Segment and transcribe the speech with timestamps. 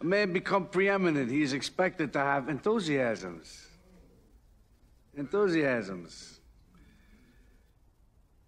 [0.00, 3.66] A man become preeminent, he is expected to have enthusiasms.
[5.16, 6.38] Enthusiasms.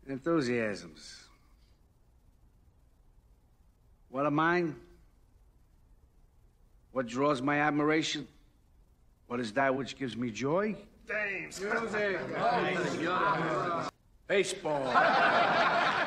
[0.06, 1.24] Enthusiasms.
[4.10, 4.76] What are mine?
[6.92, 8.26] What draws my admiration?
[9.26, 10.76] What is that which gives me joy?
[11.08, 11.60] James.
[11.60, 12.20] Music.
[14.28, 14.92] Baseball.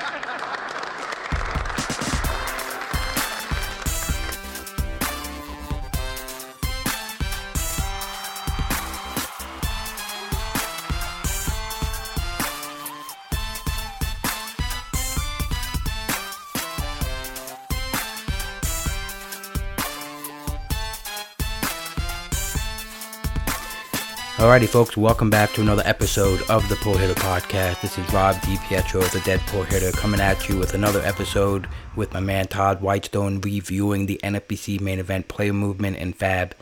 [24.43, 27.79] Alrighty, folks, welcome back to another episode of the Pull Hitter Podcast.
[27.79, 31.65] This is Rob DiPietro, the Dead Pull Hitter, coming at you with another episode
[31.95, 36.57] with my man Todd Whitestone reviewing the NFBC main event player movement and Fab.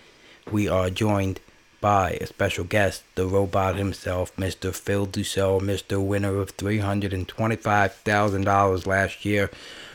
[0.51, 1.39] We are joined
[1.81, 4.71] by a special guest, the robot himself, Mr.
[4.75, 5.99] Phil Dussault, Mr.
[6.05, 9.49] Winner of $325,000 last year,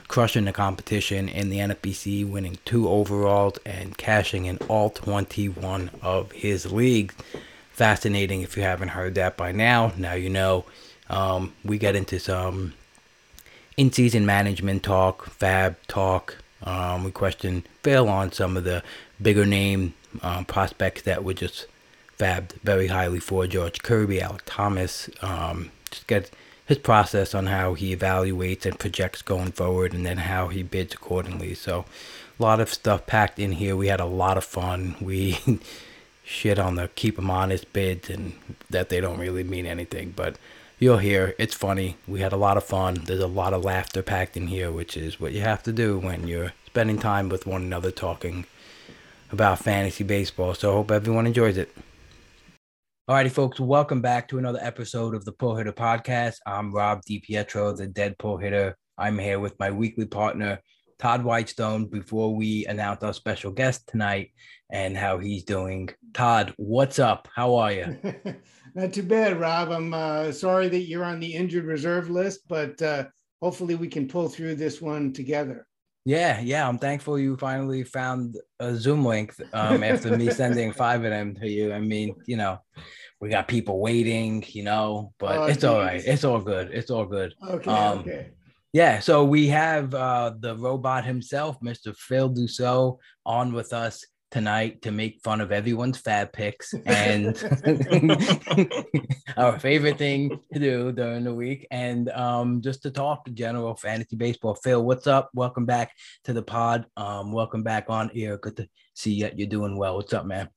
[0.09, 6.33] crushing the competition in the NFBC, winning two overalls and cashing in all 21 of
[6.33, 7.15] his leagues
[7.77, 9.93] fascinating if you haven't heard that by now.
[9.97, 10.65] Now you know.
[11.09, 12.73] Um, we get into some
[13.77, 16.39] in season management talk, fab talk.
[16.63, 18.83] Um, we question Phil on some of the
[19.21, 21.67] bigger name um, prospects that were just
[22.19, 25.11] fabbed very highly for George Kirby, Alek Thomas.
[25.21, 26.31] Um, just get
[26.65, 30.95] his process on how he evaluates and projects going forward, and then how he bids
[30.95, 31.55] accordingly.
[31.55, 31.85] So,
[32.39, 33.77] a lot of stuff packed in here.
[33.77, 34.97] We had a lot of fun.
[35.01, 35.39] We
[36.27, 38.33] shit on the keep them honest bids and
[38.69, 40.13] that they don't really mean anything.
[40.15, 40.37] But
[40.79, 41.97] you'll hear it's funny.
[42.07, 43.03] We had a lot of fun.
[43.05, 45.99] There's a lot of laughter packed in here, which is what you have to do
[45.99, 48.45] when you're spending time with one another talking
[49.31, 50.55] about fantasy baseball.
[50.55, 51.73] So I hope everyone enjoys it.
[53.09, 56.39] Alrighty, folks, welcome back to another episode of the Pull Hitter Podcast.
[56.45, 58.77] I'm Rob DiPietro, the Dead Pull Hitter.
[58.99, 60.59] I'm here with my weekly partner,
[60.99, 64.33] Todd Whitestone, before we announce our special guest tonight
[64.71, 65.91] and how he's doing.
[66.13, 67.29] Todd, what's up?
[67.35, 67.99] How are you?
[68.75, 69.71] Not too bad, Rob.
[69.71, 73.05] I'm uh, sorry that you're on the injured reserve list, but uh,
[73.41, 75.67] hopefully we can pull through this one together.
[76.05, 76.69] Yeah, yeah.
[76.69, 81.35] I'm thankful you finally found a Zoom link um, after me sending five of them
[81.37, 81.73] to you.
[81.73, 82.59] I mean, you know,
[83.21, 85.65] we got people waiting, you know, but oh, it's geez.
[85.65, 86.03] all right.
[86.05, 86.71] It's all good.
[86.73, 87.35] It's all good.
[87.49, 87.71] Okay.
[87.71, 88.31] Um, okay.
[88.73, 91.97] Yeah, so we have uh, the robot himself, Mr.
[91.97, 97.37] Phil Dussault, on with us tonight to make fun of everyone's fab picks and
[99.37, 104.17] our favorite thing to do during the week and um, just to talk general fantasy
[104.17, 104.55] baseball.
[104.55, 105.31] Phil, what's up?
[105.35, 105.93] Welcome back
[106.25, 106.87] to the pod.
[106.97, 108.39] Um, welcome back on air.
[108.39, 109.97] Good to see that you're doing well.
[109.97, 110.49] What's up, man?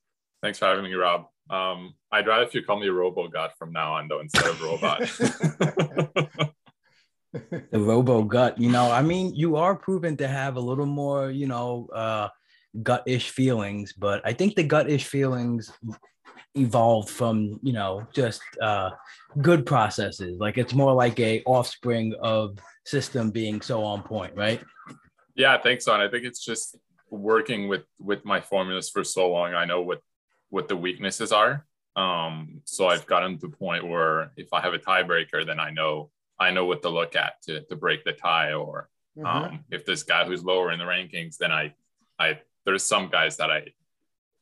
[0.41, 1.27] Thanks for having me, Rob.
[1.49, 4.61] Um, I'd rather if you call me Robo God from now on, though, instead of
[4.61, 4.99] Robot.
[7.33, 11.29] the Robo Gut, you know, I mean, you are proven to have a little more,
[11.29, 12.29] you know, uh,
[12.83, 15.71] gut-ish feelings, but I think the gut-ish feelings
[16.55, 18.91] evolved from you know just uh,
[19.41, 20.39] good processes.
[20.39, 24.61] Like it's more like a offspring of system being so on point, right?
[25.35, 25.93] Yeah, I think so.
[25.93, 26.77] And I think it's just
[27.09, 29.53] working with with my formulas for so long.
[29.53, 30.01] I know what
[30.49, 31.65] what the weaknesses are.
[31.95, 35.71] Um, so I've gotten to the point where if I have a tiebreaker, then I
[35.71, 38.53] know I know what to look at to to break the tie.
[38.53, 39.25] Or mm-hmm.
[39.25, 41.73] um, if this guy who's lower in the rankings, then I
[42.17, 43.63] I there's some guys that I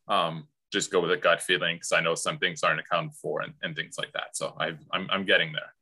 [0.07, 3.41] um, just go with a gut feeling because I know some things aren't accounted for
[3.41, 4.35] and, and things like that.
[4.35, 5.73] So I, I'm, I'm getting there.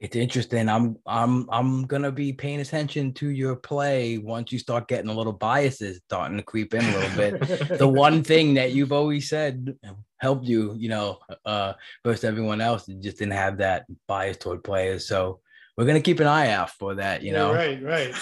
[0.00, 0.68] It's interesting.
[0.68, 5.14] I'm I'm I'm gonna be paying attention to your play once you start getting a
[5.14, 7.68] little biases starting to creep in a little bit.
[7.78, 9.78] the one thing that you've always said
[10.18, 11.74] helped you, you know, uh,
[12.04, 15.06] versus everyone else, you just didn't have that bias toward players.
[15.06, 15.38] So
[15.76, 17.22] we're gonna keep an eye out for that.
[17.22, 18.14] You know, right, right.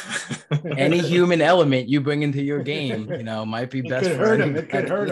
[0.78, 4.06] Any human element you bring into your game, you know, might be best.
[4.06, 4.56] It could hurt him.
[4.56, 5.10] It could hurt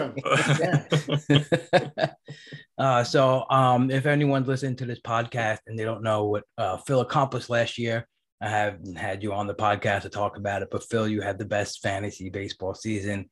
[1.27, 2.15] him.
[2.77, 6.77] uh, so, um, if anyone's listening to this podcast and they don't know what uh,
[6.77, 8.07] Phil accomplished last year,
[8.41, 11.37] I haven't had you on the podcast to talk about it, but Phil, you had
[11.37, 13.29] the best fantasy baseball season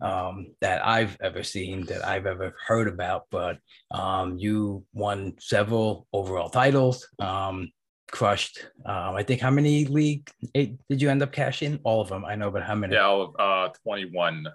[0.00, 3.26] um, that I've ever seen, that I've ever heard about.
[3.30, 3.58] But
[3.90, 7.06] um, you won several overall titles.
[7.18, 7.70] Um,
[8.10, 8.66] crushed.
[8.84, 11.80] Um, I think how many league eight, did you end up cashing?
[11.84, 12.94] All of them, I know, but how many?
[12.94, 14.46] Yeah, all of uh, 21.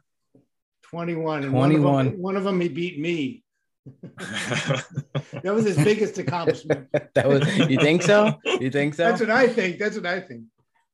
[0.83, 1.41] 21.
[1.49, 1.53] 21.
[1.53, 3.43] One of, them, one of them, he beat me.
[4.17, 6.87] that was his biggest accomplishment.
[7.15, 8.39] that was you think so?
[8.45, 9.03] You think so?
[9.03, 9.77] That's what I think.
[9.77, 10.43] That's what I think.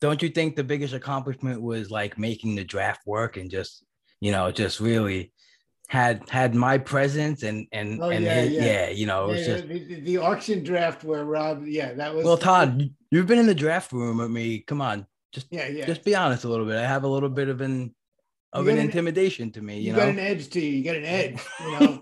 [0.01, 3.83] Don't you think the biggest accomplishment was like making the draft work and just
[4.21, 5.31] you know, just really
[5.89, 8.63] had had my presence and and Oh, and yeah, his- yeah.
[8.63, 11.94] yeah, you know, it was Yeah, just the, the- the auction draft where Rob, yeah,
[11.94, 14.59] that was well, Todd, you've been in the draft room with me.
[14.59, 15.86] Come on, just Yeah, yeah.
[15.88, 16.75] just be honest a little bit.
[16.77, 17.94] I have a little bit of an
[18.53, 20.69] of an an- intimidation to me, you, you, got an edge to you.
[20.77, 22.00] You got an edge, you know.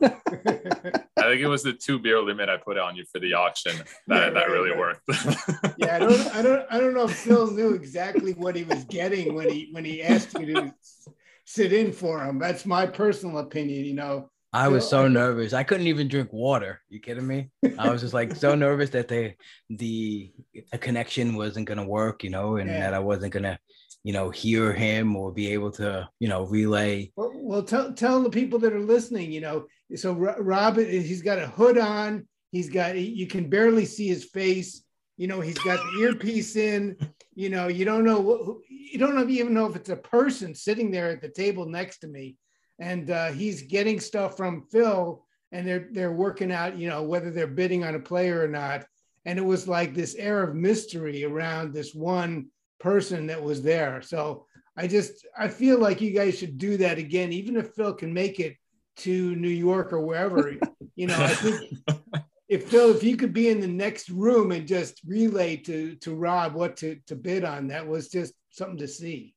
[1.18, 3.76] I think it was the two beer limit I put on you for the auction
[3.78, 4.80] that, Yeah, that right, really right.
[4.80, 5.02] worked.
[5.78, 8.84] yeah, I don't, I don't, I don't know if Phil knew exactly what he was
[8.86, 11.08] getting when he when he asked you to s-
[11.48, 12.38] sit in for him.
[12.40, 13.86] That's my personal opinion.
[13.86, 15.54] You know, I was so nervous.
[15.54, 16.82] I couldn't even drink water.
[16.90, 17.50] You kidding me?
[17.80, 19.38] I was just like so nervous that they
[19.70, 20.32] the
[20.74, 22.82] a connection wasn't gonna work, you know, and Yeah.
[22.82, 23.58] that I wasn't gonna,
[24.04, 27.12] you know, hear him or be able to, you know, relay.
[27.16, 29.32] well, well tell tell the people that are listening.
[29.32, 29.66] You know,
[29.96, 32.28] so Ro- Rob, he's got a hood on.
[32.52, 34.84] He's got you can barely see his face.
[35.18, 36.98] You know, he's got the earpiece in.
[37.36, 41.10] You know, you don't know you don't even know if it's a person sitting there
[41.10, 42.38] at the table next to me,
[42.80, 46.78] and uh, he's getting stuff from Phil, and they're they're working out.
[46.78, 48.86] You know, whether they're bidding on a player or not.
[49.26, 52.48] And it was like this air of mystery around this one
[52.80, 54.02] person that was there.
[54.02, 54.46] So
[54.78, 58.14] I just I feel like you guys should do that again, even if Phil can
[58.14, 58.56] make it
[58.98, 60.54] to New York or wherever.
[60.96, 61.74] you know, I think
[62.50, 66.16] if Phil, if you could be in the next room and just relay to to
[66.16, 69.34] Rob what to to bid on, that was just something to see.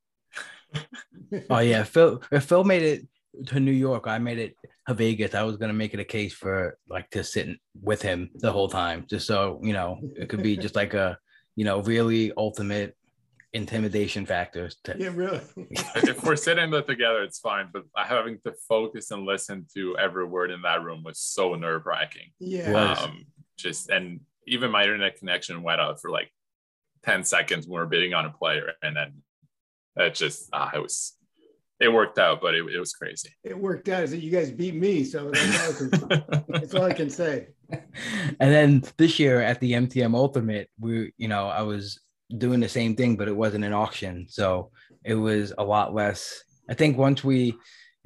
[1.48, 2.20] Oh yeah, Phil.
[2.32, 3.06] If Phil made it
[3.46, 4.56] to New York, I made it
[4.88, 5.34] to Vegas.
[5.34, 7.48] I was gonna make it a case for like to sit
[7.80, 11.16] with him the whole time, just so you know it could be just like a
[11.54, 12.96] you know really ultimate
[13.52, 14.76] intimidation factors.
[14.84, 15.40] To, Yeah, really.
[15.96, 17.68] if we're sitting there together, it's fine.
[17.72, 21.86] But having to focus and listen to every word in that room was so nerve
[21.86, 22.30] wracking.
[22.38, 22.94] Yeah.
[22.94, 23.26] Um,
[23.56, 26.30] just and even my internet connection went out for like
[27.04, 28.72] 10 seconds when we are bidding on a player.
[28.82, 29.22] And then
[29.96, 31.14] it just, uh, it was,
[31.78, 33.30] it worked out, but it, it was crazy.
[33.42, 34.02] It worked out.
[34.02, 37.48] Is that you guys beat me, so that's all, can, that's all I can say.
[37.70, 41.98] and then this year at the MTM Ultimate, we you know I was
[42.38, 44.70] doing the same thing, but it wasn't an auction, so
[45.04, 46.42] it was a lot less.
[46.68, 47.54] I think once we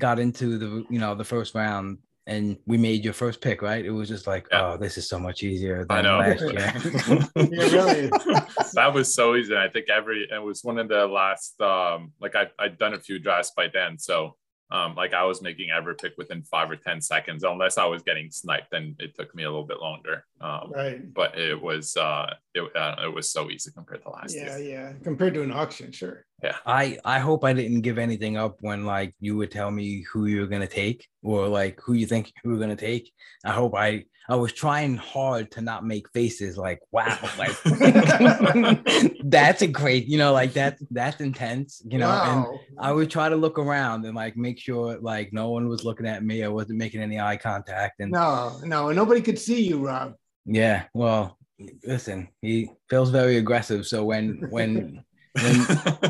[0.01, 3.85] got into the you know the first round and we made your first pick, right?
[3.85, 4.73] It was just like, Yeah.
[4.73, 6.19] oh, this is so much easier I know.
[6.19, 7.21] last year.
[7.37, 8.09] Really.
[8.75, 9.55] that was so easy.
[9.55, 12.99] I think every it was one of the last um like I I'd done a
[13.01, 13.99] few drafts by then.
[13.99, 14.37] So
[14.75, 18.03] um like I was making every pick within five or ten seconds, unless I was
[18.09, 20.17] getting sniped, then it took me a little bit longer.
[20.41, 20.99] Um Right.
[21.21, 22.27] but it was uh
[22.59, 24.59] it, uh, it was so easy compared to last Yeah, year.
[24.59, 24.73] yeah.
[24.75, 24.93] Yeah.
[25.09, 26.17] Compared to an auction, sure.
[26.43, 26.57] Yeah.
[26.67, 30.21] I I hope I didn't give anything up when like you would tell me who
[30.27, 33.11] you were gonna take or like who you think you were gonna take.
[33.45, 37.57] I hope I I was trying hard to not make faces like wow like
[39.25, 42.47] that's a great you know like that that's intense you know and.
[42.79, 46.07] I would try to look around and like make sure like no one was looking
[46.07, 49.85] at me I wasn't making any eye contact and No, no, nobody could see you,
[49.87, 50.15] Rob.
[50.47, 51.39] yeah well
[51.87, 55.05] listen he feels very aggressive so when when
[55.43, 55.55] when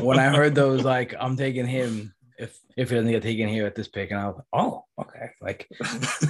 [0.03, 3.65] when I heard those, like I'm taking him if if he doesn't get taken here
[3.65, 5.29] at this pick, and I was like, oh, okay.
[5.41, 5.67] Like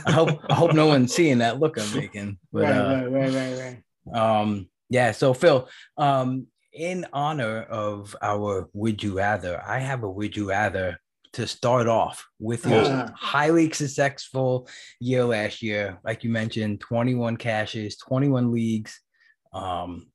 [0.06, 2.38] I hope I hope no one's seeing that look I'm making.
[2.52, 4.40] But right, uh, right, right, right, right.
[4.40, 5.12] um, yeah.
[5.12, 5.68] So Phil,
[5.98, 11.00] um, in honor of our would you rather, I have a would you rather
[11.34, 13.12] to start off with your Ah.
[13.16, 14.70] highly successful
[15.02, 19.02] year last year, like you mentioned, 21 caches, 21 leagues,
[19.54, 20.08] um,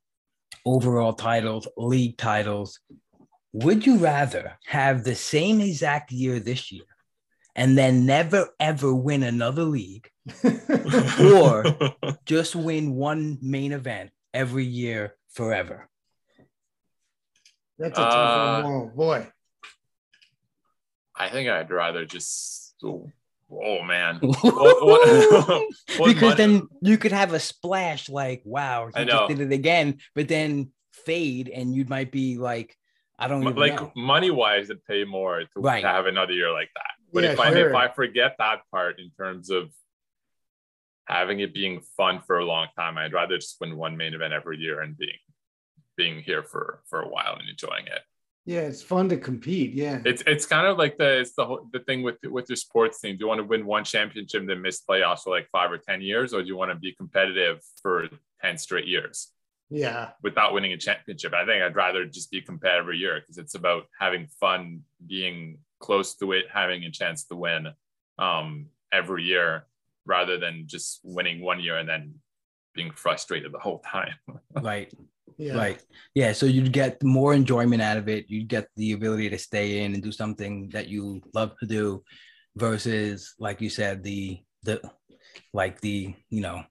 [0.64, 2.80] overall titles, league titles.
[3.52, 6.84] Would you rather have the same exact year this year
[7.56, 10.08] and then never ever win another league
[11.20, 11.64] or
[12.26, 15.88] just win one main event every year forever?
[17.78, 18.72] That's a tough Uh, one.
[18.72, 19.26] Oh, boy.
[21.16, 22.74] I think I'd rather just.
[22.84, 23.10] Oh,
[23.50, 24.16] oh, man.
[24.22, 25.64] What- what-
[25.98, 29.40] what because money- then you could have a splash like, wow, he I just did
[29.40, 32.76] it again, but then fade and you might be like,
[33.20, 33.92] I don't even like know.
[33.94, 35.82] money wise, it'd pay more to, Right.
[35.82, 36.92] to have another year like that.
[37.12, 37.68] But Yeah, if I sure.
[37.70, 39.70] if I forget that part in terms of
[41.06, 44.32] having it being fun for a long time, I'd rather just win one main event
[44.32, 45.18] every year and being
[45.96, 48.00] being here for for a while and enjoying it.
[48.46, 49.74] Yeah, it's fun to compete.
[49.74, 50.00] Yeah.
[50.04, 53.00] It's it's kind of like the it's the whole the thing with with your sports
[53.00, 53.16] team.
[53.16, 55.78] Do you want to win one championship and then miss playoffs for like five or
[55.78, 58.08] ten years, or do you want to be competitive for
[58.40, 59.30] ten straight years?
[59.70, 60.10] Yeah.
[60.22, 61.32] without winning a championship.
[61.32, 65.58] I think I'd rather just be competitive every year because it's about having fun, being
[65.78, 67.68] close to it, having a chance to win
[68.18, 69.66] um, every year
[70.06, 72.14] rather than just winning one year and then
[72.74, 74.14] being frustrated the whole time.
[74.60, 74.92] Right.
[75.38, 75.56] Yeah.
[75.56, 75.82] Right.
[76.14, 76.32] Yeah.
[76.32, 78.28] So you'd get more enjoyment out of it.
[78.28, 82.02] You'd get the ability to stay in and do something that you love to do
[82.56, 84.82] versus, like you said, the, the,
[85.54, 86.62] like the, you know,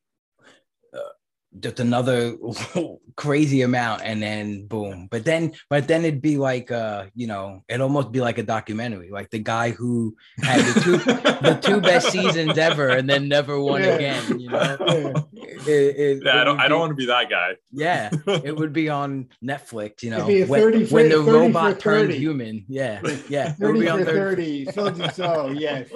[1.59, 2.35] just another
[3.15, 7.63] crazy amount and then boom but then but then it'd be like uh you know
[7.67, 11.81] it'd almost be like a documentary like the guy who had the two the two
[11.81, 13.95] best seasons ever and then never won Yeah.
[13.95, 16.57] again you know It- it- Yeah, I don't.
[16.57, 17.55] would I don't want to be that guy.
[17.71, 21.17] yeah it would be on netflix you know be a when, 30 for- when the
[21.23, 24.71] 30 robot turns human yeah yeah it would 30 be on for 30 30.
[24.71, 25.89] So and so, yes.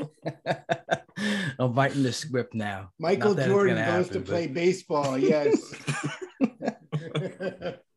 [1.59, 4.47] i'm writing the script now Michael Not that it's Jordan gonna goes to but- play
[4.47, 5.17] baseball.
[5.45, 5.75] Yes.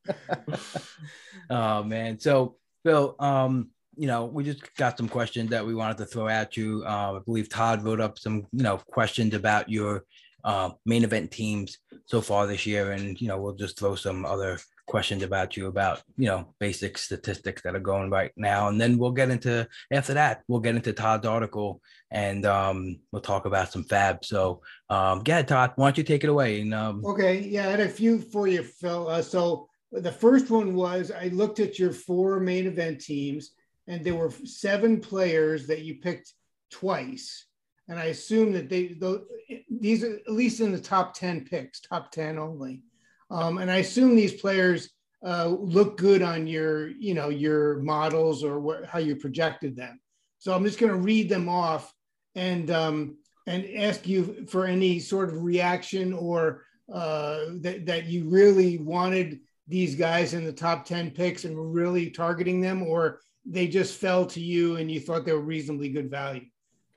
[1.50, 2.18] oh man.
[2.18, 6.28] So Phil, um, you know, we just got some questions that we wanted to throw
[6.28, 6.84] at you.
[6.86, 10.04] Uh, I believe Todd wrote up some, you know, questions about your
[10.44, 14.24] uh, main event teams so far this year, and you know, we'll just throw some
[14.24, 18.80] other questions about you about you know basic statistics that are going right now, and
[18.80, 23.46] then we'll get into after that we'll get into Todd's article and um, we'll talk
[23.46, 24.24] about some fab.
[24.24, 26.60] So, um, yeah, Todd, why don't you take it away?
[26.60, 29.08] And um, Okay, yeah, I had a few for you, Phil.
[29.08, 33.52] Uh, so the first one was I looked at your four main event teams,
[33.86, 36.32] and there were seven players that you picked
[36.70, 37.46] twice,
[37.88, 39.22] and I assume that they those,
[39.70, 42.82] these are at least in the top ten picks, top ten only,
[43.30, 44.90] um, and I assume these players
[45.24, 50.00] uh, look good on your you know your models or what, how you projected them.
[50.38, 51.92] So I'm just going to read them off
[52.34, 53.16] and um,
[53.46, 59.40] and ask you for any sort of reaction or uh, that, that you really wanted
[59.68, 63.98] these guys in the top 10 picks and were really targeting them, or they just
[63.98, 66.44] fell to you and you thought they were reasonably good value.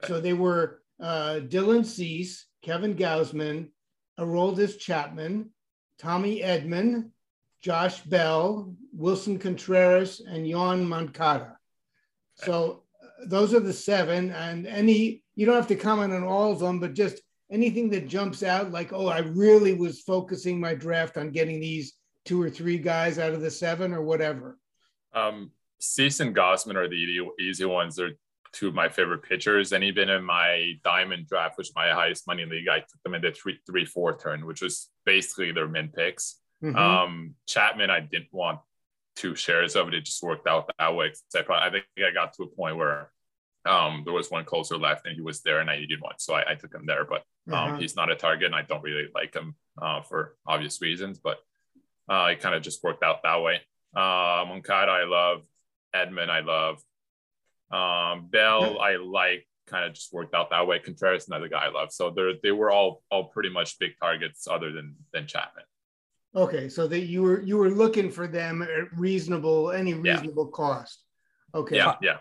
[0.05, 3.69] So they were uh, Dylan Cease, Kevin Gausman,
[4.19, 5.50] Aroldis Chapman,
[6.00, 7.12] Tommy Edman,
[7.62, 11.58] Josh Bell, Willson Contreras, and Jan Moncada.
[12.36, 12.84] So
[13.25, 14.32] those are the seven.
[14.32, 18.08] And any, you don't have to comment on all of them, but just anything that
[18.08, 21.94] jumps out like, oh, I really was focusing my draft on getting these
[22.25, 24.58] two or three guys out of the seven or whatever.
[25.13, 27.96] Um, Cease and Gausman are the easy, easy ones.
[27.96, 28.12] They're
[28.53, 29.72] two of my favorite pitchers.
[29.72, 33.15] And even in my diamond draft, which is my highest money league, I took them
[33.15, 36.39] in the three, three, four turn, which was basically their min picks.
[36.63, 36.75] Mhm.
[36.75, 38.60] Um, Chapman, I didn't want
[39.15, 39.94] two shares of it.
[39.94, 41.13] It just worked out that way.
[41.36, 43.12] I, probably, I think I got to a point where
[43.65, 46.15] um, there was one closer left and he was there and I needed one.
[46.18, 47.77] So I, I took him there, but um, Uh-huh.
[47.77, 51.39] he's not a target and I don't really like him uh, for obvious reasons, but
[52.10, 53.62] uh, it kind of just worked out that way.
[53.96, 55.41] Uh, Moncada, I love.
[55.96, 56.82] Edman, I love.
[57.72, 59.46] Um, Bell, I like.
[59.68, 60.80] Kind of just worked out that way.
[60.80, 61.92] Contreras, another guy I love.
[61.92, 65.64] So they they were all all pretty much big targets, other than than Chapman.
[66.36, 71.04] Okay, so that you were you were looking for them at reasonable any reasonable cost.
[71.54, 71.76] Okay.
[71.78, 72.18] Yeah, yeah.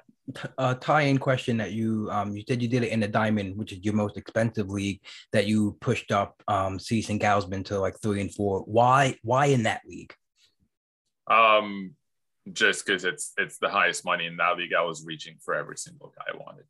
[0.59, 3.73] a tie-in question that you um you said you did it in the diamond, which
[3.73, 5.00] is your most expensive league,
[5.33, 8.61] that you pushed up um Cease and Gausman to like three and four.
[8.61, 10.14] Why why in that league?
[11.31, 11.95] Um,
[12.52, 15.76] just because it's it's the highest money in that league, I was reaching for every
[15.76, 16.64] single guy I wanted.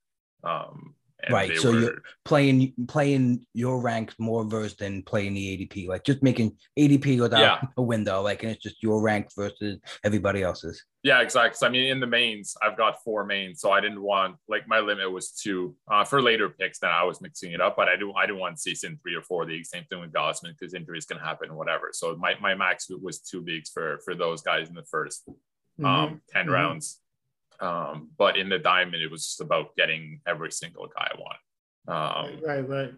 [0.45, 0.95] Um,
[1.29, 6.05] Right, so were- you're- Playing playing your ranks more versus than playing the ADP, like
[6.05, 7.61] just making ADP without Yeah.
[7.77, 10.85] a window, like and it's just your rank versus everybody else's.
[11.03, 11.57] Yeah, exactly.
[11.57, 14.69] So, I mean, in the mains, I've got four mains, so I didn't want like
[14.69, 16.79] my limit was two uh, for later picks.
[16.79, 19.23] Then I was mixing it up, but I do I didn't want season three or
[19.23, 19.71] four leagues.
[19.71, 21.89] Same thing with Gausman because injuries can happen, whatever.
[21.93, 25.23] So my, my max was two leagues for for those guys in the 1st
[25.79, 25.85] Mhm.
[25.87, 26.53] um, 10 Mhm.
[26.53, 27.01] rounds.
[27.61, 31.39] Um, but in the diamond, it was just about getting every single guy I want.
[31.89, 32.95] Um, right, right.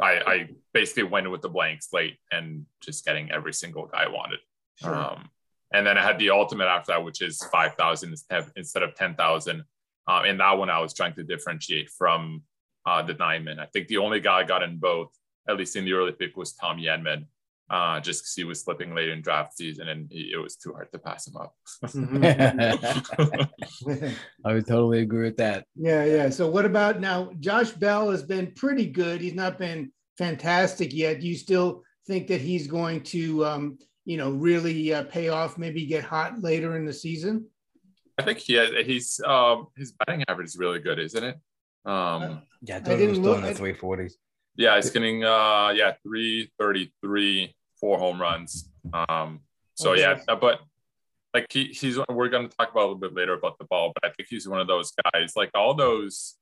[0.00, 4.08] I, I basically went with the blank slate and just getting every single guy I
[4.08, 4.40] wanted.
[4.80, 4.94] Sure.
[4.94, 5.30] Um,
[5.72, 8.16] and then I had the ultimate after that, which is 5,000
[8.56, 9.64] instead of 10,000.
[10.08, 12.42] Um, and that one I was trying to differentiate from
[12.84, 13.60] uh, the diamond.
[13.60, 15.16] I think the only guy I got in both,
[15.48, 17.26] at least in the early pick, was Tommy Edman,
[17.72, 20.72] uh, just because he was slipping late in draft season and he, it was too
[20.72, 21.54] hard to pass him up.
[21.84, 23.42] Mhm.
[24.44, 25.66] I would totally agree with that.
[25.76, 26.30] yeah, yeah.
[26.30, 27.30] So what about now?
[27.40, 29.20] Josh Bell has been pretty good.
[29.20, 31.20] He's not been fantastic yet.
[31.20, 35.58] Do you still think that he's going to, um, you know, really uh, pay off?
[35.58, 37.46] Maybe get hot later in the season.
[38.18, 41.36] I think he has, he's um, his batting average is really good, isn't it?
[41.86, 44.18] Um, Yeah, I I thought it was didn't still look- in the I- three forties.
[44.54, 48.70] Yeah, he's getting uh yeah, 333, four home runs.
[48.94, 49.40] Um
[49.74, 50.00] so Okay.
[50.02, 50.60] yeah, but
[51.34, 54.08] like he, he's we're gonna talk about a little bit later about the ball, but
[54.08, 56.36] I think he's one of those guys, like all those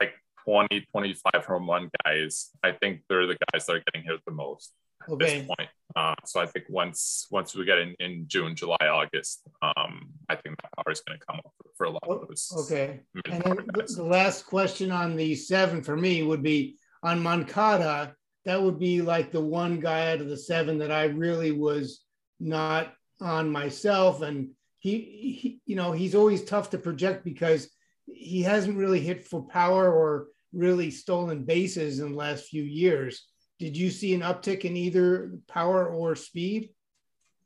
[0.00, 4.20] like 20, 25 home run guys, I think they're the guys that are getting hit
[4.26, 4.72] the most.
[5.02, 5.38] at Okay.
[5.38, 5.68] this point.
[5.96, 9.92] Uh, so I think once once we get in, in June, July, August, um,
[10.28, 12.28] I think that power is going to come up for, for a lot Oh, of
[12.28, 12.52] those.
[12.62, 13.00] Okay.
[13.30, 18.14] And then the the last question on the seven for me would be on Moncada.
[18.44, 22.04] That would be like the one guy out of the seven that I really was
[22.38, 24.22] not on myself.
[24.22, 24.98] And he,
[25.40, 27.70] he you know, he's always tough to project because
[28.06, 33.24] he hasn't really hit for power or really stolen bases in the last few years.
[33.58, 36.70] Did you see an uptick in either power or speed?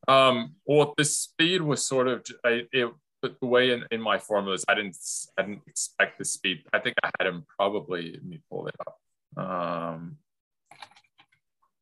[0.09, 4.64] Um, well, the speed was sort of I, it, the way in, in my formulas,
[4.69, 4.97] I didn't
[5.37, 6.62] I didn't expect the speed.
[6.73, 8.12] I think I had him probably.
[8.12, 8.99] Let me pull it up.
[9.37, 10.17] Um,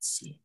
[0.06, 0.40] see.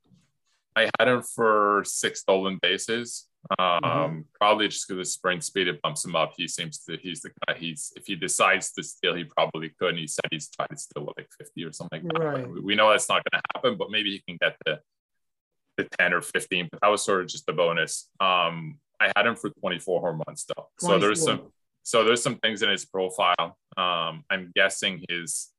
[0.76, 3.28] I had him for six stolen bases.
[3.58, 4.26] Um, Mhm.
[4.40, 6.34] probably just because the sprint speed it bumps him up.
[6.38, 7.56] He seems to he's the guy.
[7.58, 9.90] He's if he decides to steal, he probably could.
[9.90, 12.24] And he said he's tried to steal what, like fifty or something like that.
[12.24, 12.48] Right.
[12.50, 14.80] We, we know that's not going to happen, but maybe he can get the
[15.78, 18.10] the 10 or 15, but that was sort of just a bonus.
[18.20, 20.68] Um, I had him for 24 home runs though.
[20.80, 21.52] So there's some
[21.84, 23.58] so there's some things in his profile.
[23.76, 25.50] Um, I'm guessing his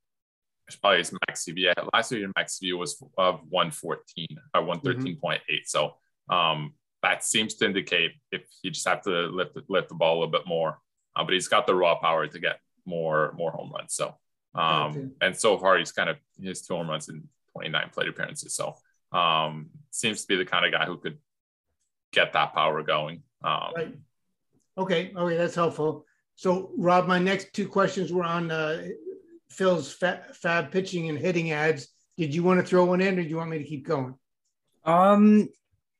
[0.73, 1.59] it's probably his max EV.
[1.59, 5.41] Yeah, Last year max EV was of 114 or 113.8.
[5.67, 5.95] So
[6.29, 10.19] um, that seems to indicate if he just have to lift lift the ball a
[10.21, 10.79] little bit more.
[11.15, 13.95] Uh, but he's got the raw power to get more more home runs.
[13.95, 14.15] So
[14.55, 18.55] um, and so far he's kind of his two home runs in 29 plate appearances.
[18.55, 18.77] So
[19.13, 21.19] um, seems to be the kind of guy who could
[22.13, 23.23] get that power going.
[23.45, 23.95] Um, Right.
[24.79, 25.13] Okay.
[25.15, 26.07] Okay, that's helpful.
[26.35, 28.89] So, Rob, my next two questions were on uh,
[29.53, 31.89] Phil's fa- fab pitching and hitting ads.
[32.17, 34.15] Did you want to throw one in, or do you want me to keep going?
[34.85, 35.49] Um,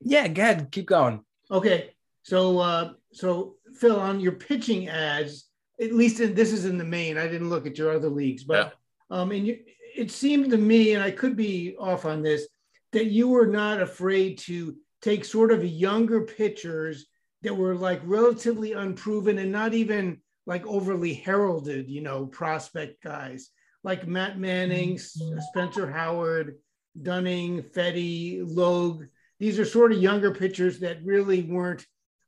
[0.01, 1.25] yeah, go ahead, keep going.
[1.51, 1.91] Okay.
[2.23, 5.49] So, uh, so Phil, on your pitching ads,
[5.81, 7.19] at least in, this is in the main.
[7.19, 8.75] I didn't look at your other leagues, but
[9.11, 9.59] um, and you,
[9.97, 12.47] it seemed to me, and I could be off on this,
[12.93, 17.07] that you were not afraid to take sort of younger pitchers
[17.43, 23.51] that were like relatively unproven and not even like overly heralded, you know, prospect guys
[23.85, 26.59] like Matt Manning, Spencer Howard,
[27.01, 29.05] Dunning, Fedde, Logue.
[29.39, 31.85] These are sort of younger pitchers that really weren't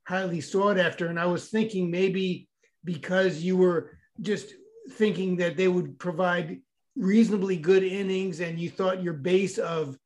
[0.06, 1.06] highly sought after.
[1.06, 2.48] And I was thinking maybe
[2.84, 4.52] because you were just
[4.92, 6.60] thinking that they would provide
[6.96, 9.96] reasonably good innings and you thought your base of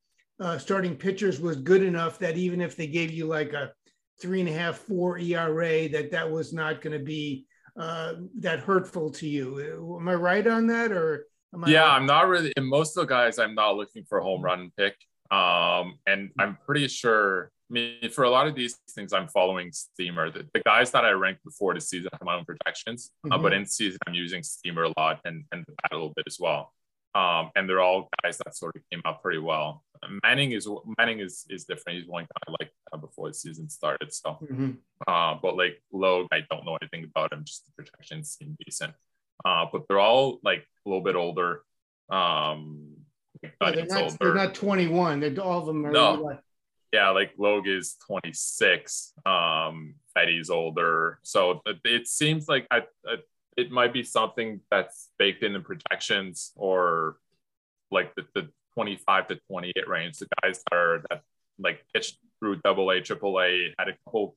[0.41, 3.73] uh, starting pitchers was good enough that even if they gave you like a
[4.21, 7.47] three and a half, four ERA, that that was not going to be
[7.79, 9.97] uh, that hurtful to you.
[10.01, 11.69] Am I right on that, or am I?
[11.71, 12.53] yeah, I'm not really.
[12.57, 14.97] In most of the guys, I'm not looking for a home run pick.
[15.31, 17.51] Um, and I'm pretty sure.
[17.71, 20.31] I mean, for a lot of these things, I'm following Steamer.
[20.31, 23.43] The, the guys that I ranked before the season have my own projections, uh, Mhm.
[23.43, 26.73] but in season, I'm using Steamer a lot and and a little bit as well.
[27.15, 29.83] Um, and they're all guys that sort of came out pretty well.
[30.23, 31.99] Manning is Manning is is different.
[31.99, 34.13] He's one guy I like uh, before the season started.
[34.13, 34.77] So Mhm.
[35.07, 37.45] uh, but like Logue, I don't know anything about him.
[37.45, 38.95] Just the projections seem decent.
[39.45, 41.63] Uh, but they're all like a little bit older.
[42.11, 42.97] Um,
[43.43, 45.21] Yeah, they're, not, they're not 21.
[45.21, 46.15] They're all of them are No.
[46.15, 46.41] like-
[46.93, 49.13] yeah, like Logue is 26.
[49.27, 51.19] Um, Fedde's older.
[51.23, 53.17] So it, it seems like I, I,
[53.59, 57.19] it might be something that's baked in the projections or
[57.91, 60.19] like the, the 25 to 28 range.
[60.19, 61.23] The guys that are that
[61.59, 64.37] like pitched through double A, triple A, had a couple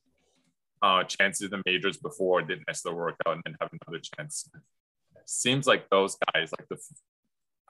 [0.82, 4.50] uh, chances in the majors before, didn't necessarily work out, and then have another chance.
[5.26, 6.76] Seems like those guys, like the,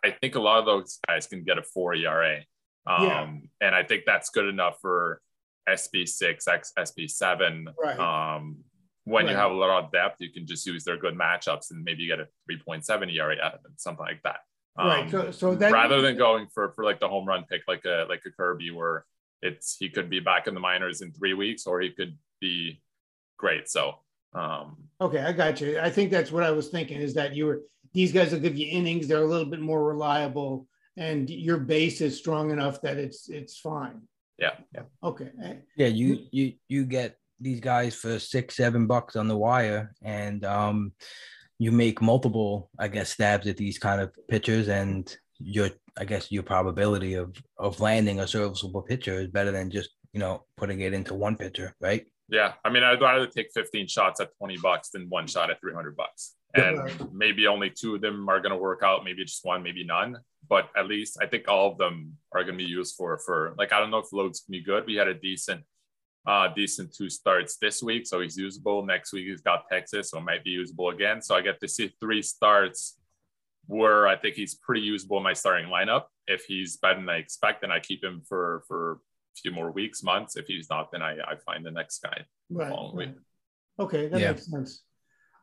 [0.03, 2.39] I think a lot of those guys can get a four ERA.
[2.87, 3.31] Um, Yeah.
[3.61, 5.21] and I think that's good enough for
[5.69, 7.67] SB6, X, SB7.
[7.79, 7.99] Right.
[7.99, 8.65] Um,
[9.05, 11.85] when you have a lot of depth, you can just use their good matchups and
[11.85, 14.39] maybe you get a 3.7 ERA out of them, something like that.
[14.77, 17.63] Right, Um, so- so that- rather than going for for like the home run pick,
[17.69, 19.05] like a like a Kirby, where
[19.43, 22.81] it's he could be back in the minors in three weeks, or he could be
[23.37, 23.69] great.
[23.69, 23.99] So
[24.35, 25.79] um, Okay, I got you.
[25.79, 28.57] I think that's what I was thinking is that you were these guys will give
[28.57, 29.07] you innings.
[29.07, 33.59] They're a little bit more reliable, and your base is strong enough that it's it's
[33.59, 34.09] fine.
[34.39, 39.17] yeah, yeah, Okay, eh, Yeah, you you you get these guys for six, seven bucks
[39.17, 40.93] on the wire, and um,
[41.63, 45.05] you make multiple, I guess, stabs at these kind of pitchers, and
[45.39, 49.91] your I guess your probability of of landing a serviceable pitcher is better than just
[50.13, 52.07] you know putting it into one pitcher, right?
[52.33, 52.55] yeah.
[52.65, 55.95] I mean, I'd rather take 15 shots at 20 bucks than one shot at 300
[55.95, 56.35] bucks.
[56.55, 56.81] And
[57.13, 59.05] maybe only two of them are going to work out.
[59.05, 60.17] Maybe just one, maybe none.
[60.49, 63.55] But at least I think all of them are going to be used for for
[63.57, 64.85] like I don't know if loads can be good.
[64.87, 65.63] We had a decent
[66.27, 68.85] uh decent two starts this week, so he's usable.
[68.87, 71.21] Next week he's got Texas, so might be usable again.
[71.21, 72.99] So I get to see three starts
[73.67, 76.05] where I think he's pretty usable in my starting lineup.
[76.27, 78.97] If he's better than I expect, then I keep him for for a
[79.41, 80.37] few more weeks, months.
[80.37, 82.25] If he's not, then I, I find the next guy.
[82.51, 82.69] Right.
[82.69, 83.17] following right.
[83.81, 84.33] Okay, that Yeah.
[84.33, 84.85] makes sense.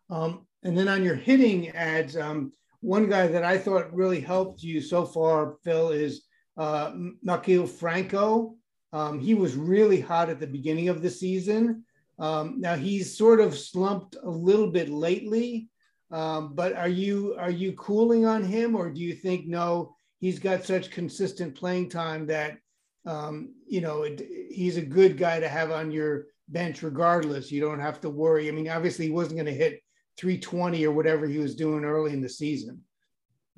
[0.10, 4.64] Um, and then on your hitting ads, um, one guy that I thought really helped
[4.64, 6.24] you so far, Phil, is
[6.58, 6.92] uh,
[7.26, 8.56] Maikel Franco.
[8.92, 11.84] Um, he was really hot at the beginning of the season.
[12.18, 15.70] Um, now he's sort of slumped a little bit lately.
[16.12, 19.96] Um, but are you are you cooling on him, or do you think no?
[20.18, 22.58] He's got such consistent playing time that
[23.06, 27.52] um, you know it, he's a good guy to have on your bench regardless.
[27.52, 28.48] You don't have to worry.
[28.48, 29.82] I mean, obviously he wasn't going to hit
[30.18, 32.82] 320 or whatever he was doing early in the season.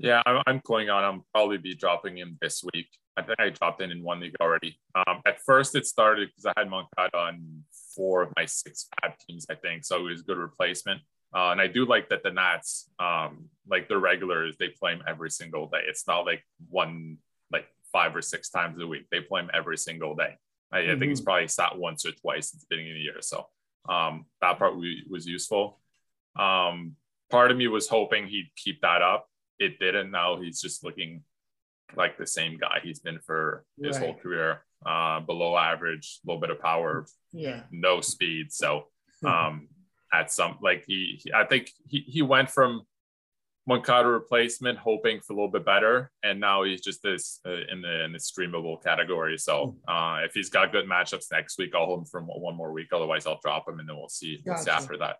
[0.01, 1.03] Yeah, I'm, I'm going on.
[1.03, 2.87] I'm probably be dropping him this week.
[3.17, 4.79] I think I dropped in in one league already.
[4.95, 7.63] Um, at first, it started because I had Moncada on
[7.95, 9.85] four of my six FAAB teams, I think.
[9.85, 11.01] So it was a good replacement.
[11.35, 15.03] Uh, and I do like that the Nats, um, like the regulars, they play him
[15.07, 15.81] every single day.
[15.87, 17.17] It's not like one,
[17.51, 19.05] like five or six times a week.
[19.11, 20.37] They play him every single day.
[20.71, 23.21] I, I think he's probably sat once or twice at the beginning of the year.
[23.21, 23.47] So
[23.87, 25.79] um, that part we, was useful.
[26.37, 26.95] Um,
[27.29, 29.27] part of me was hoping he'd keep that up.
[29.61, 30.11] It didn't.
[30.11, 31.23] Now he's just looking
[31.95, 34.05] like the same guy he's been for his Right.
[34.05, 34.65] whole career.
[34.83, 37.63] Uh, below average, a little bit of power, Yeah.
[37.69, 38.51] no speed.
[38.51, 38.87] So
[39.25, 39.67] um,
[40.11, 42.81] at some like he, he- I think he he went from
[43.67, 47.83] Moncada replacement, hoping for a little bit better, and now he's just this uh, in
[47.83, 49.37] the in the streamable category.
[49.37, 52.71] So uh, if he's got good matchups next week, I'll hold him for one more
[52.73, 52.87] week.
[52.91, 54.77] Otherwise, I'll drop him, and then we'll see, we'll see Gotcha.
[54.81, 55.17] after that.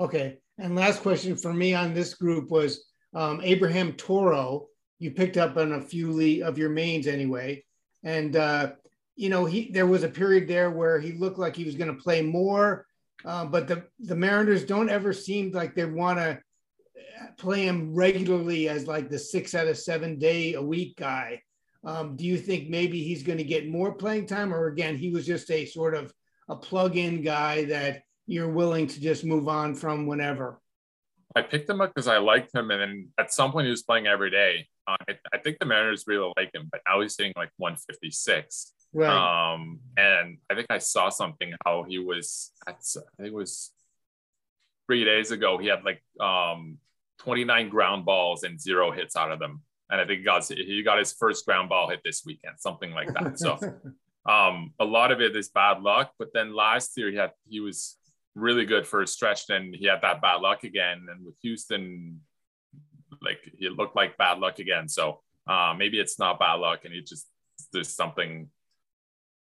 [0.00, 0.38] Okay.
[0.56, 4.68] And last question for me on this group was um, Abraham Toro.
[4.98, 7.64] You picked up on a few of your mains anyway,
[8.02, 8.72] and uh,
[9.16, 11.94] you know he there was a period there where he looked like he was going
[11.94, 12.86] to play more,
[13.24, 16.40] uh, but the the Mariners don't ever seem like they want to
[17.36, 21.40] play him regularly as like the six out of seven day a week guy.
[21.84, 25.10] Um, do you think maybe he's going to get more playing time, or again he
[25.10, 26.12] was just a sort of
[26.48, 30.60] a plug-in guy that you're willing to just move on from whenever?
[31.36, 33.82] I picked him up because I liked him, and then at some point he was
[33.82, 34.68] playing every day.
[34.86, 38.72] Uh, I, I think the Mariners really like him, but now he's hitting like 156.
[38.92, 39.52] Right.
[39.52, 42.52] Um, and I think I saw something how he was.
[42.66, 43.72] At, I think it was
[44.86, 45.58] three days ago.
[45.58, 46.78] He had like um
[47.18, 50.82] 29 ground balls and zero hits out of them, and I think he got he
[50.84, 53.40] got his first ground ball hit this weekend, something like that.
[53.40, 53.58] So
[54.30, 56.12] um, a lot of it is bad luck.
[56.16, 57.96] But then last year he had he was
[58.34, 59.46] really good for a stretch.
[59.46, 62.20] Then he had that bad luck again, and with Houston,
[63.22, 64.88] like it looked like bad luck again.
[64.88, 67.26] So uh, maybe it's not bad luck, and he just
[67.72, 68.48] there's something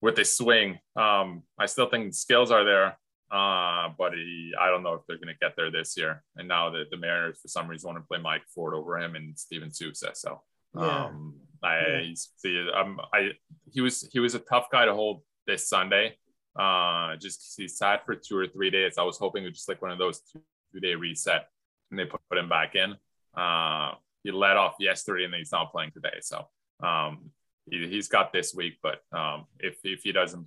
[0.01, 0.79] with his swing.
[0.97, 2.99] Um, I still think skills are there,
[3.31, 6.25] uh, but he, I don't know if they're going to get there this year.
[6.37, 9.14] And now the, the Mariners, for some reason, want to play Mike Ford over him
[9.14, 10.11] and Steven Souza.
[10.14, 10.42] So
[10.75, 11.05] Yeah.
[11.07, 12.14] um, I, Yeah.
[12.42, 13.31] the, um, I,
[13.73, 16.16] he was, he was a tough guy to hold this Sunday.
[16.59, 18.99] Uh, just he sat for two or three days.
[18.99, 20.41] I was hoping it was just like one of those two,
[20.73, 21.49] two day reset
[21.91, 22.95] and they put, put him back in.
[23.35, 26.19] Uh, he let off yesterday and he's not playing today.
[26.21, 26.47] So,
[26.83, 27.31] um,
[27.71, 30.47] he, he's got this week, but um, if, if he doesn't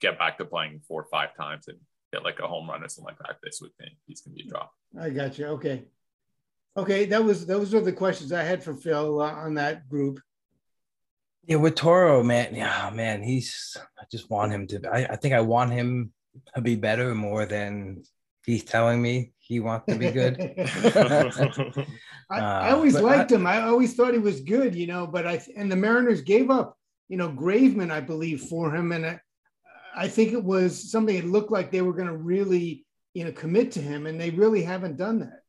[0.00, 1.78] get back to playing four or five times and
[2.12, 4.44] get like a home run or something like that this week, then he's to be
[4.44, 4.74] dropped.
[4.98, 5.46] I got you.
[5.46, 5.84] Okay.
[6.76, 10.20] Okay, that was those were the questions I had for Phil uh, on that group.
[11.44, 12.54] Yeah, with Toro, man.
[12.54, 13.76] Yeah, man, he's.
[13.98, 14.88] I just want him to.
[14.90, 16.12] I, I think I want him
[16.54, 18.02] to be better more than
[18.46, 20.36] he's telling me he wants to be good.
[20.40, 21.86] I,
[22.30, 22.38] I
[22.70, 23.46] Uh, always liked I- him.
[23.46, 25.06] I always thought he was good, you know.
[25.06, 26.76] But I and the Mariners gave up,
[27.08, 29.20] you know, Graveman, I believe, for him, and I,
[29.96, 31.16] I think it was something.
[31.16, 34.30] It looked like they were going to really, you know, commit to him, and they
[34.30, 35.40] really haven't done that.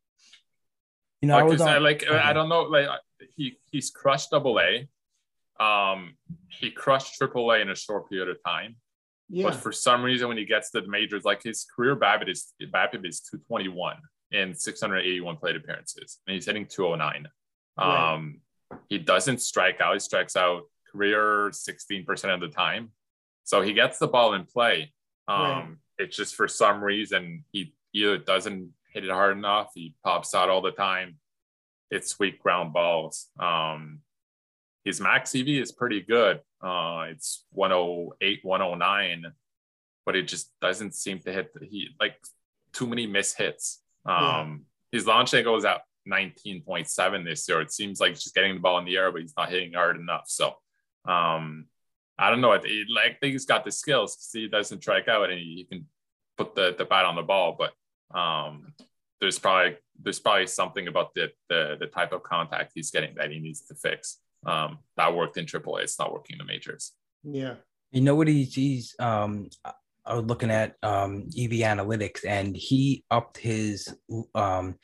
[1.21, 2.87] You know, I like, was 'cause I, on, like I don't know, like
[3.35, 4.89] he he's crushed double A.
[5.59, 6.15] Um,
[6.49, 8.75] he crushed AAA in a short period of time.
[9.29, 12.29] Yeah, But for some reason, when he gets to the majors, like his career BABIP
[12.29, 13.97] is BABIP is 221
[14.31, 17.27] in 681 plate appearances, and he's hitting 209.
[17.77, 18.13] Right.
[18.13, 18.41] Um,
[18.89, 22.91] he doesn't strike out; he strikes out career 16% of the time.
[23.43, 24.93] So he gets the ball in play.
[25.27, 25.67] Um, Right.
[25.99, 30.49] It's just for some reason he either doesn't hit it hard enough, he pops out
[30.49, 31.17] all the time.
[31.91, 33.27] It's weak ground balls.
[33.39, 33.99] Um,
[34.83, 36.41] his max EV is pretty good.
[36.61, 39.25] Uh, it's 108, 109,
[40.05, 42.15] but it just doesn't seem to hit the, he like
[42.73, 43.81] too many miss hits.
[44.05, 44.15] Um,
[44.91, 44.97] Yeah.
[44.97, 47.61] his launch angle is at 19.7 this year.
[47.61, 49.73] It seems like he's just getting the ball in the air, but he's not hitting
[49.73, 50.25] hard enough.
[50.27, 50.55] So,
[51.05, 51.65] um,
[52.17, 52.51] I don't know.
[52.53, 54.15] It, it, like, I think he's got the skills.
[54.15, 55.87] 'cause He doesn't strike out and he, he can
[56.37, 57.73] put the, the bat on the ball, but
[58.17, 58.73] um,
[59.19, 63.31] there's probably there's probably something about the, the the type of contact he's getting that
[63.31, 64.19] he needs to fix.
[64.45, 65.83] Um, that worked in AAA.
[65.83, 66.91] It's not working in the majors.
[67.23, 67.55] yeah,
[67.91, 69.49] You know what he's he's um
[70.05, 73.87] I was looking at um EV analytics and he upped his
[74.35, 74.75] um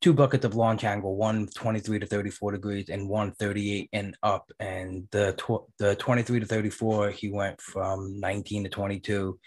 [0.00, 4.50] two buckets of launch angle, one 23 to 34 degrees and one 38 and up.
[4.58, 9.38] And the tw- the 23 to 34, he went from 19 to 22.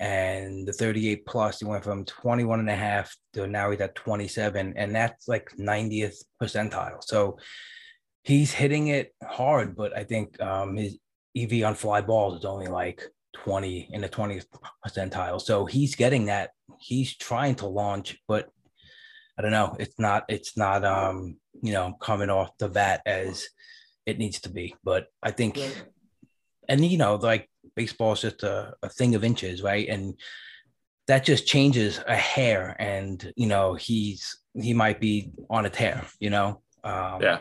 [0.00, 3.96] And the 38 plus, he went from 21 and a half to now he's at
[3.96, 4.74] 27.
[4.76, 7.02] And that's like 90th percentile.
[7.02, 7.36] So
[8.28, 10.98] he's hitting it hard, but I think um, his
[11.34, 13.02] EV on fly balls is only like
[13.36, 14.44] 20 in the 20th
[14.86, 15.40] percentile.
[15.40, 16.50] So he's getting that.
[16.78, 18.50] He's trying to launch, but
[19.38, 19.76] I don't know.
[19.80, 20.24] It's not.
[20.28, 20.84] It's not.
[20.84, 23.48] Um, you know, coming off the bat as
[24.04, 24.74] it needs to be.
[24.84, 25.58] But I think,
[26.68, 29.88] and you know, like baseball is just a, a thing of inches, right?
[29.88, 30.14] And
[31.06, 36.04] that just changes a hair, and you know, he's he might be on a tear.
[36.20, 36.62] You know.
[36.84, 37.38] Um, Yeah.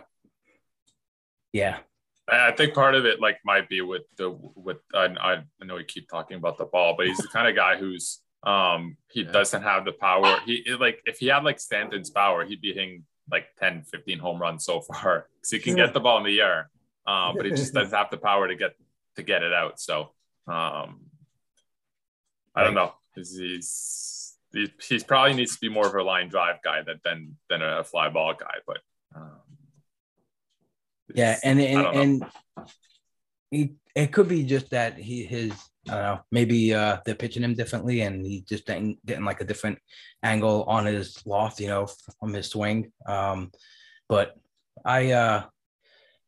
[1.57, 1.77] Yeah.
[2.29, 4.29] I I think part of it like might be with the
[4.67, 7.47] with I, I I know we keep talking about the ball, but he's the kind
[7.47, 8.05] of guy who's
[8.43, 9.31] um he Yeah.
[9.31, 10.29] doesn't have the power.
[10.45, 14.19] He it, like if he had like Stanton's power, he'd be hitting like 10, 15
[14.19, 15.27] home runs so far.
[15.37, 15.85] Because he can Sure.
[15.85, 16.69] get the ball in the air.
[17.13, 18.73] Um, but he just doesn't have the power to get
[19.15, 19.79] to get it out.
[19.79, 19.95] So
[20.47, 20.89] um
[22.55, 22.91] I don't know.
[23.15, 23.69] He's he's
[24.53, 27.17] he, he's probably needs to be more of a line drive guy than than
[27.49, 28.79] than a fly ball guy, but
[31.09, 32.25] um, Yeah, and and and
[33.51, 35.51] he it could be just that he his
[35.89, 39.41] I don't know maybe uh they're pitching him differently and he just getting getting like
[39.41, 39.79] a different
[40.23, 41.87] angle on his loft, you know,
[42.19, 42.91] from his swing.
[43.07, 43.51] Um,
[44.09, 44.35] but
[44.85, 45.45] I uh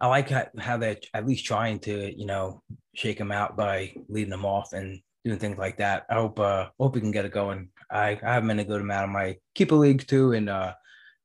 [0.02, 2.62] I like how, how they're at least trying to you know
[2.96, 6.06] shake him out by leading him off and doing things like that.
[6.10, 7.70] I hope uh hope we can get it going.
[7.92, 10.74] I I have in a good amount of my keeper leagues too and uh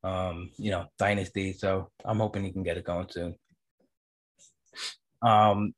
[0.02, 3.36] um you know dynasty, so I'm hoping he can get it going soon.
[5.24, 5.74] Um,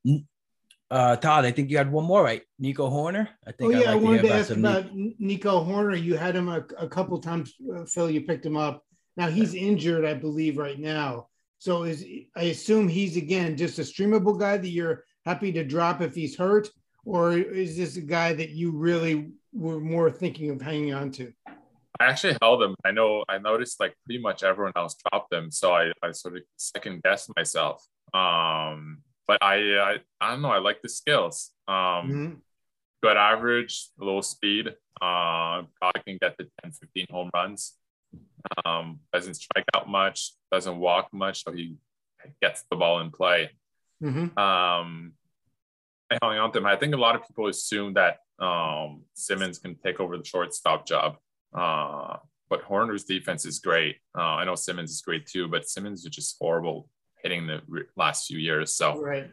[0.89, 2.41] uh, Todd, I think you had one more, right?
[2.59, 3.27] Nico Hoerner.
[3.45, 6.01] I Oh think I'd yeah, I like wanted hear to ask some about Nico Hoerner.
[6.01, 8.09] You had him a, a couple times, uh, Phil.
[8.09, 8.83] You picked him up.
[9.15, 11.27] Now he's injured, I believe, right now.
[11.59, 12.05] So is
[12.35, 16.37] I assume he's again just a streamable guy that you're happy to drop if he's
[16.37, 16.69] hurt,
[17.03, 21.33] or is this a guy that you really were more thinking of hanging on to?
[21.99, 22.75] I actually held him.
[22.85, 26.37] I know I noticed like pretty much everyone else dropped them, so I, I sort
[26.37, 27.83] of second guessed myself.
[28.13, 30.51] Um, but I, I I don't know.
[30.51, 31.51] I like the skills.
[31.67, 31.75] Um,
[32.09, 32.41] Mhm.
[33.03, 34.67] good average, low speed.
[35.01, 37.77] Uh, probably can get to 10, 15 home runs.
[38.65, 41.75] Um, doesn't strike out much, doesn't walk much, so he
[42.41, 43.51] gets the ball in play.
[44.01, 44.35] Mhm.
[44.37, 45.13] Um,
[46.09, 46.65] I on to him.
[46.65, 50.85] I think a lot of people assume that um, Simmons can take over the shortstop
[50.87, 51.17] job.
[51.53, 52.17] Uh,
[52.49, 53.97] but Hoerner's defense is great.
[54.17, 56.87] Uh, I know Simmons is great too, but Simmons is just horrible
[57.23, 57.61] hitting the
[57.95, 58.73] last few years.
[58.73, 59.29] So Right.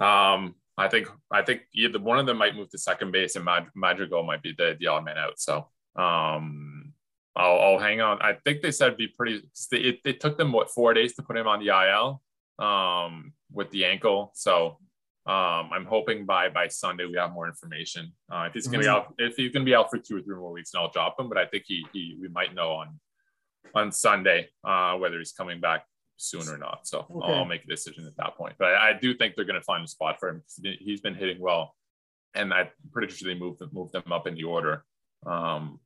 [0.00, 3.44] um, I think I think either one of them might move to second base, and
[3.44, 5.38] Mad- Madrigal might be the the odd man out.
[5.38, 6.92] So um,
[7.36, 8.20] I'll, I'll hang on.
[8.22, 9.42] I think they said it'd be pretty.
[9.72, 12.22] It, it took them what four days to put him on the IL
[12.64, 14.32] um, with the ankle.
[14.34, 14.78] So
[15.26, 18.12] um, I'm hoping by by Sunday we have more information.
[18.30, 20.36] Uh, if he's gonna be out, if he's gonna be out for two or three
[20.36, 21.28] more weeks, and I'll drop him.
[21.28, 22.98] But I think he he we might know on
[23.74, 25.84] on Sunday uh, whether he's coming back
[26.22, 26.86] soon or not.
[26.86, 27.32] So I'll- Okay.
[27.32, 28.54] I'll make a decision at that point.
[28.58, 30.42] But I, do think they're going to find a spot for him.
[30.62, 31.74] He's been hitting well,
[32.34, 34.84] and I'm pretty sure they moved moved them up in the order
[35.26, 35.80] um,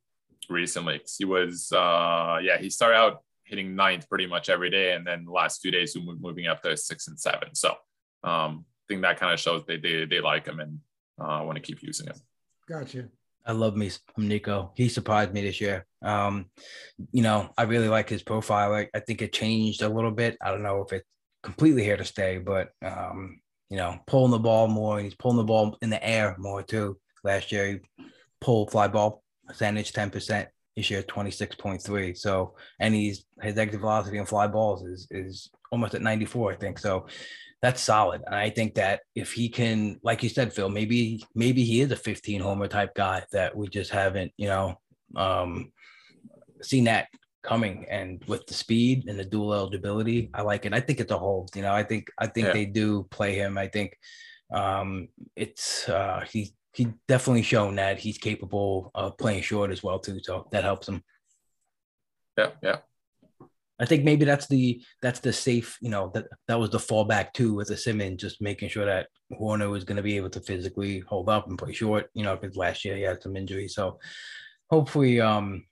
[0.49, 1.01] recently.
[1.17, 5.25] He was uh, yeah he started out hitting ninth pretty much every day, and then
[5.25, 7.55] the last few days we moved moving up to six and seven.
[7.55, 7.69] So
[8.23, 10.79] um, I think that kind of shows they they they like him and
[11.19, 12.15] uh, want to keep using him.
[12.67, 13.09] Gotcha.
[13.47, 14.73] I love me some Nico.
[14.75, 15.85] He surprised me this year.
[16.03, 16.47] Um,
[17.11, 18.73] you know, I really like his profile.
[18.73, 20.37] I, I think it changed a little bit.
[20.41, 21.07] I don't know if it's
[21.43, 24.99] completely here to stay, but um, you know, pulling the ball more.
[24.99, 26.99] He's pulling the ball in the air more too.
[27.23, 28.05] Last year, he
[28.41, 30.49] pulled fly ball percentage ten percent.
[30.75, 32.13] This year, twenty six point three.
[32.13, 36.51] So, and he's his exit velocity on fly balls is is almost at ninety four.
[36.51, 37.07] I think so.
[37.61, 38.21] That's solid.
[38.25, 41.91] And I think that if he can, like you said, Phil, maybe maybe he is
[41.91, 44.79] a 15 homer type guy that we just haven't, you know,
[45.15, 45.71] um,
[46.61, 47.07] seen that
[47.41, 47.85] coming.
[47.89, 50.73] And with the speed and the dual eligibility, I like it.
[50.73, 51.55] I think it's a hold.
[51.55, 52.53] You know, I think I think Yeah.
[52.53, 53.57] they do play him.
[53.57, 53.97] I think
[54.53, 59.97] um, it's uh, he he definitely shown that he's capable of playing short as well
[59.97, 60.19] too.
[60.21, 61.03] So that helps him.
[62.37, 62.77] Yeah, yeah.
[63.79, 67.33] I think maybe that's the that's the safe, you know, that that was the fallback
[67.33, 70.41] too with the Simmons, just making sure that Hoerner was going to be able to
[70.41, 73.75] physically hold up and play short, you know, because last year he had some injuries.
[73.75, 73.99] So
[74.69, 75.65] hopefully, um,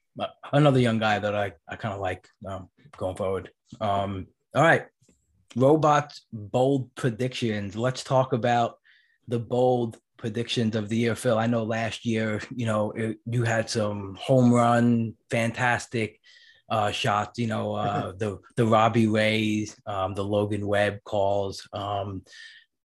[0.53, 3.49] another young guy that I I kind of like um, going forward.
[3.81, 4.85] Um, all right,
[5.55, 7.75] robots bold predictions.
[7.75, 8.75] Let's talk about
[9.27, 11.39] the bold predictions of the year, Phil.
[11.39, 16.19] I know last year, you know, it, you had some home run, fantastic
[16.69, 17.39] uh, shots.
[17.39, 22.23] You know, uh, the the Robbie Rays, um, the Logan Webb calls, um,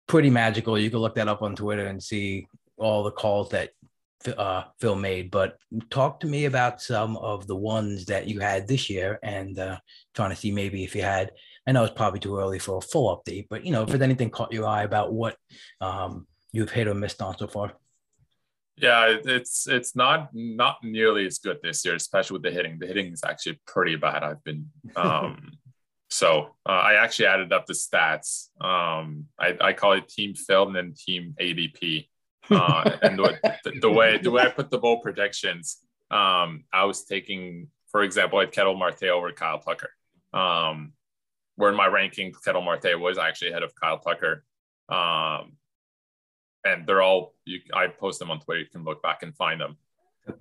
[0.07, 0.77] pretty magical.
[0.77, 3.71] You can look that up on Twitter and see all the calls that
[4.37, 5.31] uh, Phil made.
[5.31, 5.57] But
[5.89, 9.77] talk to me about some of the ones that you had this year, and uh,
[10.13, 11.31] trying to see maybe if you had.
[11.65, 14.01] I know it's probably too early for a full update, but you know, if there's
[14.01, 15.35] anything caught your eye about what
[15.81, 17.73] um, you've hit or missed on so far.
[18.79, 22.77] Yeah, it's it's not not nearly as good this year, especially with the hitting.
[22.77, 24.23] The hitting is actually pretty bad.
[24.23, 25.53] I've been um,
[26.09, 28.49] so uh, I actually added up the stats.
[28.61, 32.07] Um, I, I call it team Phil and team ADP.
[32.49, 35.77] Uh, and the, the, the, way the way I put the bowl projections,
[36.11, 39.89] um, I was taking, for example, I had Ketel Marte over Kyle Tucker.
[40.33, 40.93] Um,
[41.55, 44.43] where in my ranking, Ketel Marte was actually ahead of Kyle Tucker.
[44.87, 45.57] Um,
[46.67, 48.62] and they're all you, I post them on Twitter.
[48.62, 49.77] You can look back and find them.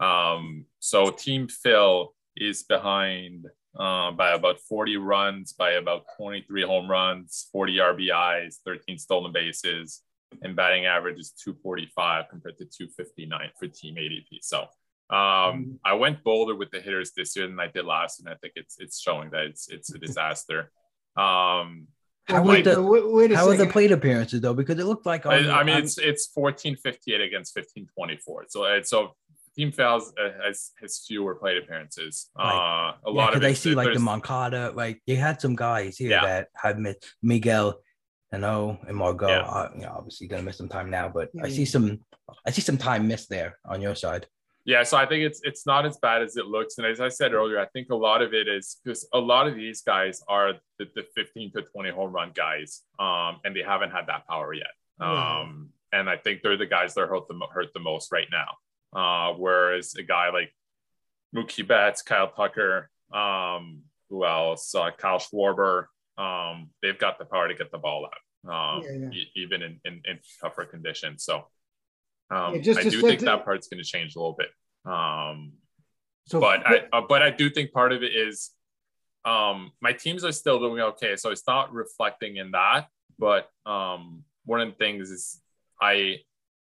[0.00, 3.46] Um, so Team Phil is behind
[3.78, 10.02] uh, by about 40 runs, by about 23 home runs, 40 RBIs, 13 stolen bases,
[10.42, 14.38] and batting average is 245 compared to 259 for Team ADP.
[14.42, 14.66] So
[15.08, 15.78] um.
[15.84, 18.54] I went bolder with the hitters this year than I did last, and I think
[18.56, 20.70] it's it's showing that it's it's a disaster.
[21.16, 21.86] Um,
[22.28, 24.54] how, wait, the, wait, wait how are the plate appearances though?
[24.54, 28.16] Because it looked like I, I mean it's it's fourteen fifty eight against fifteen twenty
[28.16, 28.44] four.
[28.48, 29.14] So uh, so
[29.56, 32.28] Team Fouls uh, has has fewer plate appearances.
[32.36, 32.44] Right.
[32.44, 35.96] Uh, a yeah, lot of I see like the Moncada, like you had some guys
[35.96, 36.24] here yeah.
[36.24, 36.78] that had
[37.22, 37.80] Miguel,
[38.32, 39.28] I know, and Margot.
[39.28, 39.40] Yeah.
[39.42, 42.00] Uh, you know, obviously gonna miss some time now, but I see some
[42.44, 44.26] I see some time missed there on your side.
[44.66, 46.78] Yeah, so I think it's it's not as bad as it looks.
[46.78, 49.46] And as I said earlier, I think a lot of it is because a lot
[49.46, 53.62] of these guys are the, the 15 to 20 home run guys, um, and they
[53.62, 54.66] haven't had that power yet.
[54.98, 58.56] Um, and I think they're the guys that hurt the hurt the most right now.
[58.92, 60.52] Uh, whereas a guy like
[61.34, 64.74] Mookie Betts, Kyle Tucker, um, who else?
[64.74, 65.86] Uh, Kyle Schwarber,
[66.18, 69.10] um, they've got the power to get the ball out, um, yeah, yeah.
[69.10, 71.24] E- even in, in, in, tougher conditions.
[71.24, 71.46] So
[72.30, 73.24] um, yeah, just, I do think to...
[73.26, 74.48] that part's going to change a little bit.
[74.90, 75.52] Um,
[76.26, 78.50] so, but I, uh, but I do think part of it is
[79.24, 81.16] um, my teams are still doing okay.
[81.16, 82.88] So it's not reflecting in that.
[83.18, 85.40] But um, one of the things is
[85.80, 86.18] I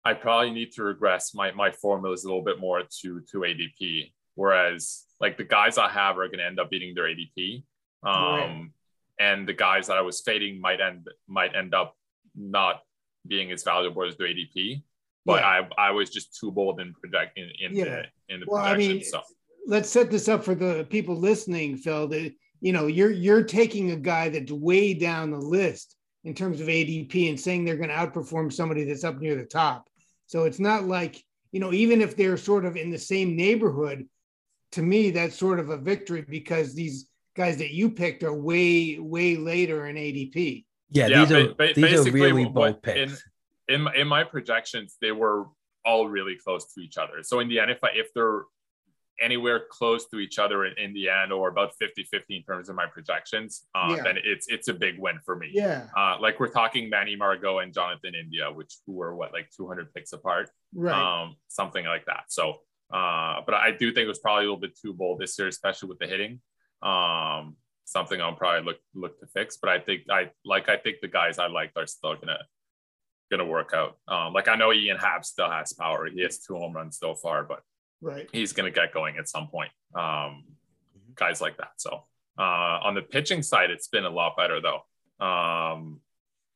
[0.04, 4.12] I probably need to regress my my formulas a little bit more to to ADP.
[4.34, 7.64] Whereas like the guys I have are going to end up beating their ADP,
[8.02, 8.70] um, right.
[9.18, 11.96] and the guys that I was fading might end might end up
[12.34, 12.82] not
[13.26, 14.82] being as valuable as their ADP
[15.26, 15.64] but yeah.
[15.78, 17.84] I I was just too bold in project in, in yeah.
[17.84, 19.20] the in the well, I mean, so.
[19.66, 22.06] let's set this up for the people listening, Phil.
[22.08, 26.60] That you know, you're you're taking a guy that's way down the list in terms
[26.60, 29.88] of ADP and saying they're going to outperform somebody that's up near the top.
[30.26, 34.06] So it's not like you know, even if they're sort of in the same neighborhood,
[34.72, 38.98] to me that's sort of a victory because these guys that you picked are way
[39.00, 40.64] way later in ADP.
[40.90, 43.12] Yeah, yeah these are ba- these are really bold picks.
[43.12, 43.18] In,
[43.68, 45.46] in my, in my projections, they were
[45.84, 47.22] all really close to each other.
[47.22, 48.42] So in the end, if I, if they're
[49.20, 52.76] anywhere close to each other in, in the end, or about 50-50 in terms of
[52.76, 54.02] my projections, uh, yeah.
[54.02, 55.50] then it's it's a big win for me.
[55.52, 55.86] Yeah.
[55.96, 59.92] Uh, like we're talking Manny Margot and Jonathan India, which who were what like 200
[59.94, 61.22] picks apart, right?
[61.22, 62.24] Um, something like that.
[62.28, 62.60] So,
[62.92, 65.48] uh, but I do think it was probably a little bit too bold this year,
[65.48, 66.40] especially with the hitting.
[66.82, 69.56] Um, something I'll probably look look to fix.
[69.56, 72.38] But I think I like I think the guys I liked are still gonna
[73.30, 73.96] going to work out.
[74.08, 76.06] Um, like I know Ian Happ still has power.
[76.06, 77.62] He has two home runs so far, but
[78.00, 79.70] right, he's going to get going at some point.
[79.94, 80.44] Um,
[81.14, 81.72] guys like that.
[81.76, 82.04] So
[82.38, 85.24] uh, on the pitching side, it's been a lot better though.
[85.24, 86.00] Um,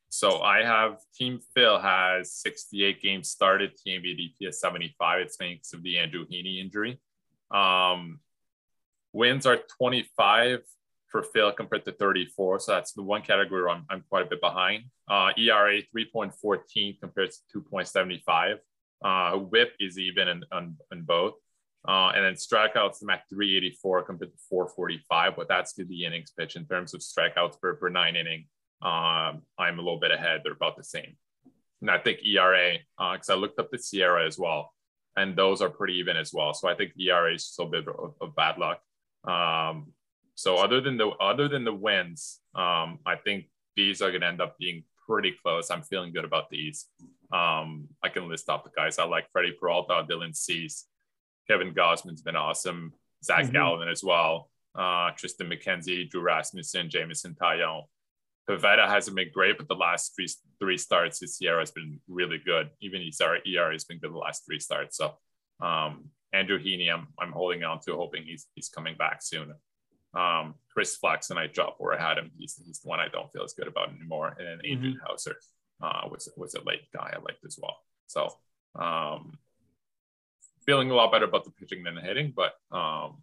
[0.09, 3.77] so I have Team Phil has 68 games started.
[3.77, 5.21] Team ADP is 75.
[5.21, 6.99] It's thanks of the Andrew Heaney injury.
[7.49, 8.19] Um,
[9.13, 10.59] wins are 25
[11.11, 12.59] for Phil compared to 34.
[12.59, 14.85] So that's the one category I'm, I'm quite a bit behind.
[15.09, 18.57] Uh, ERA 3.14 compared to 2.75.
[19.03, 20.43] Uh, whip is even in,
[20.91, 21.33] in, both.
[21.87, 26.31] Uh, and then strikeouts, I'm at 384 compared to 445, but that's to the innings
[26.37, 28.45] pitch in terms of strikeouts per, per nine inning.
[28.81, 30.41] Um, I'm a little bit ahead.
[30.43, 31.17] They're about the same.
[31.81, 34.71] And I think ERA, because uh, I looked up the SIERA as well,
[35.17, 36.53] and those are pretty even as well.
[36.53, 38.81] So I think ERA is still a bit of, of bad luck.
[39.23, 39.93] Um,
[40.35, 44.27] so other than the other than the wins, um, I think these are going to
[44.27, 45.69] end up being pretty close.
[45.69, 46.87] I'm feeling good about these.
[47.31, 50.85] Um, I can list off the guys I like: Freddie Peralta, Dylan Cease,
[51.47, 53.53] Kevin Gausman's been awesome, Zach mm-hmm.
[53.53, 57.83] Gallen as well, uh, Triston McKenzie, Drew Rasmussen, Jameson Taillon,
[58.49, 60.27] Pivetta hasn't been great, but the last three
[60.59, 62.69] three starts, his ERA has been really good.
[62.81, 64.97] Even his ERA has been good the last three starts.
[64.97, 65.13] So
[65.61, 69.53] um, Andrew Heaney, I'm, I'm holding on to, hoping he's he's coming back soon.
[70.13, 72.31] Um, Chris Flexen, I dropped where I had him.
[72.37, 74.35] He's, he's the one I don't feel as good about anymore.
[74.37, 75.07] And then Adrian mm-hmm.
[75.07, 75.37] Houser
[75.81, 77.77] uh, was was a late guy I liked as well.
[78.07, 78.29] So
[78.75, 79.37] um,
[80.65, 83.17] feeling a lot better about the pitching than the hitting, but um,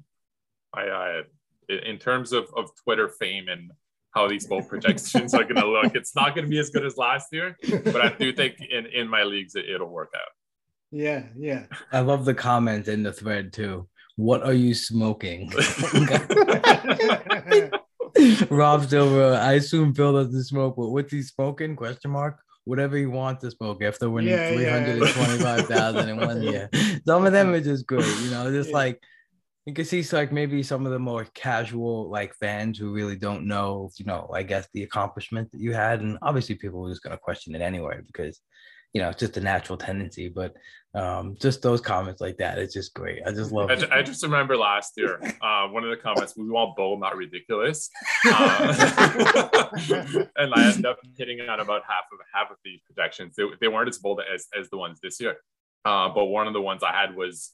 [0.75, 1.23] I, I
[1.69, 3.71] in terms of, of Twitter fame and
[4.11, 5.95] how these both projections are going to look.
[5.95, 8.87] It's not going to be as good as last year, but I do think in,
[8.87, 10.33] in my leagues it, it'll work out.
[10.91, 11.65] Yeah, yeah.
[11.93, 13.89] I love the comment in the thread too.
[14.19, 15.49] What are you smoking?
[18.51, 21.77] Rob Silver, I assume Phil doesn't smoke, but what's he smoking?
[21.77, 22.41] Question mark.
[22.65, 26.15] Whatever he wants to smoke after winning yeah, three hundred and twenty-five thousand yeah.
[26.15, 26.69] in one year.
[27.07, 28.77] Some of them are just good, you know, just yeah.
[28.77, 29.01] like
[29.67, 33.47] you can see like maybe some of the more casual like fans who really don't
[33.47, 37.05] know, you know, I guess the accomplishment that you had, and obviously people are just
[37.05, 38.41] gonna question it anyway because
[38.93, 40.29] you know it's just a natural tendency.
[40.29, 40.55] But
[40.95, 43.21] um, just those comments like that, it's just great.
[43.27, 43.71] I just love.
[43.71, 47.17] I, I just remember last year, uh, one of the comments we want bold, not
[47.17, 47.91] ridiculous,
[48.27, 49.69] uh,
[50.37, 53.35] and I ended up hitting on about half of half of these projections.
[53.37, 55.37] They, they weren't as bold as as the ones this year,
[55.85, 57.53] uh, but one of the ones I had was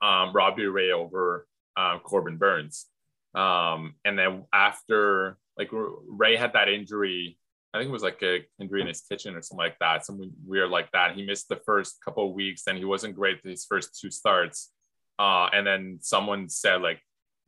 [0.00, 2.86] um, Robbie Ray over uh, Corbin Burnes,
[3.34, 7.38] Um, and then after like Ray had that injury,
[7.72, 10.32] I think it was like a injury in his kitchen or something like that, something
[10.44, 11.14] weird like that.
[11.14, 14.72] He missed the first couple of weeks, and he wasn't great his first two starts.
[15.18, 17.00] Uh, and then someone said like,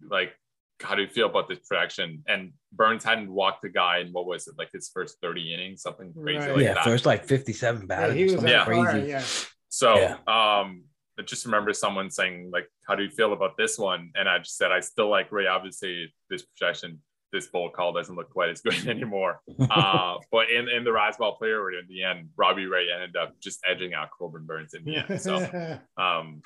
[0.08, 0.32] like,
[0.80, 2.22] how do you feel about this projection?
[2.28, 5.82] And Burnes hadn't walked a guy in what was it like his first 30 innings,
[5.82, 6.52] something crazy right.
[6.52, 6.84] like yeah, that.
[6.84, 8.16] first like 57 batting.
[8.16, 8.64] Yeah, he was yeah.
[8.64, 9.08] crazy.
[9.08, 9.24] yeah.
[9.68, 10.12] So yeah.
[10.26, 10.84] um
[11.18, 14.38] I just remember someone saying like, "How do you feel about this one?" And I
[14.38, 15.46] just said, "I still like Ray.
[15.46, 17.00] Obviously, this projection,
[17.32, 21.38] this bowl call doesn't look quite as good anymore." uh, but in in the Razzball
[21.38, 24.96] player in the end, Robbie Ray ended up just edging out Corbin Burnes in the
[24.96, 25.20] end.
[25.20, 25.36] So,
[25.96, 26.42] um,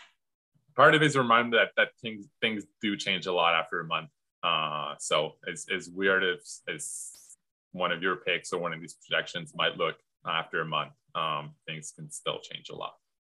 [0.75, 3.81] part of it is a reminder that that things things do change a lot after
[3.81, 4.11] a month.
[4.43, 7.13] Uh, so as as weird as as
[7.73, 11.51] one of your picks or one of these projections might look after a month, um,
[11.67, 12.95] things can still change a lot.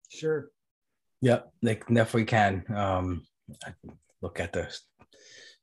[0.09, 0.51] Sure.
[1.23, 2.65] Yep, they definitely can.
[2.75, 3.27] Um,
[4.23, 4.75] look at the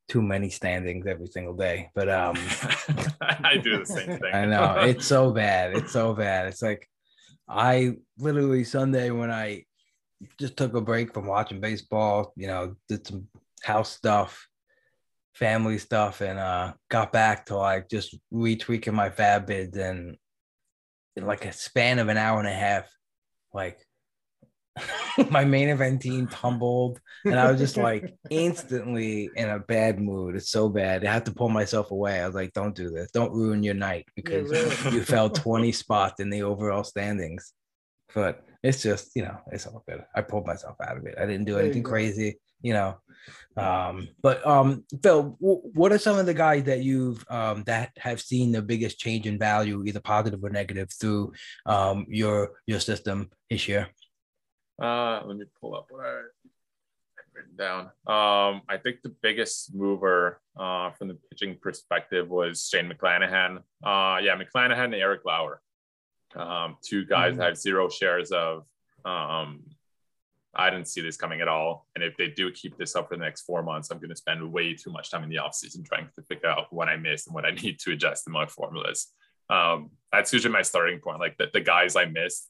[0.07, 2.35] too many standings every single day, but um,
[3.21, 4.33] I do the same thing.
[4.33, 5.75] I know it's so bad.
[5.75, 6.47] It's so bad.
[6.47, 6.87] It's like
[7.47, 9.65] I literally Sunday when I
[10.39, 13.27] just took a break from watching baseball, you know, did some
[13.63, 14.47] house stuff,
[15.33, 20.17] family stuff, and uh, got back to like just retweaking my FAAB bids and
[21.15, 22.89] in like a span of an hour and a half,
[23.53, 23.79] like
[25.29, 30.35] my main event team tumbled and I was just like instantly in a bad mood.
[30.35, 31.05] It's so bad.
[31.05, 32.21] I had to pull myself away.
[32.21, 33.11] I was like, don't do this.
[33.11, 34.91] Don't ruin your night because yeah, really.
[34.97, 37.53] you fell 20 spots in the overall standings.
[38.13, 40.03] But it's just, you know, it's all good.
[40.15, 41.15] I pulled myself out of it.
[41.19, 42.97] I didn't do anything crazy, you know.
[43.55, 47.91] Um, but um, Phil, w- what are some of the guys that you've um, that
[47.97, 51.33] have seen the biggest change in value, either positive or negative, through
[51.65, 53.89] um, your your system this year?
[54.81, 56.25] Uh, let me pull up what I've
[57.33, 57.85] written down.
[58.05, 63.57] Um, I think the biggest mover uh, from the pitching perspective was Shane McClanahan.
[63.83, 65.61] Uh, yeah, McClanahan and Eric Lauer.
[66.35, 67.41] Um, two guys mm-hmm.
[67.41, 68.65] have zero shares of.
[69.05, 69.63] Um,
[70.53, 71.85] I didn't see this coming at all.
[71.95, 74.15] And if they do keep this up for the next four months, I'm going to
[74.15, 77.27] spend way too much time in the offseason trying to figure out what I missed
[77.27, 79.07] and what I need to adjust in my formulas.
[79.49, 81.19] Um, that's usually my starting point.
[81.19, 82.49] Like the, the guys I missed,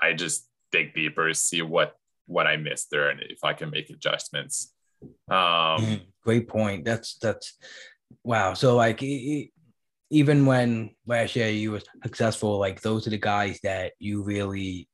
[0.00, 1.94] I just dig deeper, see what
[2.26, 4.72] what I missed there, and if I can make adjustments.
[5.28, 6.84] Um, mm, Great point.
[6.84, 7.56] That's that's
[8.24, 8.54] wow.
[8.54, 9.02] So like
[10.10, 14.88] even when last year you were successful, like those are the guys that you really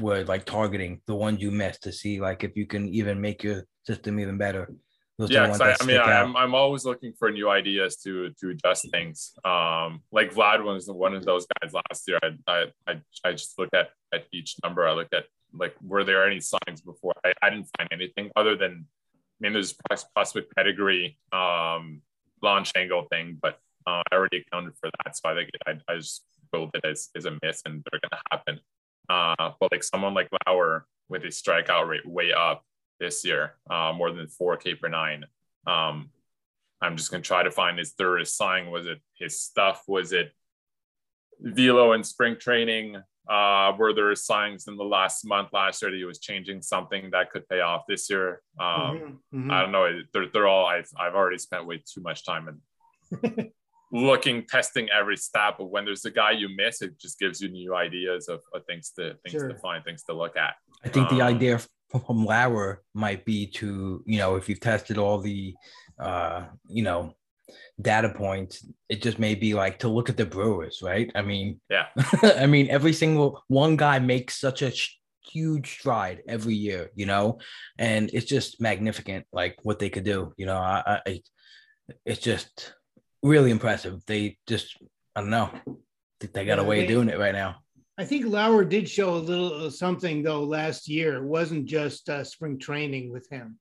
[0.00, 3.42] were like targeting, the ones you missed to see like if you can even make
[3.42, 4.72] your system even better.
[5.18, 8.90] Those yeah, I, I, mean, I'm, I'm always looking for new ideas to to adjust
[8.90, 9.32] things.
[9.46, 12.18] Um, like Vlad was one of those guys last year.
[12.46, 14.86] I I I, just looked at at each number.
[14.86, 17.14] I looked at like were there any signs before?
[17.24, 19.74] I, I didn't find anything other than I mean there's
[20.14, 22.02] prospect pedigree, um,
[22.42, 25.16] launch angle thing, but uh, I already accounted for that.
[25.16, 28.22] So I think I, I just built it as, as a myth and they're gonna
[28.30, 28.60] happen.
[29.08, 32.64] Uh, but like someone like Lauer with his strikeout rate way up,
[32.98, 35.24] this year, uh, more than 4K per nine.
[35.66, 36.10] Um,
[36.80, 38.70] I'm just going to try to find his third sign.
[38.70, 39.82] Was it his stuff?
[39.88, 40.32] Was it
[41.40, 42.96] velo and spring training?
[43.28, 47.10] Uh, were there signs in the last month last year that he was changing something
[47.10, 48.40] that could pay off this year?
[48.58, 49.50] Um, mm-hmm, mm-hmm.
[49.50, 50.00] I don't know.
[50.12, 53.50] They're, they're all, I've, I've already spent way too much time in.
[53.92, 55.54] looking, testing every stat.
[55.58, 58.64] But when there's a guy you miss, it just gives you new ideas of, of
[58.66, 59.48] things to things Sure.
[59.48, 60.54] to find, things to look at.
[60.84, 64.60] I think the Um, idea f- from Lauer might be to, you know, if you've
[64.60, 65.54] tested all the,
[65.98, 67.14] uh, you know,
[67.80, 71.10] data points, it just may be like to look at the Brewers, right?
[71.14, 71.86] I mean, Yeah.
[72.22, 74.98] I mean, every single one guy makes such a sh-
[75.30, 77.38] huge stride every year, you know,
[77.78, 80.32] and it's just magnificent, like what they could do.
[80.36, 81.22] You know, I, I I-
[82.04, 82.74] it's just
[83.22, 84.04] really impressive.
[84.06, 84.76] They just,
[85.14, 85.50] I don't know,
[86.20, 87.56] they got a way of doing it right now.
[87.98, 91.16] I think Lauer did show a little uh, something though last year.
[91.16, 93.58] It wasn't just uh, spring training with him.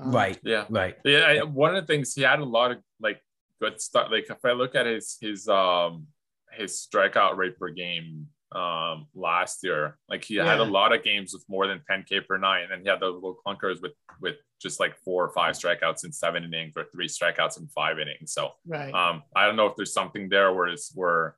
[0.00, 0.64] Um, Right, Yeah.
[0.70, 0.96] right.
[1.04, 3.20] Yeah, I- one of the things he had a lot of like
[3.60, 4.08] good stuff.
[4.10, 6.06] Like if I look at his his um
[6.52, 11.32] his strikeout rate per game um last year, like he had a lot of games
[11.34, 14.36] with more than 10k per night, and then he had those little clunkers with with
[14.62, 18.32] just like four or five strikeouts in seven innings or three strikeouts in five innings.
[18.32, 18.94] So Right.
[18.94, 21.36] um I don't know if there's something there where it's where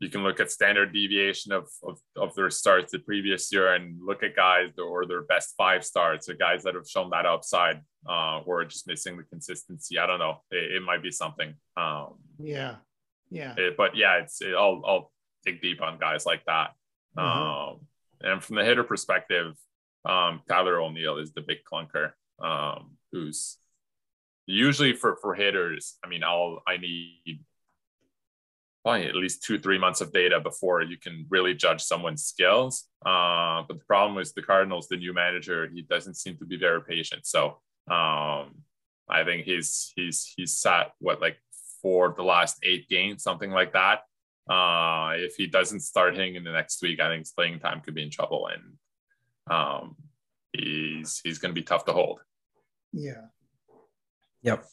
[0.00, 3.98] you can look at standard deviation of, of, of their starts the previous year and
[4.04, 7.80] look at guys or their best five starts or guys that have shown that upside
[8.08, 9.98] uh, or just missing the consistency.
[9.98, 10.42] I don't know.
[10.50, 11.54] It, it might be something.
[11.76, 12.76] Um, yeah.
[13.30, 13.54] Yeah.
[13.58, 15.12] it- but yeah, it's it, I'll I'll
[15.44, 16.70] dig deep on guys like that.
[17.16, 17.22] Mhm.
[17.72, 17.80] Um,
[18.22, 19.54] and from the hitter perspective,
[20.04, 22.12] um, Tyler O'Neill is the big clunker.
[22.42, 23.58] Um, who's
[24.46, 25.96] usually for for hitters.
[26.02, 27.44] I mean, I'll I need
[28.82, 32.88] probably at least two three months of data before you can really judge someone's skills.
[33.04, 36.56] Uh, but the problem is the Cardinals, the new manager, he doesn't seem to be
[36.56, 37.26] very patient.
[37.26, 37.58] So
[37.90, 38.62] um,
[39.08, 41.38] I think he's he's he's sat what like
[41.82, 44.00] for the last eight games, something like that.
[44.48, 47.80] Uh, if he doesn't start hitting in the next week, I think his playing time
[47.80, 49.96] could be in trouble, and um,
[50.52, 52.20] he's he's going to be tough to hold.
[52.92, 53.26] Yeah.
[54.42, 54.64] Yep.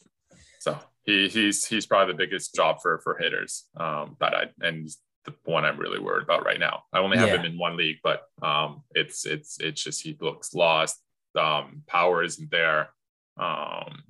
[0.60, 0.78] So
[1.08, 4.86] he, he's he's probably the biggest job for for hitters um, that I and
[5.24, 6.82] the one I'm really worried about right now.
[6.92, 7.36] I only have Yeah.
[7.36, 11.02] him in one league, but um, it's it's it's just he looks lost.
[11.34, 12.90] Um, power isn't there,
[13.38, 14.02] um,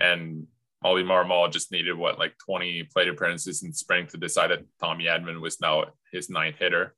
[0.00, 0.48] and
[0.82, 5.04] Ollie Marmol just needed what like 20 plate appearances in spring to decide that Tommy
[5.04, 6.96] Edman was now his ninth hitter.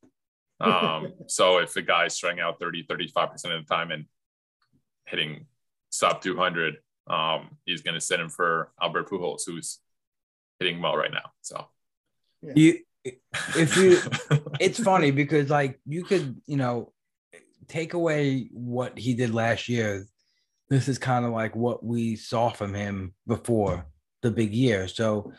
[0.59, 4.07] Um, so if the guy's striking out 30, 35% of the time and
[5.07, 5.47] hitting
[5.91, 6.77] sub 200,
[7.07, 9.79] um, he's going to sit him for Albert Pujols, who's
[10.59, 11.33] hitting well right now.
[11.43, 11.67] So
[12.55, 13.99] You, if you,
[14.61, 16.93] it's funny because like you could, you know,
[17.69, 20.07] take away what he did last year.
[20.71, 23.87] This is kind of like what we saw from him before
[24.23, 24.89] the big year.
[24.89, 25.33] So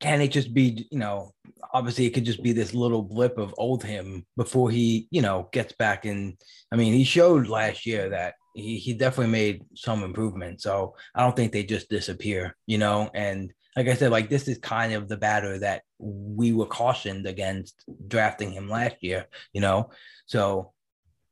[0.00, 1.32] can it just be, you know,
[1.72, 5.48] obviously it could just be this little blip of old him before he, you know,
[5.52, 6.36] gets back in.
[6.72, 10.62] I mean, he showed last year that he, he definitely made some improvement.
[10.62, 14.46] So I don't think they just disappear, you know, and like I said, like this
[14.46, 19.60] is kind of the batter that we were cautioned against drafting him last year, you
[19.60, 19.90] know.
[20.26, 20.72] So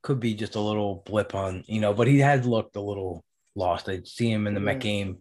[0.02, 3.24] could be just a little blip on, you know, but he has looked a little
[3.54, 3.88] lost.
[3.88, 5.18] I see him in the Met game,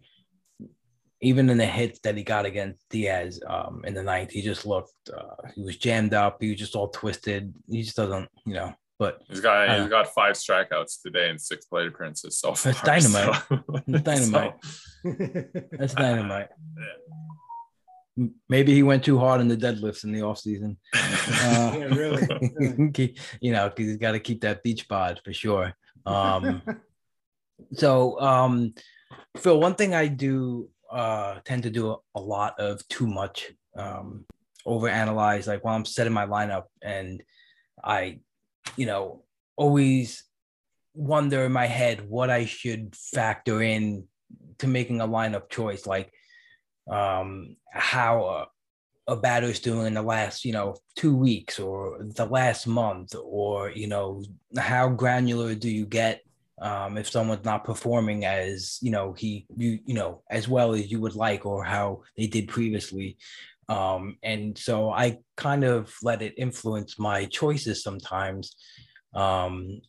[1.21, 4.31] even in the hits that he got against Diaz um, in the ninth.
[4.31, 6.37] He just looked, uh, he was jammed up.
[6.41, 7.53] He was just all twisted.
[7.69, 8.73] He just doesn't, you know.
[9.01, 12.71] But he's got Uh, he's got five strikeouts today and six plate appearances so far.
[12.73, 13.33] That's dynamite.
[13.49, 14.53] So- That's dynamite.
[14.63, 16.49] so, that's dynamite.
[18.19, 20.77] M- Maybe he went too hard on the deadlifts in the offseason.
[20.93, 22.27] Uh, Yeah, really.
[22.59, 23.15] really.
[23.39, 25.73] You know, because he's got to keep that beach bod for sure.
[26.05, 26.61] Um,
[27.73, 28.73] so, um,
[29.37, 34.25] Phil, one thing I do uh, tend to do a lot of too much, um,
[34.67, 37.23] overanalyze, like while I'm setting my lineup, and
[37.83, 38.19] I,
[38.75, 39.23] you know,
[39.55, 40.23] always
[40.93, 44.05] wonder in my head what I should factor in
[44.59, 46.11] to making a lineup choice, like
[46.89, 48.47] um, how
[49.07, 53.15] a, a batter's doing in the last, you know, two weeks or the last month,
[53.15, 54.23] or you know,
[54.57, 56.21] how granular do you get
[56.61, 60.91] um, if someone's not performing as you know he you you know as well as
[60.91, 63.17] you would like or how they did previously
[63.71, 68.55] um, and so i kind of let it influence my choices sometimes.
[69.15, 69.81] Um,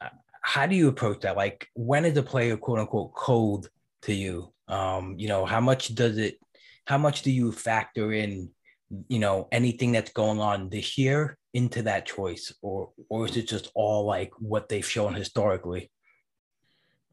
[0.43, 1.37] how do you approach that?
[1.37, 3.69] Like when is a player quote unquote cold
[4.03, 4.53] to you?
[4.69, 6.39] Um, you know how much does it
[6.87, 8.51] how much do you factor in
[9.09, 12.53] you know anything that's going on this year into that choice?
[12.63, 15.91] Or or is it just all like what they've shown historically?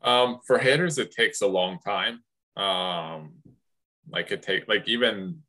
[0.01, 2.23] Um, for hitters, it takes a long time.
[2.55, 3.33] Um,
[4.09, 5.41] like it take like even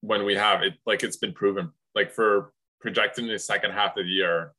[0.00, 1.70] when we have it, like it's been proven.
[1.94, 4.52] Like for projecting the second half of the year,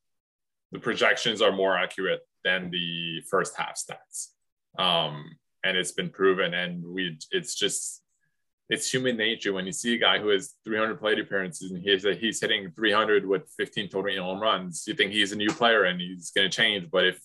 [0.71, 4.27] the projections are more accurate than the first half stats.
[4.77, 8.01] Um, and it's been proven, and we it's just
[8.69, 12.03] it's human nature when you see a guy who has 300 plate appearances and he's
[12.19, 14.85] he's hitting 300 with 15 total home runs.
[14.87, 17.19] You think he's a new player and he's going to change, but if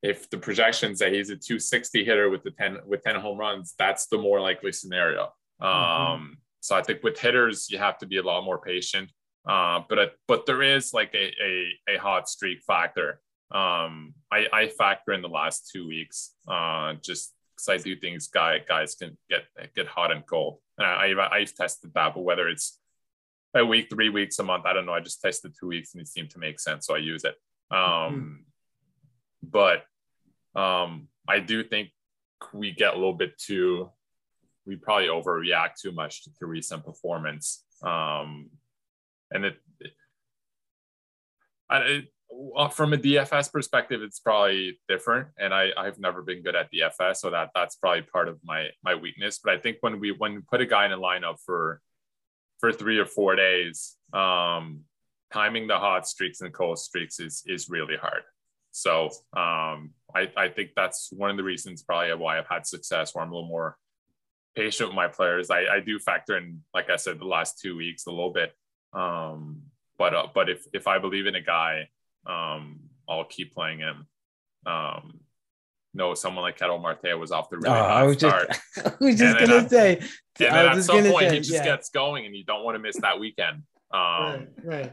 [0.00, 3.74] if the projections say he's a 260 hitter with the 10 with 10 home runs,
[3.78, 5.32] that's the more likely scenario.
[5.60, 6.12] Mm-hmm.
[6.12, 9.10] Um, so I think with hitters, you have to be a lot more patient.
[9.48, 13.20] Uh, but but there is like a, a, a hot streak factor.
[13.50, 18.20] Um, I, I factor in the last two weeks, uh, just because I do think
[18.32, 19.44] guy guys can get
[19.74, 20.58] get hot and cold.
[20.76, 22.78] And I, I I've tested that, but whether it's
[23.54, 24.92] a week, three weeks, a month, I don't know.
[24.92, 27.34] I just tested two weeks and it seemed to make sense, so I use it.
[27.70, 28.34] Um, mm-hmm.
[29.42, 29.84] But
[30.60, 31.90] um, I do think
[32.52, 33.90] we get a little bit too
[34.68, 37.64] we probably overreact too much to, recent performance.
[37.82, 38.50] Um,
[39.30, 39.92] and it, it,
[41.70, 42.08] it,
[42.72, 45.28] from a DFS perspective, it's probably different.
[45.38, 48.68] And I, I've never been good at DFS, so that that's probably part of my
[48.84, 49.40] my weakness.
[49.42, 51.80] But I think when we when we put a guy in a lineup for
[52.60, 54.80] for three or four days, um,
[55.32, 58.22] timing the hot streaks and cold streaks is is really hard.
[58.70, 59.06] So
[59.36, 63.24] um, I, I think that's one of the reasons probably why I've had success where
[63.24, 63.76] I'm a little more
[64.58, 65.50] patient with my players.
[65.50, 68.52] I, I do factor in, like I said, the last two weeks a little bit.
[68.92, 69.62] Um,
[69.98, 71.88] but uh, but if if I believe in a guy,
[72.26, 74.06] um, I'll keep playing him.
[74.66, 75.20] Um,
[75.94, 78.48] no, someone like Ketel Marte was off the really oh, hot I was start.
[78.48, 79.96] Just, I was just gonna at, say.
[80.40, 81.64] And then at some point, say, he just yeah.
[81.64, 83.62] gets going, and you don't want to miss that weekend.
[83.92, 84.92] Um, right, right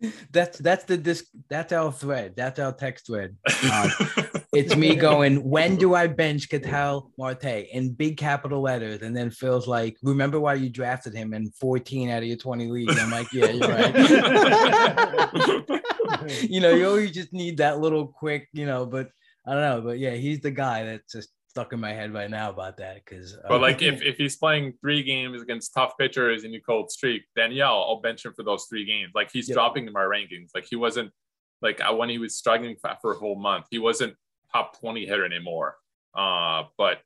[0.32, 2.34] that's that's the this that's our thread.
[2.36, 3.36] That's our text thread.
[3.72, 3.90] Um,
[4.54, 9.02] it's me going, when do I bench Ketel Marte in big capital letters?
[9.02, 12.68] And then Phil's like, remember why you drafted him in 14 out of your 20
[12.68, 12.98] leagues?
[12.98, 13.94] I'm like, yeah, you're right.
[16.48, 19.10] you know, you always just need that little quick, you know, but
[19.46, 19.80] I don't know.
[19.80, 23.04] But yeah, he's the guy that's just stuck in my head right now about that
[23.04, 23.34] because.
[23.34, 26.90] Uh, but like, if, if he's playing three games against tough pitchers in a cold
[26.90, 29.12] streak, then yeah, I'll, I'll bench him for those three games.
[29.14, 29.56] Like he's yep.
[29.56, 30.50] dropping in my rankings.
[30.54, 31.10] Like he wasn't
[31.60, 34.14] like when he was struggling for a whole month, he wasn't
[34.52, 35.76] top 20 hitter anymore.
[36.16, 36.98] Uh, but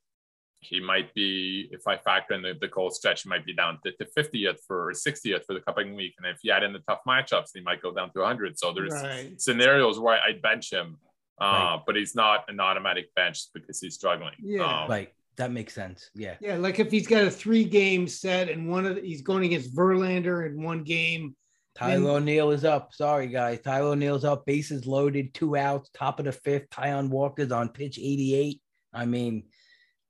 [0.61, 3.79] he might be, if I factor in the, the cold stretch, he might be down
[3.85, 6.15] to, to 50th for 60th for the coming week.
[6.19, 8.59] And if you add in the tough matchups, he might go down to 100.
[8.59, 9.41] So there's right.
[9.41, 10.99] scenarios where I'd bench him
[11.41, 11.83] uh, right.
[11.87, 14.35] but he's not an automatic bench because he's struggling.
[14.41, 15.13] Yeah, um, right.
[15.37, 16.11] That makes sense.
[16.15, 16.35] Yeah.
[16.41, 19.45] Yeah, like if he's got a three game set and one of the, he's going
[19.45, 21.35] against Verlander in one game.
[21.75, 22.93] Tyler then, O'Neill is up.
[22.93, 23.61] Sorry, guys.
[23.61, 24.45] Tyler O'Neill's up.
[24.45, 26.69] Bases loaded, two outs, top of the fifth.
[26.69, 28.61] Taijuan Walker's on pitch 88.
[28.93, 29.45] I mean,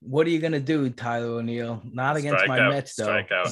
[0.05, 1.81] what are you gonna do, Tyler O'Neill?
[1.85, 2.73] Not against Strike my out.
[2.73, 3.07] Mets, though.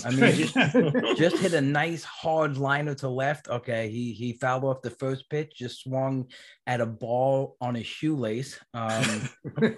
[0.05, 0.55] I mean, just,
[1.17, 3.49] just hit a nice hard liner to left.
[3.49, 6.27] Okay, he he fouled off the first pitch, just swung
[6.67, 8.59] at a ball on his shoelace.
[8.75, 9.29] Um,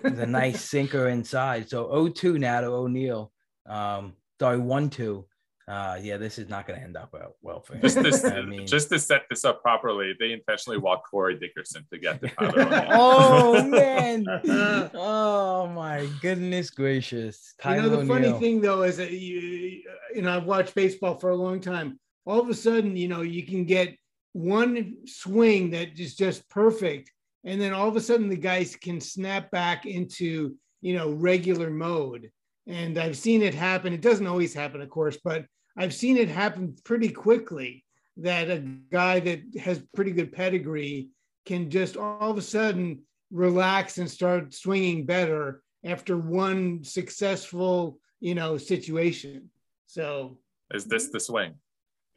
[0.05, 1.69] a nice sinker inside.
[1.69, 3.33] So 0-2 now to O'Neill.
[3.67, 5.27] Um, sorry, one two
[5.69, 7.83] uh, yeah, this is not going to end up well, well for him.
[7.83, 11.87] Just, this, I mean, just to set this up properly, they intentionally walked Corey Dickerson
[11.93, 12.87] to get the Tyler.
[12.91, 14.27] oh man!
[14.95, 17.55] oh my goodness gracious!
[17.61, 18.15] Tyler you know the O'Neill.
[18.15, 19.83] funny thing though is that you,
[20.15, 21.99] you know, I've watched baseball for a long time.
[22.25, 23.97] All of a sudden, you know, you can get
[24.33, 27.13] one swing that is just perfect,
[27.45, 31.71] and then all of a sudden the guys can snap back into you know regular
[31.71, 32.33] mode
[32.67, 33.93] and I've seen it happen.
[33.93, 35.47] It doesn't always happen, of course, but
[35.77, 37.85] I've seen it happen pretty quickly
[38.19, 38.59] that a
[38.91, 41.09] guy that has pretty good pedigree
[41.47, 48.35] can just all of a sudden relax and start swinging better after one successful, you
[48.35, 49.51] know, situation.
[49.87, 50.39] So
[50.73, 51.55] is this the swing?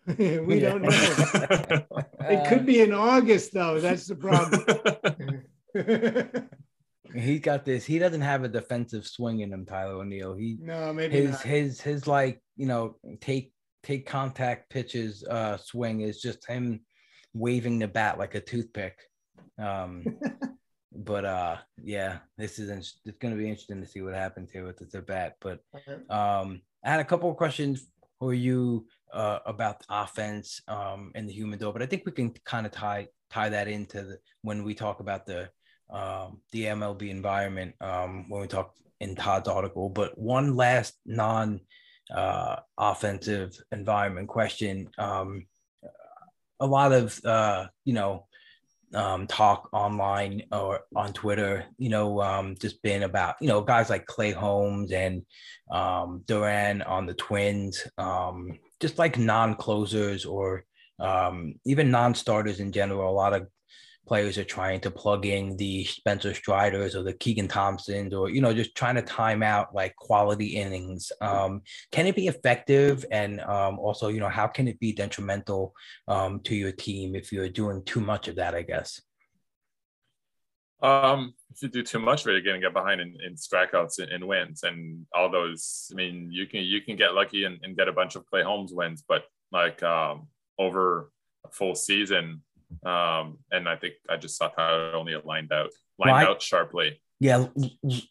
[0.18, 0.90] we don't know.
[2.20, 3.80] it could be in August though.
[3.80, 4.64] That's the problem.
[7.18, 7.86] He got this.
[7.86, 10.36] He doesn't have a defensive swing in him, Tyler O'Neill.
[10.36, 11.42] He no, maybe his not.
[11.42, 13.54] his his his, like you know take
[13.84, 16.82] take contact pitches uh swing is just him
[17.34, 18.98] waving the bat like a toothpick.
[19.60, 20.06] Um,
[20.96, 22.70] but uh, yeah, this is
[23.06, 25.36] it's going to be interesting to see what happens here with the bat.
[25.42, 25.60] But
[26.10, 27.88] um, I had a couple of questions
[28.20, 32.32] for you uh, about the offense um in the humidor, but I think we can
[32.46, 35.50] kind of tie tie that into the, when we talk about the
[35.90, 39.90] um, the MLB environment um, when we talk in Todd's article.
[39.90, 41.62] But one last non
[42.14, 44.90] uh, offensive environment question.
[44.98, 45.48] Um,
[46.60, 48.28] a lot of, uh, you know,
[48.94, 53.90] um, talk online or on Twitter, you know, um, just been about, you know, guys
[53.90, 55.26] like Clay Holmes and
[55.70, 60.64] um, Duran on the Twins, um, just like non closers or
[61.00, 63.10] um, even non starters in general.
[63.10, 63.48] A lot of
[64.06, 68.42] players are trying to plug in the Spencer Striders or the Keegan Thompsons or you
[68.42, 71.12] know just trying to time out like quality innings.
[71.22, 73.06] Um, can it be effective?
[73.12, 75.74] And um, also, you know, how can it be detrimental
[76.08, 78.56] um, to your team if you're doing too much of that?
[78.56, 79.02] I guess.
[80.82, 84.00] Um, if you do too much of it, you're gonna get behind in, in strikeouts
[84.00, 85.90] and, and, wins and all those.
[85.92, 88.44] I mean, you can you can get lucky and, and get a bunch of Clay
[88.44, 90.28] Holmes wins, but like um,
[90.60, 91.12] over
[91.46, 92.44] a full season,
[92.86, 96.24] um, and I think I just saw how it only lined out lined well, I,
[96.26, 97.00] out sharply.
[97.20, 97.46] Yeah,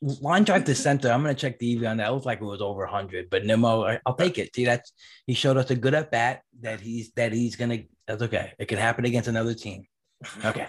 [0.00, 1.10] line drive to center.
[1.10, 2.08] I'm gonna check the EV on that.
[2.08, 4.54] It looked like it was over 100, but Nimmo, I'll take it.
[4.54, 4.92] See, that's
[5.26, 7.80] he showed us a good at bat that he's that he's gonna.
[8.06, 8.52] That's okay.
[8.58, 9.86] It can happen against another team.
[10.44, 10.66] Okay.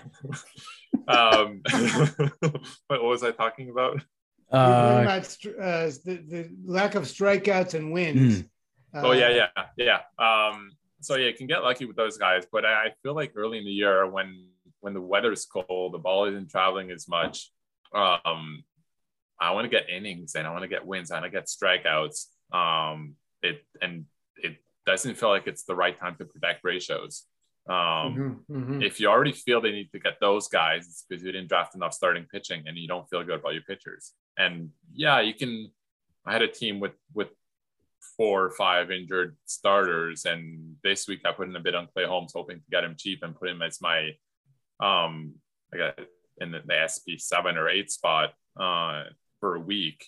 [1.07, 1.61] um,
[2.87, 4.01] what was I talking about?
[4.51, 8.43] Uh, about uh, the, the lack of strikeouts and wins.
[8.43, 8.47] Mm.
[8.95, 9.99] oh yeah, yeah, yeah.
[10.19, 10.71] Um,
[11.01, 13.65] so yeah, you can get lucky with those guys, but I feel like early in
[13.65, 14.47] the year when
[14.81, 17.51] when the weather's cold, the ball isn't traveling as much.
[17.93, 18.63] Um,
[19.39, 21.11] I want to get innings and I want to get wins.
[21.11, 22.25] I want to get strikeouts.
[22.53, 24.05] Um, it and
[24.37, 27.23] it doesn't feel like it's the right time to protect ratios.
[27.67, 28.81] Um, mm-hmm, mm-hmm.
[28.83, 31.73] If you already feel they need to get those guys, it's because you didn't draft
[31.75, 34.13] enough starting pitching and you don't feel good about your pitchers.
[34.37, 35.71] And yeah, you can.
[36.25, 37.29] I had a team with with
[38.17, 42.05] four or five injured starters, and this week I put in a bid on Clay
[42.05, 44.11] Holmes, hoping to get him cheap and put him as my
[44.79, 45.35] um
[45.73, 45.99] I got
[46.39, 49.03] in the, the SP seven or eight spot uh,
[49.39, 50.05] for a week.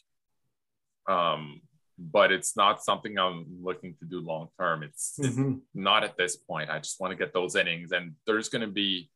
[1.08, 1.62] Um,
[1.98, 4.84] but it's not something I'm looking to do long term.
[4.84, 5.54] It's, mm-hmm.
[5.54, 6.70] it's, not at this point.
[6.70, 9.10] I just want to get those innings, and there's going to be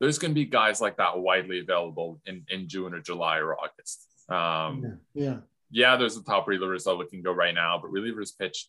[0.00, 3.54] there's going to be guys like that widely available in in June or July or
[3.54, 4.06] August.
[4.28, 5.24] Um, yeah.
[5.24, 5.36] yeah,
[5.70, 5.96] yeah.
[5.96, 8.68] There's the top relievers that can go right now, but relievers pitch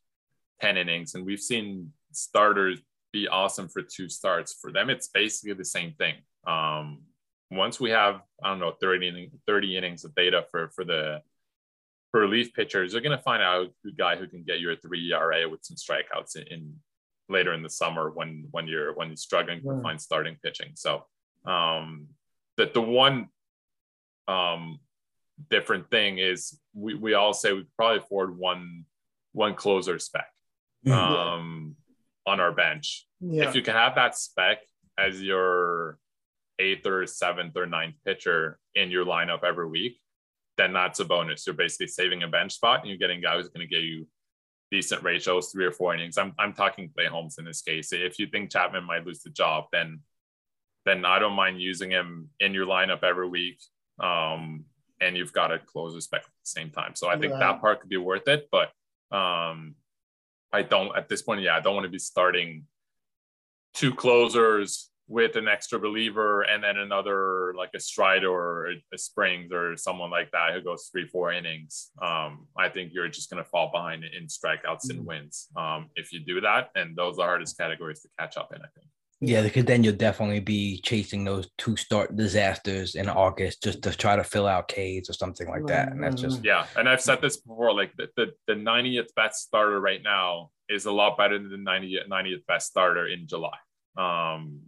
[0.61, 2.79] ten innings, and we've seen starters
[3.11, 4.57] be awesome for two starts.
[4.61, 6.15] For them, it's basically the same thing.
[6.47, 7.01] Um,
[7.51, 11.21] once we have I don't know 30 30 innings of data for for the
[12.11, 14.75] for relief pitchers, you're going to find out a guy who can get you a
[14.75, 16.75] three ERA with some strikeouts in, in
[17.27, 20.71] later in the summer when when you're when you're struggling to find starting pitching.
[20.75, 21.05] So
[21.45, 22.07] um,
[22.57, 23.29] that the one
[24.27, 24.79] um,
[25.49, 28.85] different thing is we, we all say we probably afford one
[29.31, 30.27] one closer spec
[30.85, 30.97] mm-hmm.
[30.97, 31.75] um,
[32.25, 33.07] on our bench.
[33.19, 33.47] Yeah.
[33.47, 34.59] If you can have that spec
[34.97, 35.97] as your
[36.57, 39.99] eighth or seventh or ninth pitcher in your lineup every week,
[40.57, 41.45] then that's a bonus.
[41.45, 44.07] You're basically saving a bench spot and you're getting guys who's going to give you
[44.71, 46.17] decent ratios, three or four innings.
[46.17, 47.93] I'm, I'm talking Clay Holmes in this case.
[47.93, 50.01] If you think Chapman might lose the job, then
[50.85, 53.59] then I don't mind using him in your lineup every week.
[53.99, 54.65] Um,
[55.01, 56.95] and you've got a closer spec at the same time.
[56.95, 57.39] So I think right.
[57.39, 58.47] that part could be worth it.
[58.51, 58.69] But
[59.15, 59.75] um,
[60.51, 62.65] I don't at this point, yeah, I don't want to be starting
[63.73, 69.51] two closers with an extra believer and then another like a Strider or a Springs
[69.51, 73.43] or someone like that who goes three, four innings, um, I think you're just going
[73.43, 74.99] to fall behind in strikeouts mm-hmm.
[74.99, 76.69] and wins um, if you do that.
[76.75, 78.87] And those are the hardest categories to catch up in, I think.
[79.21, 83.91] Yeah, because then you'll definitely be chasing those two start disasters in August just to
[83.91, 85.91] try to fill out Ks or something like that.
[85.91, 86.67] And that's just yeah.
[86.77, 90.85] And I've said this before, like the, the, the 90th best starter right now is
[90.85, 93.57] a lot better than the 90th 90th best starter in July.
[93.97, 94.61] Um,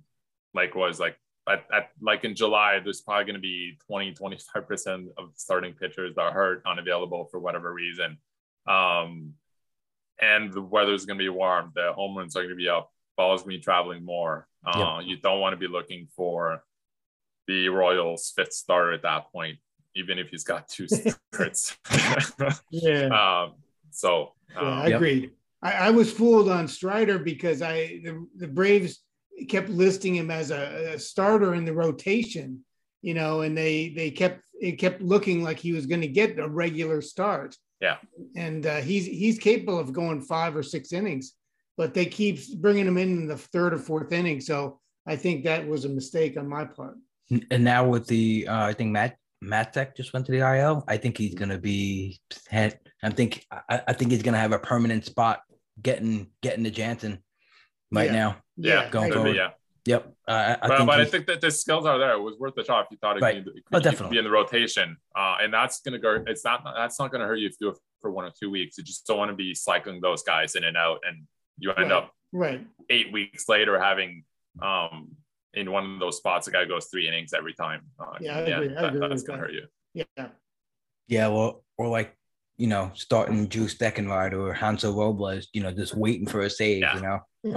[0.54, 1.16] like was like
[1.48, 6.16] at, at, like in July, there's probably going to be 20, 25% of starting pitchers
[6.16, 8.18] that are hurt, unavailable for whatever reason.
[8.68, 9.34] Um,
[10.22, 11.72] and the weather's going to be warm.
[11.74, 12.92] The home runs are going to be up.
[13.22, 14.48] Ball's me traveling more.
[14.66, 15.08] Uh, yep.
[15.08, 16.64] You don't want to be looking for
[17.48, 19.60] the Royals' fifth starter at that point,
[19.96, 20.88] even if he's got two
[21.34, 21.78] starts.
[22.72, 23.06] yeah.
[23.06, 23.54] Um,
[23.92, 24.96] so um, yeah, I yep.
[24.96, 25.30] agree.
[25.62, 29.00] I, I was fooled on Strider because I the, the Braves
[29.48, 32.66] kept listing him as a, a, starter in the rotation,
[33.04, 36.40] you know, and they they kept it kept looking like he was going to get
[36.40, 37.56] a regular start.
[37.80, 37.98] Yeah,
[38.36, 41.34] and uh, he's he's capable of going five or six innings,
[41.78, 44.42] but they keep bringing him in in the third or fourth inning.
[44.42, 46.96] So I think that was a mistake on my part.
[47.50, 50.84] And now with the, uh, I think Matt Matzek just went to the IL.
[50.88, 52.20] I think he's going to be.
[52.52, 52.72] I
[53.10, 55.42] think I, I think he's going to have a permanent spot
[55.82, 57.20] getting getting to Jansen
[57.92, 58.16] right yeah.
[58.16, 58.38] now.
[58.58, 59.36] Yeah, going forward.
[59.36, 59.50] yeah.
[59.86, 60.14] Yep.
[60.28, 62.14] Uh, I but, think but I think that the skills are there.
[62.14, 63.44] It was worth the shot if you thought it right.
[63.44, 64.12] could, oh, definitely.
[64.12, 64.96] be in the rotation.
[65.16, 66.24] Uh, and that's gonna go.
[66.28, 66.64] It's not.
[66.76, 68.78] That's not gonna hurt you if you do it for one or two weeks.
[68.78, 71.26] You just don't want to be cycling those guys in and out, and
[71.62, 71.98] you end right.
[71.98, 74.24] up right eight weeks later having
[74.62, 75.10] um
[75.54, 77.82] in one of those spots a guy goes three innings every time.
[78.00, 78.76] Uh, yeah, I agree.
[78.76, 79.46] I that, agree that's gonna that.
[79.48, 79.66] hurt you.
[79.94, 80.28] Yeah.
[81.08, 81.28] Yeah.
[81.28, 82.16] Well, or like
[82.58, 86.82] you know, starting Drew Steckenrider or Hansel Robles, you know, just waiting for a save,
[86.82, 86.96] Yeah.
[86.96, 87.20] you know.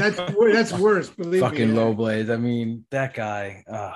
[0.00, 1.10] that's wor- that's worse.
[1.10, 1.78] Believe Fucking me.
[1.78, 2.30] Robles.
[2.30, 3.94] I mean, that guy, uh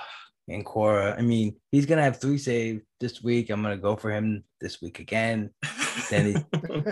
[0.49, 1.17] and Cora.
[1.19, 3.51] I mean, he's gonna have three saves this week.
[3.51, 5.51] I'm gonna go for him this week again.
[6.11, 6.43] Then he's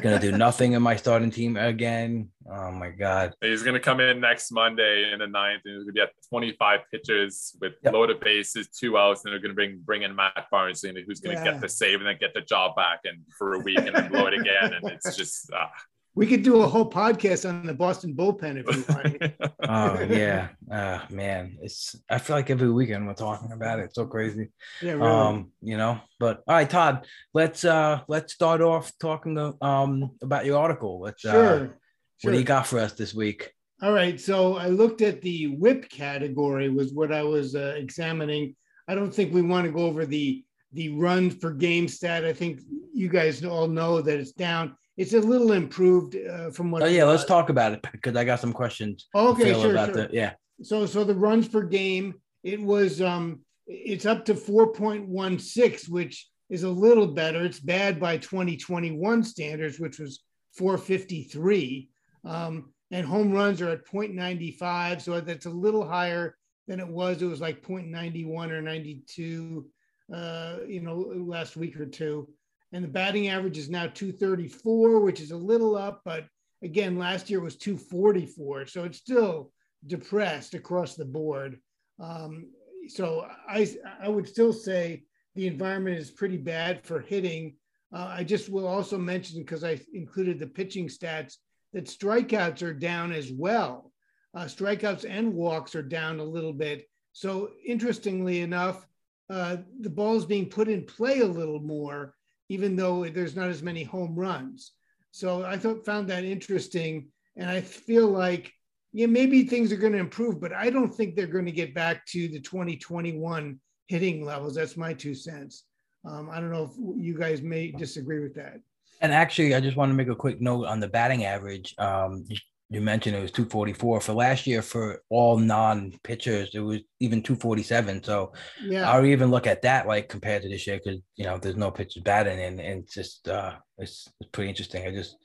[0.01, 2.29] gonna do nothing in my starting team again.
[2.51, 3.35] Oh my god.
[3.41, 6.81] He's gonna come in next Monday in the ninth, and he's gonna be at 25
[6.91, 7.93] pitches with Yep.
[7.93, 11.37] loaded bases, two outs, and they're gonna bring bring in Matt Barnes, and who's gonna
[11.37, 11.45] Yeah.
[11.53, 14.11] get the save and then get the job back, and for a week, and then
[14.11, 15.53] blow it again, and it's just.
[15.53, 15.67] Uh,
[16.15, 19.53] We could do a whole podcast on the Boston bullpen if you want.
[19.69, 20.49] Oh yeah.
[20.71, 21.59] Uh man.
[21.63, 23.85] It's I feel like every weekend we're talking about it.
[23.85, 24.51] It's so crazy.
[24.83, 25.07] Yeah, really.
[25.07, 30.45] um you know but all right todd let's uh let's start off talking um about
[30.45, 31.79] your article let's uh sure.
[32.23, 33.53] what do you got for us this week
[33.83, 34.21] All right.
[34.21, 38.55] So I looked at the whip category was what I was uh, examining.
[38.89, 42.25] I don't think we want to go over the the run per game stat.
[42.25, 42.61] I think
[42.93, 44.77] you guys all know that it's down.
[45.01, 46.83] It's a little improved uh, from what.
[46.83, 49.87] oh yeah let's talk about it because i got some questions Okay, sure, sure.
[49.99, 50.33] the yeah
[50.63, 52.07] So so the runs per game,
[52.53, 53.27] it was um
[53.67, 57.45] it's up to 4.16, which is a little better.
[57.45, 60.21] It's bad by 2021 standards, which was
[60.59, 61.89] 453.
[62.25, 66.37] Um, and home runs are at 0.95, so that's a little higher
[66.67, 67.23] than it was.
[67.23, 69.67] It was like 0.91 or 92,
[70.13, 70.97] uh, you know,
[71.35, 72.29] last week or two.
[72.73, 76.27] And the batting average is now 234, which is a little up, but
[76.63, 79.53] again, last year was 244, so it's still
[79.87, 81.59] depressed across the board.
[81.99, 82.51] Um,
[82.89, 83.69] so I,
[84.01, 85.05] I would still say
[85.35, 87.57] the environment is pretty bad for hitting.
[87.93, 91.37] Uh, I just will also mention because I included the pitching stats
[91.73, 93.93] that strikeouts are down as well.
[94.35, 96.89] Uh, strikeouts and walks are down a little bit.
[97.13, 98.87] So interestingly enough,
[99.29, 102.15] uh, the ball is being put in play a little more,
[102.51, 104.73] even though there's not as many home runs.
[105.13, 108.53] So I thought found that interesting, and I feel like
[108.93, 111.75] yeah, maybe things are going to improve, but I don't think they're going to get
[111.75, 114.57] back to the 2021 hitting levels.
[114.57, 115.65] That's my two cents.
[116.05, 118.57] Um, I don't know if you guys may disagree with that.
[119.03, 122.25] and actually i just want to make a quick note on the batting average um
[122.71, 128.03] you, mentioned it was 244 for last year for all non-pitchers it was even 247
[128.03, 128.33] so
[128.65, 130.81] Yeah, I'll even look at that like compared to this year?
[130.83, 134.51] Because you know there's no pitchers batting and, and it's just uh it's, it's pretty
[134.51, 134.87] interesting.
[134.87, 135.17] I just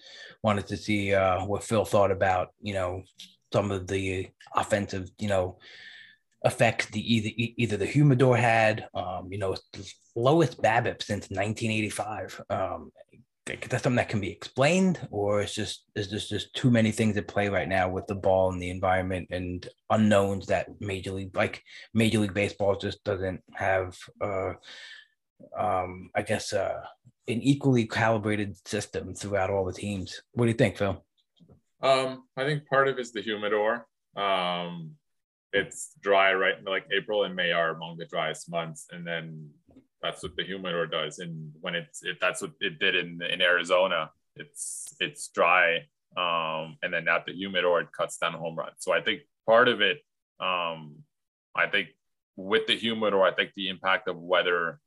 [0.44, 3.04] wanted to see uh what Phil thought about you know
[3.54, 5.58] some of the offensive you know
[6.44, 9.56] effects the either either the humidor had um you know
[10.16, 12.92] lowest BABIP since 1985 um
[13.46, 17.16] that's something that can be explained or it's just is just just too many things
[17.16, 21.36] at play right now with the ball and the environment and unknowns that major league
[21.36, 21.62] like
[21.94, 24.54] major league baseball just doesn't have uh
[25.58, 26.82] um i guess uh
[27.28, 31.06] an equally calibrated system throughout all the teams what do you think phil
[31.82, 33.86] Um, I think part of it is the humidor.
[34.16, 34.96] Um,
[35.54, 36.56] it's dry, right?
[36.64, 39.52] Like April and May are among the driest months, and then
[40.06, 41.20] that's what the humidor does.
[41.20, 44.12] And when it's it, that's what it did in in Arizona.
[44.36, 45.78] It's it's dry,
[46.16, 48.78] um, and then at the humidor it cuts down home runs.
[48.80, 50.00] So I think part of it,
[50.40, 50.98] um,
[51.56, 51.90] I think
[52.36, 54.80] with the humidor, I think the impact of weather,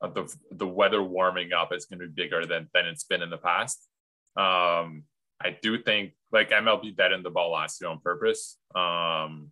[0.00, 3.22] of the the weather warming up is going to be bigger than than it's been
[3.22, 3.88] in the past.
[4.36, 5.04] Um,
[5.40, 8.58] I do think like MLB dead in the ball last year on purpose.
[8.74, 9.50] Um,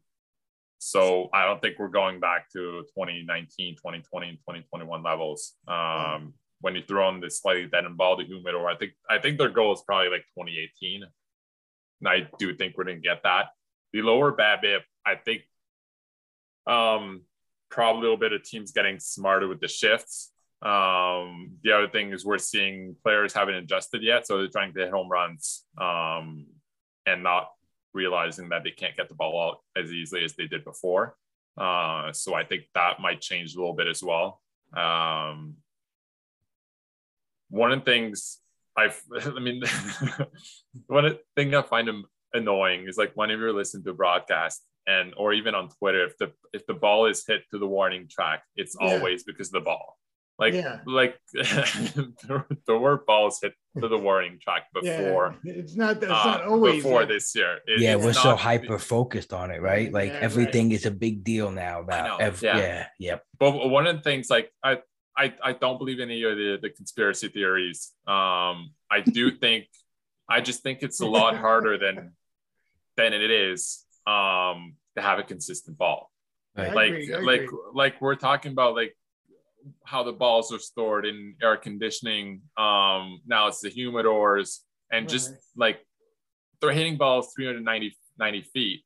[0.82, 5.52] so I don't think we're going back to 2019, 2020, and 2021 levels.
[5.68, 9.18] Um, when you throw in the slightly dead in ball, the humidor, I think I
[9.18, 11.02] think their goal is probably like 2018.
[11.02, 13.48] And I do think we're gonna get that.
[13.92, 15.42] The lower BABIP, I think
[16.66, 17.22] um
[17.70, 20.32] probably a little bit of teams getting smarter with the shifts.
[20.62, 24.80] Um, the other thing is we're seeing players haven't adjusted yet, so they're trying to
[24.80, 26.46] hit home runs um,
[27.06, 27.48] and not
[27.94, 31.16] realizing that they can't get the ball out as easily as they did before.
[31.58, 34.40] Uh, so I think that might change a little bit as well.
[34.76, 35.56] Um,
[37.48, 38.38] one of the things
[38.76, 39.00] I've,
[39.36, 39.62] I mean,
[40.86, 41.90] one thing I find
[42.32, 46.16] annoying is like whenever you're listening to a broadcast and or even on Twitter, if
[46.18, 48.86] the if the ball is hit to the warning track, it's Yeah.
[48.88, 49.98] always because of the ball.
[50.40, 50.78] Like Yeah.
[50.86, 55.36] like there, there were balls hit to the warning track before.
[55.44, 57.08] Yeah, it's not that's uh, not always before that.
[57.12, 57.58] this year.
[57.66, 60.22] It- yeah we're so hyper focused on it right like Yeah, right.
[60.22, 62.56] everything is a big deal now about know, ev- yeah.
[62.58, 64.78] yeah yep But one of the things, like I,
[65.16, 67.92] I, I don't believe any of the, the conspiracy theories.
[68.06, 68.56] Um,
[68.90, 69.66] I do think,
[70.28, 72.12] I just think it's a lot harder than,
[72.96, 76.10] than it is, um, to have a consistent ball.
[76.56, 78.94] right Like, agree, like, like we're talking about, like,
[79.84, 82.42] how the balls are stored in air conditioning.
[82.56, 84.58] Um, now it's the humidors
[84.92, 85.80] and just like
[86.60, 88.84] they're hitting balls 390 90 feet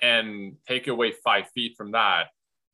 [0.00, 2.26] and take away five feet from that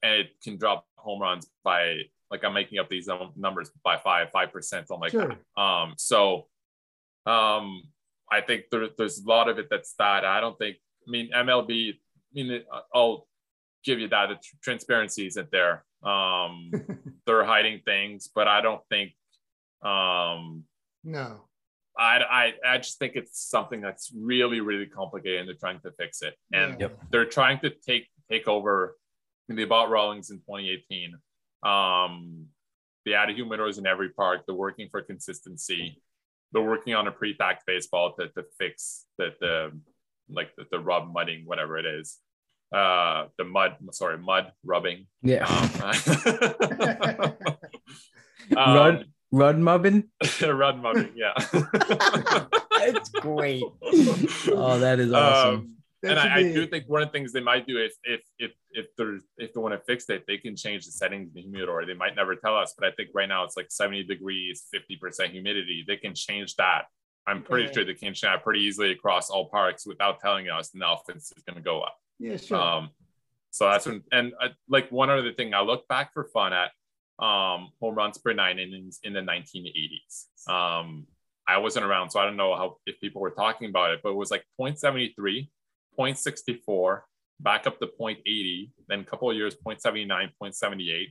[0.02, 4.30] and it can drop home runs by like I'm making up these numbers by five,
[4.30, 5.28] five percent, something like Sure.
[5.28, 5.62] that.
[5.62, 6.48] Um, so
[7.24, 7.82] um,
[8.30, 10.24] I think there, there's a lot of it that's that.
[10.24, 10.76] I don't think.
[11.06, 11.92] I mean, MLB.
[11.92, 11.94] I
[12.34, 12.62] mean
[12.94, 13.28] I'll
[13.84, 14.28] give you that.
[14.28, 15.84] The tr- transparency isn't there.
[16.02, 16.70] Um,
[17.26, 19.12] they're hiding things, but I don't think.
[19.82, 20.64] Um,
[21.04, 21.42] no.
[21.98, 25.92] I, I I just think it's something that's really really complicated, and they're trying to
[25.92, 26.34] fix it.
[26.52, 26.88] And Yeah.
[27.10, 28.96] they're trying to take take over.
[29.48, 31.14] They bought Rawlings in 2018.
[31.62, 32.46] Um,
[33.04, 34.42] they added humidors in every park.
[34.46, 36.02] They're working for consistency.
[36.52, 39.72] They're working on a pre-tax baseball to, to fix the, the
[40.28, 42.18] like the, the rub mudding, whatever it is.
[42.74, 45.06] Uh, the mud, sorry, mud rubbing.
[45.22, 45.46] Yeah.
[45.46, 47.36] Um,
[48.56, 50.04] Rud Rud mubbin.
[50.42, 51.32] rud mudding, yeah.
[52.78, 53.62] That's great.
[53.82, 55.54] Oh, that is awesome.
[55.54, 57.78] Um, That and should I, I do think one of the things they might do
[57.82, 60.92] is if if if they're if they want to fix it, they can change the
[60.92, 61.84] settings of the humidor.
[61.86, 65.30] They might never tell us, but I think right now it's like 70 degrees, 50%
[65.30, 65.84] humidity.
[65.86, 66.82] They can change that.
[67.26, 67.72] I'm pretty Yeah.
[67.72, 70.88] sure they can change that pretty easily across all parks without telling us and the
[70.88, 71.96] offense is going to go up.
[72.18, 72.60] Yeah, sure.
[72.60, 72.90] Um,
[73.50, 76.70] so that's when, and uh, like one other thing, I look back for fun at
[77.18, 80.50] um, home runs per nine innings in the 1980s.
[80.50, 81.06] Um,
[81.48, 84.10] I wasn't around, so I don't know how if people were talking about it, but
[84.10, 85.48] it was like 0.73,
[85.98, 87.00] 0.64,
[87.40, 90.06] back up to 0.80, then a couple of years 0.79,
[90.42, 91.06] 0.78,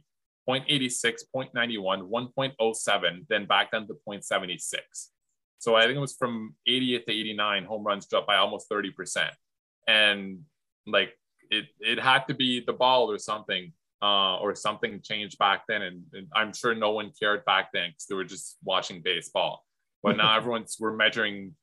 [0.48, 4.60] 0.86, 0.91, 1.07, then back down to 0.76.
[5.58, 9.30] So I think it was from 80th to 89, home runs dropped by almost 30%.
[9.88, 10.40] And
[10.88, 11.18] like
[11.52, 13.72] it, it had to be the ball or something,
[14.02, 15.82] uh, or something changed back then.
[15.82, 19.66] And, and I'm sure no one cared back then because they were just watching baseball.
[20.04, 21.56] But now everyone's we're measuring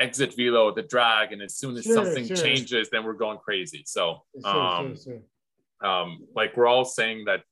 [0.00, 2.36] exit velo, the drag, and as soon as Sure, something sure.
[2.36, 3.82] changes, then we're going crazy.
[3.86, 5.20] So um, sure.
[5.88, 7.42] um, like we're all saying that.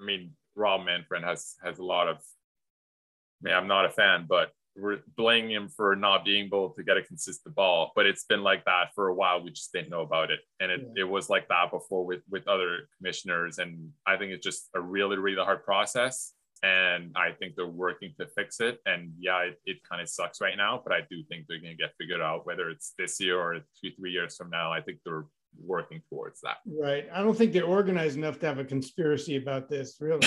[0.00, 2.16] I mean, Rob Manfred has has a lot of.
[2.16, 4.50] I mean, I'm not a fan, but
[4.80, 7.92] we're blaming him for not being able to get a consistent ball.
[7.94, 9.42] But it's been like that for a while.
[9.42, 12.48] We just didn't know about it, and it, it was like that before with with
[12.48, 13.58] other commissioners.
[13.58, 16.32] And I think it's just a really really hard process.
[16.62, 18.80] And I think they're working to fix it.
[18.84, 21.74] And yeah, it, it kind of sucks right now, but I do think they're going
[21.74, 24.70] to get figured out, whether it's this year or two, three years from now.
[24.70, 25.24] I think they're
[25.58, 26.58] working towards that.
[26.66, 27.06] Right.
[27.12, 30.26] I don't think they're organized enough to have a conspiracy about this, really.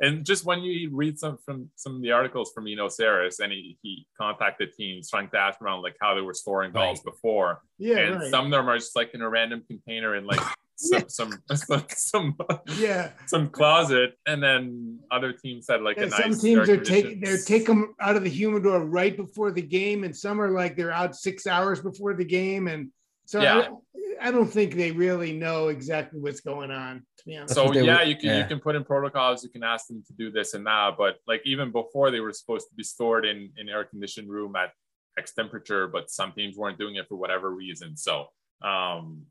[0.00, 3.52] and just when you read some from some of the articles from Eno Sarris, and
[3.52, 7.62] he, he contacted teams trying to ask around like how they were storing balls before,
[7.78, 8.30] yeah, and right.
[8.30, 10.40] some of them are just like in a random container in like
[10.76, 12.36] some some some some,
[12.78, 13.10] yeah.
[13.26, 17.38] some closet, and then other teams had like Yeah, a some teams are taking they're
[17.38, 20.92] take them out of the humidor right before the game, and some are like they're
[20.92, 22.90] out six hours before the game, and
[23.24, 23.68] so Yeah.
[23.68, 27.04] I, I don't think they really know exactly what's going on.
[27.18, 29.42] To be honest, That's so yeah, were- you can you can put in protocols.
[29.44, 30.96] You can ask them to do this and that.
[30.96, 34.56] But like even before, they were supposed to be stored in in air conditioned room
[34.56, 34.70] at
[35.18, 37.96] X temperature, but some teams weren't doing it for whatever reason.
[37.96, 38.26] So
[38.62, 39.22] um,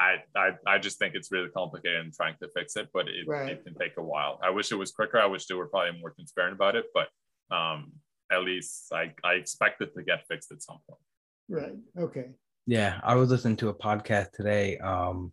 [0.00, 3.26] I I I just think it's really complicated and trying to fix it, but it,
[3.26, 3.50] Right.
[3.52, 4.38] it can take a while.
[4.42, 5.18] I wish it was quicker.
[5.18, 7.08] I wish they were probably more transparent about it, but
[7.54, 7.92] um,
[8.30, 11.00] at least I I expect it to get fixed at some point.
[11.48, 11.76] right?
[12.04, 12.26] Okay.
[12.66, 15.32] Yeah, I was listening to a podcast today, um,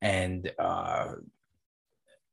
[0.00, 1.14] and uh,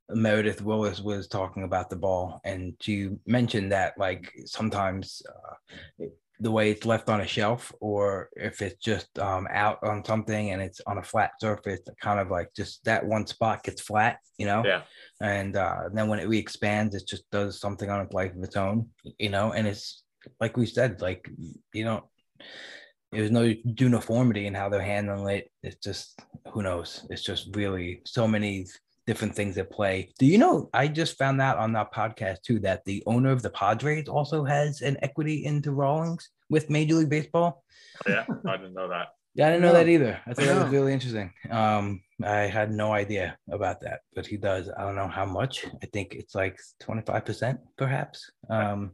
[0.08, 5.54] Meredith Wills was talking about the ball, and she mentioned that like sometimes uh,
[5.98, 10.04] it- the way it's left on a shelf, or if it's just um, out on
[10.04, 13.82] something and it's on a flat surface, kind of like just that one spot gets
[13.82, 14.62] flat, you know.
[14.64, 14.82] Yeah.
[15.20, 18.56] And uh, then when it re-expands, it just does something on its life of its
[18.56, 18.88] own,
[19.18, 19.52] you know.
[19.52, 20.02] And it's
[20.40, 21.30] like we said, like
[21.72, 22.04] you don't
[23.12, 25.50] there's no uniformity in how they're handling it.
[25.62, 26.20] It's just
[26.52, 27.06] who knows.
[27.10, 28.66] It's just really so many
[29.06, 30.12] different things at play.
[30.18, 30.68] Do you know?
[30.72, 34.44] I just found out on that podcast too that the owner of the Padres also
[34.44, 37.64] has an equity into Rawlings with Major League Baseball.
[38.06, 39.08] Yeah, I didn't know that.
[39.34, 39.74] Yeah, I didn't know No.
[39.74, 40.20] that either.
[40.26, 41.32] I thought that was really interesting.
[41.50, 44.68] Um, I had no idea about that, but he does.
[44.76, 45.64] I don't know how much.
[45.82, 48.30] I think it's like 25%, perhaps.
[48.48, 48.92] Um,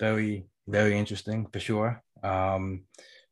[0.00, 2.02] very, very interesting for sure.
[2.22, 2.82] Um,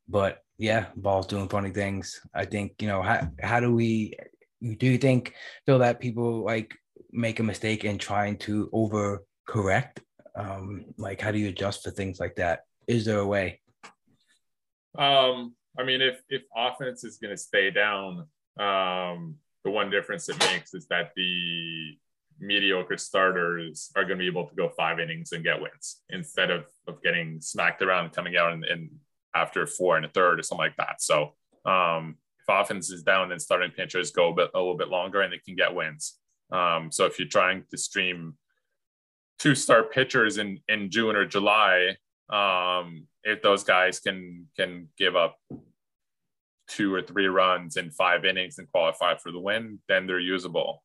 [0.09, 2.21] but yeah, ball's doing funny things.
[2.33, 4.15] I think, you know, how how do we
[4.61, 5.35] do you think
[5.67, 6.75] Phil that people like
[7.13, 10.01] make a mistake in trying to over correct?
[10.37, 12.61] Um, like how do you adjust for things like that?
[12.87, 13.61] Is there a way?
[14.99, 18.27] Um, I mean, if if offense is going to stay down,
[18.59, 21.97] um, the one difference it makes is that the
[22.41, 26.51] mediocre starters are going to be able to go five innings and get wins instead
[26.51, 28.91] of, of getting smacked around and coming out and, and
[29.35, 31.01] after four and a third or something like that.
[31.01, 31.35] So
[31.65, 32.17] um,
[32.47, 35.33] if offense is down, then starting pitchers go a, bit, a little bit longer and
[35.33, 36.19] they can get wins.
[36.53, 38.35] Um, so if you're trying to stream
[39.39, 41.97] two star pitchers in, in June or July,
[42.31, 45.39] um, if those guys can can give up
[46.69, 50.83] two or three runs in five innings and qualify for the win, then they're usable.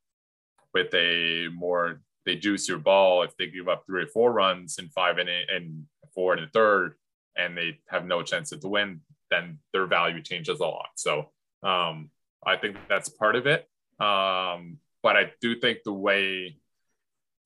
[0.73, 4.77] With a more they juice your ball if they give up three or four runs
[4.77, 6.95] in five and and four and a third,
[7.37, 9.01] and they have no chance at the win,
[9.31, 10.89] then their value changes a lot.
[10.95, 11.31] So
[11.63, 12.09] um,
[12.45, 13.67] I think that's part of it.
[13.99, 16.57] Um, but I do think the way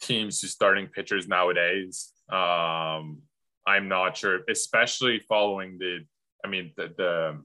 [0.02, 3.22] teams do starting pitchers nowadays, um,
[3.66, 6.06] I'm not sure, especially following the,
[6.44, 7.42] I mean, the, the,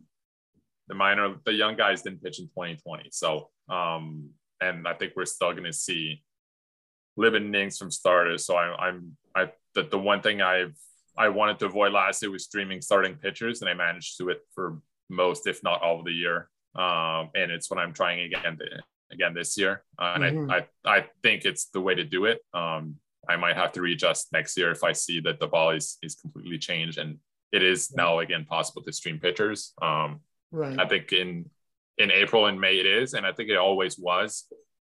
[0.88, 3.08] the minor, the young guys didn't pitch in 2020.
[3.12, 6.22] So, um, and I think we're still going to see
[7.16, 8.46] limited innings from starters.
[8.46, 10.76] So I, I'm, I, the, the one thing I've,
[11.16, 14.40] I wanted to avoid last year was streaming starting pitchers, and I managed to it
[14.54, 14.78] for
[15.10, 16.48] most, if not all of the year.
[16.78, 18.58] Um, and it's what I'm trying again
[19.10, 20.50] again this year, uh, and mm-hmm.
[20.50, 22.40] I, I I think it's the way to do it.
[22.54, 22.96] Um,
[23.28, 26.14] I might have to readjust next year if I see that the ball is is
[26.14, 27.18] completely changed and
[27.52, 29.72] it is now again possible to stream pitchers.
[29.80, 30.20] Um,
[30.50, 30.78] right.
[30.78, 31.50] I think in
[31.98, 34.44] in April and May it is, and I think it always was,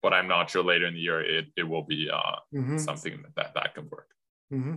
[0.02, 2.78] but I'm not sure later in the year it, it will be uh, mm-hmm.
[2.78, 4.08] something that that can work.
[4.52, 4.76] Mm-hmm.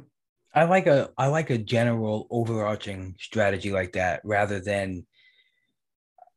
[0.53, 5.05] I like a I like a general overarching strategy like that rather than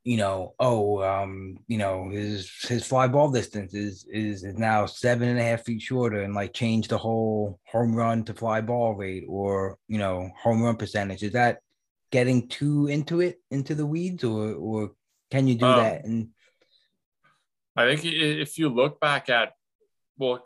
[0.08, 4.86] you know, oh, um, you know, his his fly ball distance is is is now
[4.86, 8.62] seven and a half feet shorter, and like change the whole home run to fly
[8.62, 11.22] ball rate or you know home run percentage.
[11.22, 11.58] Is that
[12.10, 14.92] getting too into it into the weeds, or or
[15.30, 16.06] can you do um, that?
[16.06, 16.28] And
[17.76, 19.52] I think if you look back at
[20.16, 20.42] well,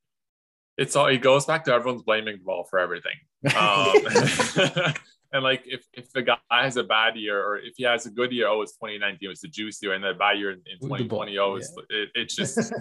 [0.78, 3.16] it's all it goes back to everyone's blaming the ball for everything.
[3.54, 3.92] Um,
[5.32, 8.10] And like if if the guy has a bad year or if he has a
[8.10, 10.62] good year, oh, it's 2019, it was the juice year, and the bad year in,
[10.70, 11.96] in 2020, oh, it's, yeah.
[11.98, 12.72] it, it's just.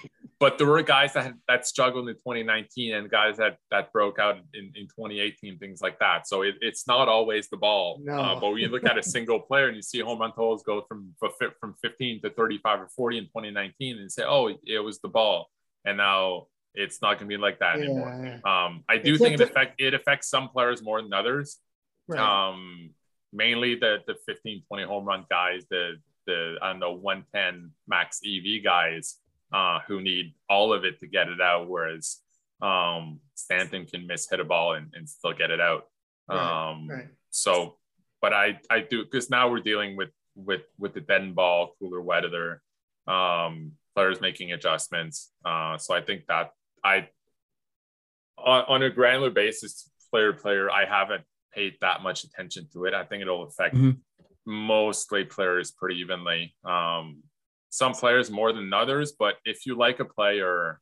[0.40, 4.18] but there were guys that had, that struggled in 2019 and guys that that broke
[4.18, 6.26] out in, in 2018, things like that.
[6.26, 8.00] So it, it's not always the ball.
[8.02, 8.14] No.
[8.14, 10.62] Uh, but when you look at a single player and you see home run totals
[10.62, 15.00] go from from 15 to 35 or 40 in 2019, and say, oh, it was
[15.00, 15.50] the ball,
[15.84, 17.84] and now it's not going to be like that yeah.
[17.84, 18.40] anymore.
[18.46, 21.58] Um, I do it's think like it affect it affects some players more than others.
[22.10, 22.20] Right.
[22.20, 22.90] Um,
[23.32, 25.94] mainly the the 15, 20 home run guys, the
[26.26, 29.18] the I don't know 110 max EV guys
[29.52, 32.18] uh, who need all of it to get it out, whereas
[32.62, 35.86] um, Stanton can miss hit a ball and, and still get it out.
[36.28, 36.70] Right.
[36.70, 37.08] Um, right.
[37.30, 37.76] So,
[38.20, 42.00] but I I do because now we're dealing with with with the dead ball, cooler
[42.00, 42.62] weather,
[43.06, 45.30] um, players making adjustments.
[45.44, 46.52] Uh, so I think that
[46.84, 47.08] I
[48.38, 52.94] on, on a granular basis, player player, I haven't paid that much attention to it.
[52.94, 53.90] I think it'll affect mm-hmm.
[54.46, 56.54] most players pretty evenly.
[56.64, 57.22] Um,
[57.70, 60.80] some players more than others, but if you like a player,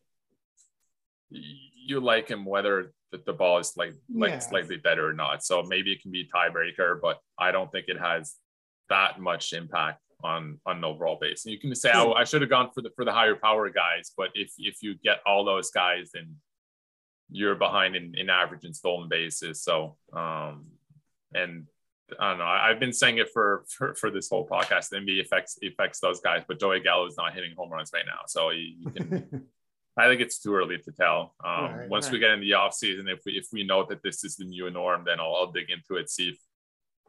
[1.30, 4.38] you like him whether the, the ball is like like yeah.
[4.38, 5.44] slightly better or not.
[5.44, 8.36] So maybe it can be tiebreaker, but I don't think it has
[8.88, 11.44] that much impact on on an overall base.
[11.44, 13.68] And you can say, oh, I should have gone for the for the higher power
[13.70, 16.36] guys, but if if you get all those guys, then
[17.30, 19.62] you're behind in, in average and stolen bases.
[19.62, 20.66] So, um,
[21.34, 21.66] and
[22.18, 22.44] I don't know.
[22.44, 24.88] I, have been saying it for, for, for this whole podcast.
[24.88, 28.06] The NBA affects affects those guys, but Joey Gallo is not hitting home runs right
[28.06, 28.20] now.
[28.26, 29.44] So you, you can.
[29.98, 31.34] I think it's too early to tell.
[31.44, 32.12] Um, right, once right.
[32.12, 34.44] we get in the off season, if we if we know that this is the
[34.44, 36.38] new norm, then I'll, I'll dig into it, see if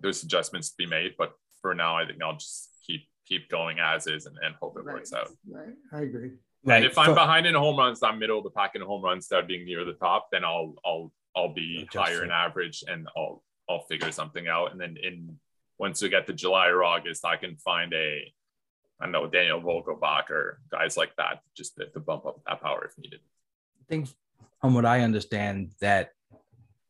[0.01, 1.13] there's adjustments to be made.
[1.17, 4.75] But for now, I think I'll just keep keep going as is and, and hope
[4.75, 5.29] it right, works out.
[5.47, 6.31] Right, I agree.
[6.63, 6.77] Right.
[6.77, 9.31] And if I'm behind in home runs, I'm middle of the pack in home runs,
[9.31, 13.43] of being near the top, then I'll I'll I'll be higher in average and I'll
[13.69, 14.71] I'll figure something out.
[14.71, 15.37] And then in
[15.77, 18.33] once we get to July or August, I can find a
[18.99, 22.61] I don't know Daniel Vogelbach or guys like that just to, to bump up that
[22.61, 23.21] power if needed.
[23.79, 24.09] I think
[24.59, 26.11] from what I understand that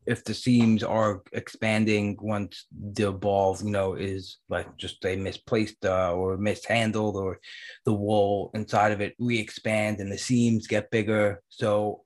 [0.09, 5.85] if the seams are expanding once the ball, you know, is like just a misplaced
[5.85, 7.39] uh, or mishandled or
[7.85, 11.43] the wall inside of it re-expand and the seams get bigger.
[11.49, 12.01] So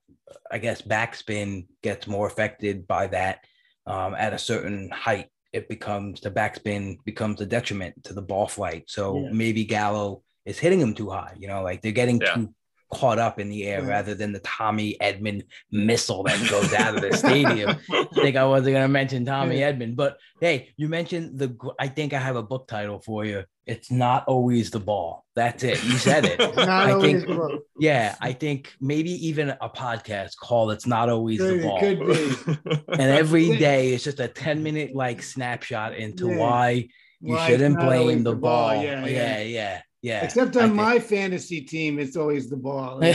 [0.50, 3.38] I guess backspin gets more affected by that.
[3.86, 8.48] Um, at a certain height, it becomes the backspin becomes a detriment to the ball
[8.48, 8.84] flight.
[8.88, 9.28] So yeah.
[9.32, 12.34] maybe Gallo is hitting him too high, you know, like they're getting yeah.
[12.34, 12.54] too
[12.94, 13.88] caught up in the air Right.
[13.88, 17.76] rather than the Tommy Edman missile that goes out of the stadium.
[17.90, 19.72] I think I wasn't gonna mention Tommy Yeah.
[19.72, 21.56] Edman, but hey, you mentioned the.
[21.78, 23.44] I think I have a book title for you.
[23.66, 25.24] It's not always the ball.
[25.34, 25.82] That's it.
[25.84, 26.38] You said it.
[26.56, 27.58] Not I always think- the ball.
[27.78, 32.82] Yeah, I think maybe even a podcast called "It's Not Always the Ball." Could be.
[32.92, 36.36] and every day it's just a 10 minute like snapshot into Yeah.
[36.36, 36.88] why
[37.20, 38.74] you Why shouldn't blame the, ball.
[38.82, 39.42] Yeah, Yeah, yeah.
[39.42, 40.22] yeah, yeah.
[40.24, 43.00] Except on my fantasy team, it's always the ball.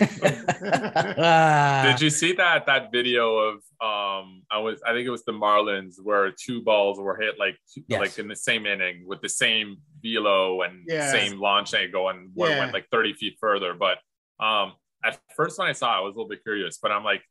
[0.00, 5.24] Ah, Did you see that that video of um I was I think it was
[5.24, 8.00] the Marlins where two balls were hit like two, Yes.
[8.00, 11.10] like in the same inning with the same velo and Yeah.
[11.10, 12.58] same launch angle and one Yeah.
[12.60, 13.74] went like 30 feet further.
[13.74, 13.98] But
[14.38, 14.74] um
[15.04, 17.22] at first when I saw it, I was a little bit curious, but I'm like,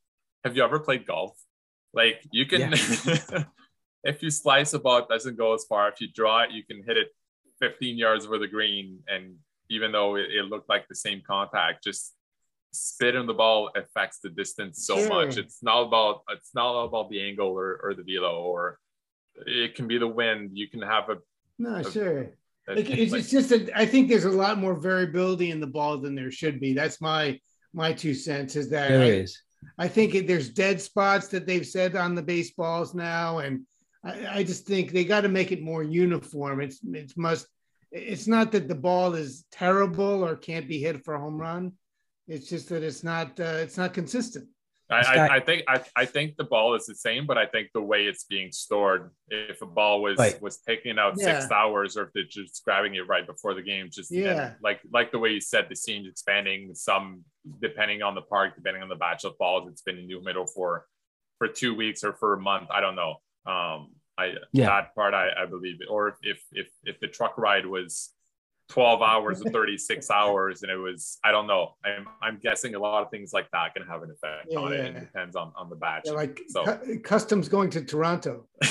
[0.44, 1.32] have you ever played golf?
[1.94, 2.72] Like you can
[4.10, 5.88] if you slice a ball, it doesn't go as far.
[5.88, 7.08] If you draw it, you can hit it
[7.60, 8.98] 15 yards over the green.
[9.08, 9.36] And
[9.70, 12.14] even though it, it looked like the same contact, just
[12.72, 15.08] spit in the ball affects the distance so Sure.
[15.08, 15.36] much.
[15.36, 18.78] It's not about it's not about the angle or, or the velo or
[19.46, 20.50] it can be the wind.
[20.52, 21.16] You can have a
[21.58, 22.30] no, sure.
[22.68, 25.60] a- Like, it's, like- it's just that I think there's a lot more variability in
[25.60, 26.72] the ball than there should be.
[26.74, 27.40] That's my
[27.72, 28.54] my two cents.
[28.56, 29.40] Is that there I, is.
[29.78, 33.62] I think it, there's dead spots that they've said on the baseballs now, and
[34.08, 36.60] I, I just think they got to make it more uniform.
[36.60, 37.46] It's it's must.
[37.90, 41.72] It's not that the ball is terrible or can't be hit for a home run.
[42.26, 44.48] It's just that it's not uh, it's not consistent.
[44.90, 47.68] I, I, I think I, I think the ball is the same, but I think
[47.74, 50.40] the way it's being stored, if a ball was Right.
[50.40, 51.40] was taken out Yeah.
[51.40, 54.54] six hours, or if they're just grabbing it right before the game, just and Yeah.
[54.62, 56.74] like like the way you said, the seams expanding.
[56.74, 57.24] Some
[57.60, 60.46] depending on the park, depending on the batch of balls, it's been in the middle
[60.46, 60.86] for
[61.38, 62.68] for two weeks or for a month.
[62.70, 63.16] I don't know.
[63.46, 64.66] Um, I Yeah.
[64.66, 65.86] that part I, I believe it.
[65.90, 68.10] Or if if if the truck ride was
[68.70, 72.78] 12 hours or 36 hours and it was i don't know i'm i'm guessing a
[72.78, 74.84] lot of things like that can have an effect Yeah, on it yeah.
[74.90, 78.46] it depends on on the batch They're like So- cu- customs going to Toronto.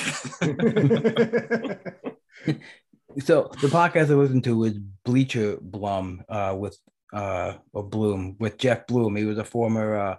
[3.19, 6.77] So the podcast I listened to was Bleacher Blum uh, with
[7.11, 9.15] uh, or Bloom with Jeff Bloom.
[9.15, 10.15] He was a former uh,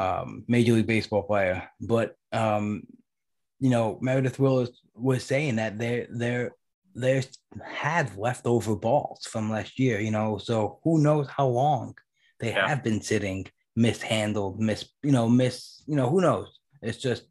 [0.00, 2.84] um, Major League Baseball player, but um,
[3.60, 6.52] you know Meredith Wills was saying that there there
[6.94, 7.22] there
[7.64, 10.00] had leftover balls from last year.
[10.00, 11.94] You know, so who knows how long
[12.40, 12.66] they Yeah.
[12.68, 13.46] have been sitting
[13.76, 16.58] mishandled, miss you know miss you know who knows.
[16.82, 17.24] It's just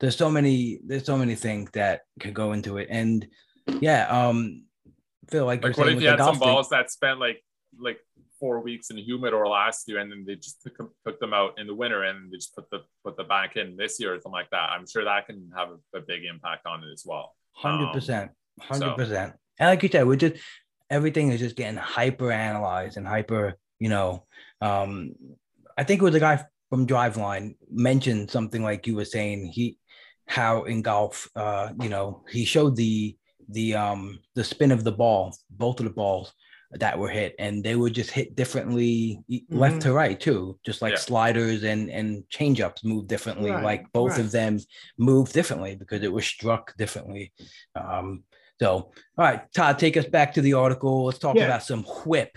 [0.00, 3.26] there's so many there's so many things that could go into it and
[3.80, 4.64] yeah um
[5.30, 7.42] feel like, like what saying if you had some thing- balls that spent like
[7.78, 7.98] like
[8.44, 11.32] four weeks in the humidor last year and then they just took, them- took them
[11.40, 14.10] out in the winter and they just put the put the back in this year
[14.12, 16.92] or something like that i'm sure that can have a, a big impact on it
[16.92, 17.26] as well
[17.66, 18.30] Hundred Um, percent,
[18.60, 19.30] hundred percent.
[19.58, 20.36] And like you said, we're just
[20.90, 23.54] everything is just getting hyper analyzed and hyper.
[23.78, 24.26] You know,
[24.60, 25.12] um,
[25.78, 26.36] I think it was a guy
[26.70, 29.38] from Driveline mentioned something like you were saying.
[29.56, 29.78] He
[30.26, 33.16] how in golf, uh, you know, he showed the
[33.56, 36.32] the um the spin of the ball, both of the balls
[36.80, 40.82] that were hit, and they were just hit differently, e- left to right too, just
[40.82, 40.98] like Yeah.
[40.98, 43.50] sliders and and changeups move differently.
[43.50, 44.20] Right, Like both right.
[44.20, 44.58] of them
[44.98, 47.32] move differently because it was struck differently.
[47.74, 48.24] Um,
[48.60, 51.04] so, all right, Todd, take us back to the article.
[51.06, 51.44] Let's talk Yeah.
[51.46, 52.36] about some whip.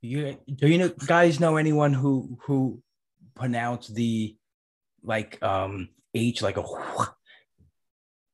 [0.00, 2.82] You do you know guys know anyone who who
[3.34, 4.36] pronounce the
[5.02, 7.10] like um H like a wh-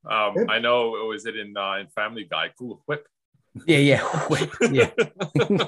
[0.09, 0.49] um Whip?
[0.49, 3.07] i know it was it in uh in family guy cool whip
[3.67, 4.89] yeah yeah whip yeah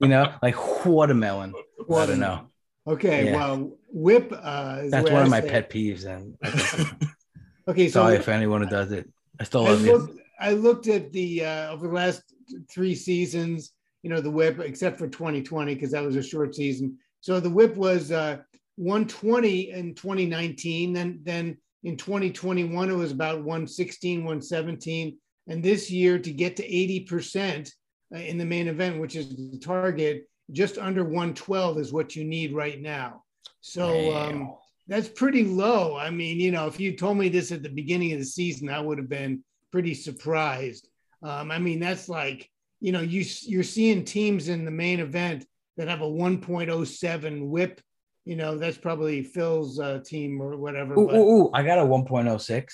[0.00, 0.56] you know like
[0.86, 1.54] watermelon.
[1.90, 2.46] I don't know.
[2.86, 3.36] Okay, Yeah.
[3.36, 4.32] well, whip.
[4.34, 5.50] Uh, That's one I of my say it.
[5.50, 6.88] pet peeves, and I think-
[7.68, 9.08] Okay, so sorry for anyone who does it.
[9.38, 9.92] I still I love you.
[9.96, 12.22] looked, I looked at the uh, over the last
[12.70, 13.72] three seasons,
[14.02, 16.96] you know, the whip, except for 2020, because that was a short season.
[17.20, 18.38] So the whip was uh,
[18.76, 20.92] 120 in 2019.
[20.94, 25.18] Then, then in 2021, it was about 116, 117.
[25.48, 27.72] And this year, to get to 80%
[28.14, 32.24] uh, in the main event, which is the target, just under 112 is what you
[32.24, 33.22] need right now.
[33.60, 34.54] So, um,
[34.86, 35.96] that's pretty low.
[35.96, 38.70] I mean, you know, if you told me this at the beginning of the season,
[38.70, 40.88] I would have been pretty surprised.
[41.22, 42.48] Um, I mean, that's like,
[42.80, 45.44] you know, you you're seeing teams in the main event
[45.76, 47.80] that have a 1.07 whip.
[48.24, 50.94] You know, that's probably Phil's uh, team or whatever.
[50.94, 52.72] Ooh, but- ooh, ooh, I got a 1.06.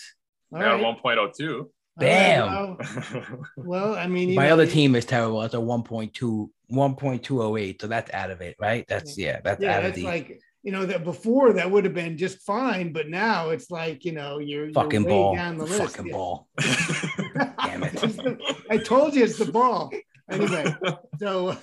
[0.53, 0.81] i got right.
[0.81, 1.67] a 1.02
[2.01, 2.47] All right, Damn.
[2.49, 2.77] well,
[3.57, 5.43] well, I mean, My know, other team is terrible.
[5.43, 7.81] It's a 1.2, 1.208.
[7.81, 8.85] So that's out of it, right?
[8.89, 11.85] That's yeah, that's Yeah, out of that's the like you know that before that would
[11.85, 15.37] have been just fine, but now it's like you know you're, you're fucking ball.
[15.37, 15.97] down the The list.
[15.97, 16.13] fucking Yeah.
[16.13, 16.49] ball.
[16.61, 17.93] Damn it.
[17.93, 19.93] The- I told you it's the ball.
[20.31, 20.75] Anyway,
[21.21, 21.57] so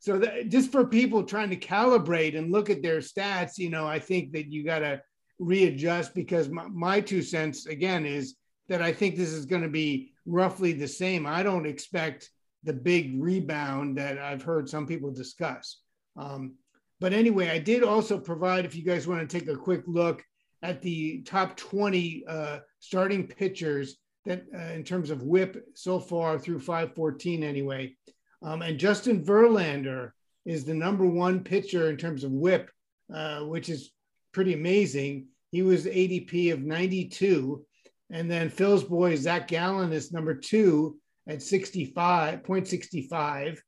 [0.00, 3.86] so that, just for people trying to calibrate and look at their stats, you know,
[3.86, 5.00] I think that you got to
[5.38, 8.34] readjust because my, my two cents again is
[8.68, 11.26] that I think this is going to be roughly the same.
[11.26, 12.30] I don't expect
[12.62, 15.80] the big rebound that I've heard some people discuss.
[16.16, 16.54] Um,
[17.00, 20.24] but anyway, I did also provide, if you guys want to take a quick look
[20.62, 26.38] at the top 20 uh, starting pitchers that uh, in terms of whip so far
[26.38, 27.94] through 514 anyway.
[28.42, 30.12] Um, and Justin Verlander
[30.46, 32.70] is the number one pitcher in terms of whip,
[33.14, 33.90] uh, which is
[34.32, 35.26] pretty amazing.
[35.50, 37.64] He was ADP of 92.
[38.10, 43.58] And then Phil's boy, Zach Gallen, is number two at 65.65.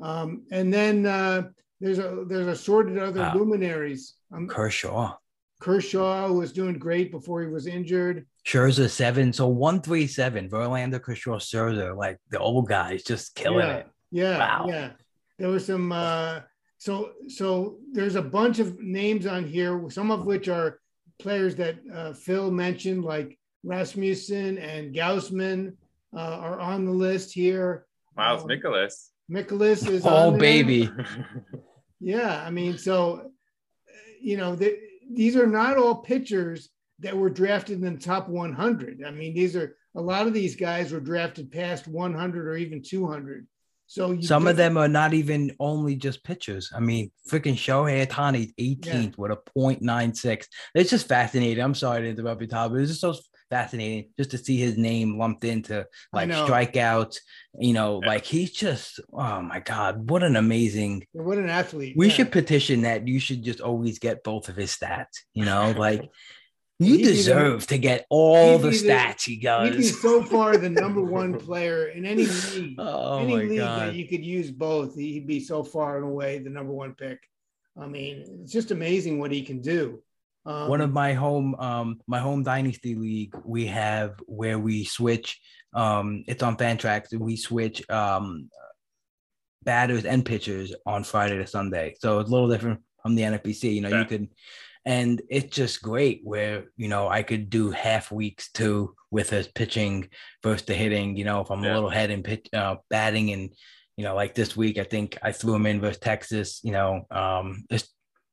[0.00, 1.48] Um, and then uh,
[1.80, 3.34] there's a there's assorted other wow.
[3.34, 4.14] luminaries.
[4.32, 5.16] Um, Kershaw.
[5.60, 8.26] Kershaw was doing great before he was injured.
[8.46, 10.50] Scherzer seven, so one three seven.
[10.50, 13.88] Verlander, Kershaw, Scherzer, like the old guys, just killing yeah, it.
[14.10, 14.66] Yeah, wow.
[14.68, 14.90] yeah.
[15.38, 15.92] There was some.
[15.92, 16.40] Uh,
[16.78, 20.78] so so there's a bunch of names on here, some of which are
[21.18, 25.74] players that uh, Phil mentioned, like Rasmussen and Gausman
[26.14, 27.84] uh, are on the list here.
[28.16, 29.10] Miles um, Nicholas.
[29.30, 30.88] Mikolas is oh baby.
[32.00, 33.32] yeah, I mean, so
[34.20, 34.78] you know, the,
[35.10, 36.68] these are not all pitchers
[37.00, 39.02] that were drafted in the top 100.
[39.04, 42.82] I mean, these are a lot of these guys were drafted past 100 or even
[42.82, 43.46] 200.
[43.88, 46.72] So some of them are not even only just pitchers.
[46.74, 49.10] I mean, freaking Shohei Ohtani, 18th yeah.
[49.16, 50.46] with a 0.96.
[50.74, 51.62] It's just fascinating.
[51.62, 53.14] I'm sorry to interrupt you, Todd, but it's just so
[53.50, 57.18] fascinating just to see his name lumped into like strikeouts.
[57.58, 58.08] You know, yeah.
[58.08, 61.94] like he's just oh my god, what an amazing what an athlete.
[61.96, 62.12] We yeah.
[62.12, 65.22] should petition that you should just always get both of his stats.
[65.34, 66.10] You know, like.
[66.78, 69.70] You deserve to get all the stats he does.
[69.70, 72.74] He'd be so far the number one player in any league.
[72.78, 73.80] Oh any league God.
[73.80, 74.94] that you could use both.
[74.94, 77.18] He'd be so far and away the number one pick.
[77.78, 80.02] I mean, it's just amazing what he can do.
[80.46, 85.40] Um, One of my home, um, my home dynasty league, we have where we switch.
[85.74, 87.12] Um, it's on Fantrax.
[87.18, 88.48] We switch um,
[89.64, 93.74] batters and pitchers on Friday to Sunday, so it's a little different from the NFBC.
[93.74, 94.00] You know, yeah.
[94.00, 94.28] you could,
[94.84, 99.48] and it's just great where you know I could do half weeks too with us
[99.52, 100.08] pitching
[100.44, 101.16] versus the hitting.
[101.16, 101.72] You know, if I'm yeah.
[101.72, 103.50] a little head in pitch, uh, batting and
[103.96, 106.60] you know, like this week, I think I threw him in versus Texas.
[106.62, 107.64] You know, um,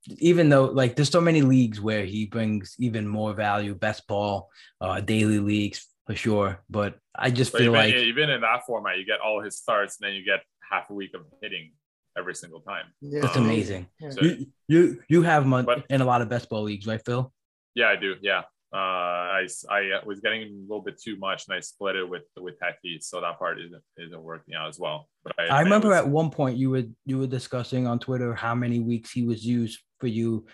[0.08, 4.50] even though like there's so many leagues where he brings even more value, best ball,
[4.82, 6.60] uh, daily leagues for sure.
[6.70, 9.58] But I just but feel even, like even in that format, you get all his
[9.58, 11.72] starts, and then you get half a week of hitting
[12.18, 12.86] every single time.
[13.02, 13.88] Yeah, that's um, amazing.
[14.10, 17.32] So, you, you you have money in a lot of best ball leagues, right, Phil?
[17.76, 18.16] Yeah, I do.
[18.22, 18.44] Yeah,
[18.78, 22.24] I I uh, was getting a little bit too much, and I split it with
[22.38, 25.08] with Hetty, so that part isn't isn't working out as well.
[25.24, 28.34] But I, I remember was, at one point you were you were discussing on Twitter
[28.34, 30.46] how many weeks he was used for you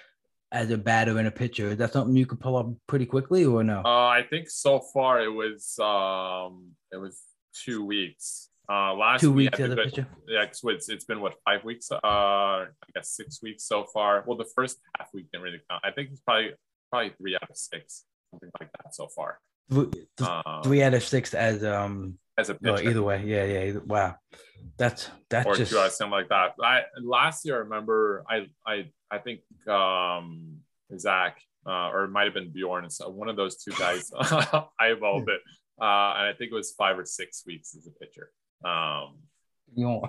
[0.52, 1.70] as a batter and a pitcher.
[1.70, 3.84] Is that something you could pull up pretty quickly, or no?
[3.86, 7.22] Uh, I think so far it was um it was
[7.54, 8.50] two weeks.
[8.72, 10.08] Uh, last two weeks as a pitcher.
[10.28, 11.90] Yeah, so it's it's been what five weeks?
[11.92, 14.24] Uh, I guess six weeks so far.
[14.28, 15.84] Well, the first half week didn't really count.
[15.86, 16.52] I think it's probably
[16.92, 19.40] probably three out of six something like that so far.
[19.72, 22.90] Um, three out of six as um as a pitcher.
[22.90, 23.64] either way, yeah, yeah.
[23.66, 24.16] Either, wow,
[24.78, 26.54] that's that's or just two out something like that.
[26.64, 30.58] I last year I remember I I I think um
[30.98, 32.90] Zach uh, or it might have been Bjorn.
[32.90, 35.42] So one of those two guys I evolved it,
[35.80, 38.32] uh, and I think it was five or six weeks as a pitcher.
[38.64, 39.18] Um,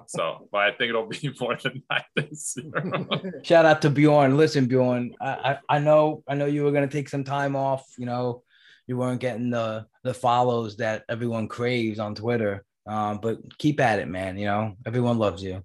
[0.06, 3.42] so, but I think it'll be more than that this year.
[3.42, 4.36] Shout out to Bjorn.
[4.36, 7.86] Listen, Bjorn, I, I, I know I know you were gonna take some time off.
[7.98, 8.42] You know,
[8.86, 12.64] you weren't getting the the follows that everyone craves on Twitter.
[12.86, 14.38] Um, but keep at it, man.
[14.38, 15.62] You know, everyone loves you.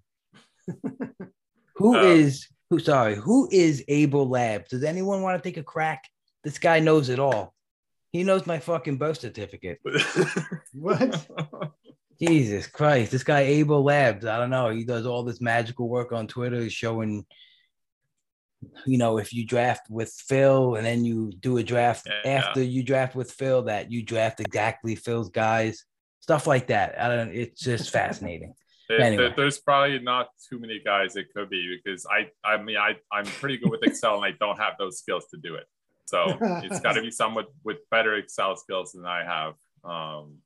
[1.76, 2.80] who um, is who?
[2.80, 4.68] Sorry, who is Abel Lab?
[4.68, 6.04] Does anyone want to take a crack?
[6.44, 7.56] This guy knows it all.
[8.12, 9.80] He knows my fucking birth certificate.
[10.74, 11.28] what?
[12.22, 14.26] Jesus Christ, this guy Abel Labs.
[14.26, 14.70] I don't know.
[14.70, 17.26] He does all this magical work on Twitter, He's showing,
[18.86, 22.62] you know, if you draft with Phil and then you do a draft yeah, after
[22.62, 22.70] yeah.
[22.70, 25.86] you draft with Phil, that you draft exactly Phil's guys,
[26.20, 27.00] stuff like that.
[27.00, 27.30] I don't.
[27.36, 28.54] It's just fascinating.
[28.90, 29.34] anyway.
[29.36, 33.26] There's probably not too many guys it could be because I, I mean, I, I'm
[33.26, 35.66] pretty good with Excel and I don't have those skills to do it.
[36.06, 39.54] So it's got to be someone with better Excel skills than I have.
[39.84, 40.38] Um,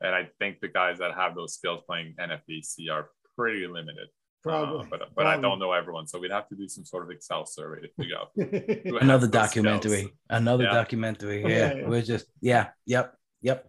[0.00, 4.08] and I think the guys that have those skills playing NFBC are pretty limited.
[4.42, 5.32] Probably, uh, but but Probably.
[5.32, 7.88] I don't know everyone, so we'd have to do some sort of Excel survey to
[7.98, 8.30] figure out.
[9.02, 10.12] another documentary, skills.
[10.30, 10.74] another yeah.
[10.74, 11.42] documentary.
[11.42, 13.66] Yeah, yeah, we're just yeah, yep, yep.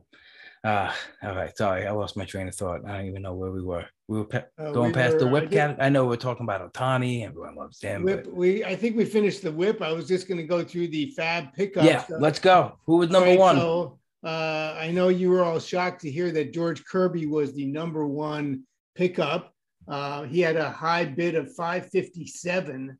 [0.63, 0.91] Uh,
[1.23, 1.55] all right.
[1.57, 2.81] Sorry, I lost my train of thought.
[2.85, 3.85] I don't even know where we were.
[4.09, 5.77] We were pe- Uh, going we past the were- I whip think- cat.
[5.79, 7.25] I know we're talking about Ohtani.
[7.25, 8.03] Everyone loves him.
[8.03, 9.81] Whip, but- we I think we finished the whip.
[9.81, 11.85] I was just going to go through the fab pickups.
[11.87, 12.77] yeah, let's go.
[12.85, 13.55] Who was number All right, one?
[13.55, 17.65] So, uh, I know you were all shocked to hear that George Kirby was the
[17.65, 18.63] number one
[18.95, 19.53] pickup.
[19.87, 22.97] Uh, he had a high bid of 557.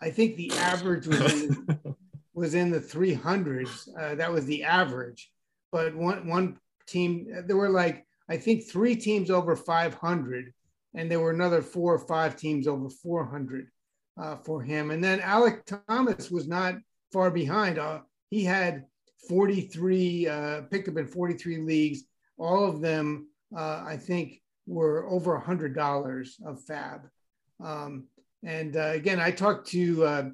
[0.00, 1.68] I think the average was in,
[2.34, 3.88] was in the 300s.
[3.98, 5.30] Uh, that was the average.
[5.70, 10.52] But one one team, there were like I think three teams over 500,
[10.94, 13.68] and there were another four or five teams over 400
[14.20, 14.90] uh, for him.
[14.90, 16.74] And then Alek Thomas was not
[17.12, 17.78] far behind.
[17.78, 18.84] Uh, he had
[19.28, 22.02] 43 uh, picked up in 43 leagues.
[22.38, 27.00] All of them, uh, I think, were over a hundred dollars of fab.
[27.62, 28.04] Um,
[28.44, 30.28] and uh, again, I talked to uh,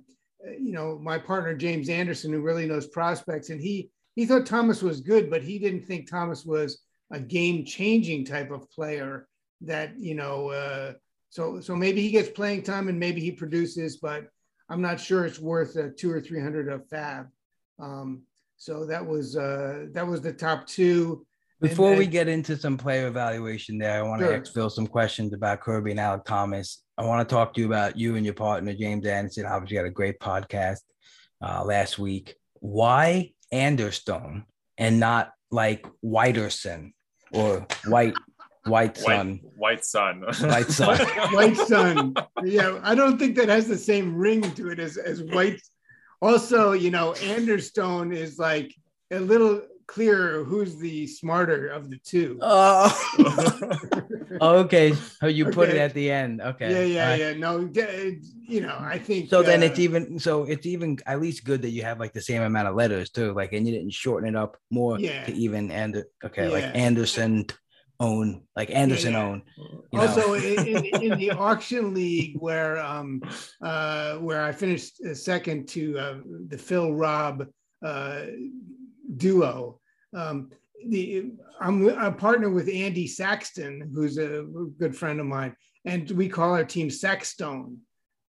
[0.61, 4.83] you know my partner James Anderson, who really knows prospects, and he he thought Thomas
[4.83, 9.27] was good, but he didn't think Thomas was a game changing type of player.
[9.63, 10.93] That you know, uh,
[11.31, 14.27] so so maybe he gets playing time and maybe he produces, but
[14.69, 17.29] I'm not sure it's worth uh, two or three hundred of fab.
[17.79, 18.23] Um,
[18.57, 21.27] so that was uh, that was the top two.
[21.61, 24.37] And Before we get into some player evaluation there, I want to Sure.
[24.37, 26.83] ask Phil some questions about Kirby and Alek Thomas.
[26.99, 29.47] I want to talk to you about you and your partner, James Anderson.
[29.47, 30.81] Obviously, had a great podcast
[31.43, 32.35] uh, last week.
[32.61, 34.45] Why Anderstone
[34.79, 36.93] and not like Whiterson
[37.33, 38.15] or White
[38.67, 39.41] White Sun?
[39.43, 40.21] White, white sun.
[40.23, 40.99] White sun.
[41.33, 42.15] White Sun.
[42.43, 45.61] Yeah, I don't think that has the same ring to it as as White.
[46.25, 48.75] Also, you know, Anderstone is like
[49.11, 52.39] a little clearer who's the smarter of the two.
[52.41, 52.89] Oh,
[54.41, 54.95] okay.
[55.21, 56.41] So you put it at the end.
[56.41, 56.73] Okay.
[56.73, 57.21] yeah, yeah, right.
[57.21, 57.33] yeah.
[57.35, 57.69] No,
[58.49, 59.29] you know, I think.
[59.29, 62.15] So then uh, it's even so it's even at least good that you have like
[62.15, 65.25] the same amount of letters too, like and you didn't shorten it up more Yeah.
[65.25, 66.73] to even and okay, like Yeah.
[66.73, 67.47] Anderson
[68.01, 69.23] own, like Anderson yeah.
[69.23, 69.43] own.
[69.93, 73.23] You also in, in, the auction league where um
[73.63, 76.15] uh where I finished uh, second to uh,
[76.49, 77.47] the Phil Rob
[77.85, 78.23] uh
[79.17, 79.81] duo
[80.15, 80.51] um
[80.89, 84.45] the I'm a partner with Andy Saxton who's a
[84.79, 85.55] good friend of mine
[85.85, 87.77] and we call our team Saxstone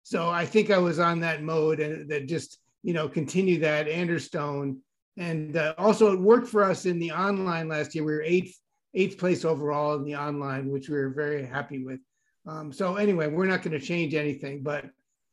[0.02, 3.88] so I think I was on that mode and that just you know continue that
[3.88, 4.78] Anderstone
[5.18, 8.58] and uh, also it worked for us in the online last year we were eighth
[8.94, 12.00] eighth place overall in the online, which we were very happy with.
[12.46, 14.86] Um, so anyway, we're not going to change anything, but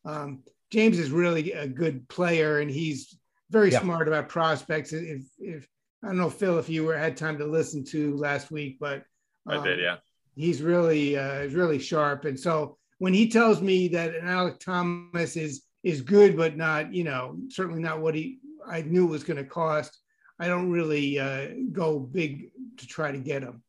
[0.05, 3.17] um, James is really a good player and he's
[3.49, 3.81] very Yeah.
[3.81, 4.93] smart about prospects.
[4.93, 5.67] If, if
[6.03, 9.03] I don't know, Phil, if you were had time to listen to last week, but
[9.47, 9.97] I um, did, yeah.
[10.35, 12.25] he's really uh, really sharp.
[12.25, 16.93] And so when he tells me that an Alek Thomas is is good, but not
[16.93, 19.97] you know certainly not what he I knew it was going to cost,
[20.39, 23.61] I don't really uh, go big to try to get him.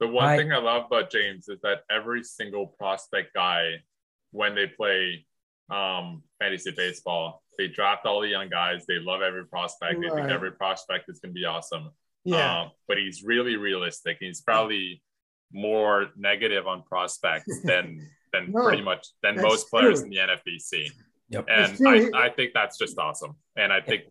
[0.00, 3.74] The one I- thing I love about James is that every single prospect guy,
[4.30, 5.26] when they play
[5.70, 8.84] um, fantasy baseball, they draft all the young guys.
[8.86, 10.00] They love every prospect.
[10.00, 11.90] They think every prospect is going to be awesome.
[12.24, 14.16] Yeah, Um, but he's really realistic.
[14.20, 15.02] He's probably
[15.52, 20.04] more negative on prospects than than No, pretty much than most players true.
[20.06, 20.90] in the NFBC.
[21.28, 21.44] Yep.
[21.48, 23.36] And I, I think that's just awesome.
[23.56, 24.04] And I think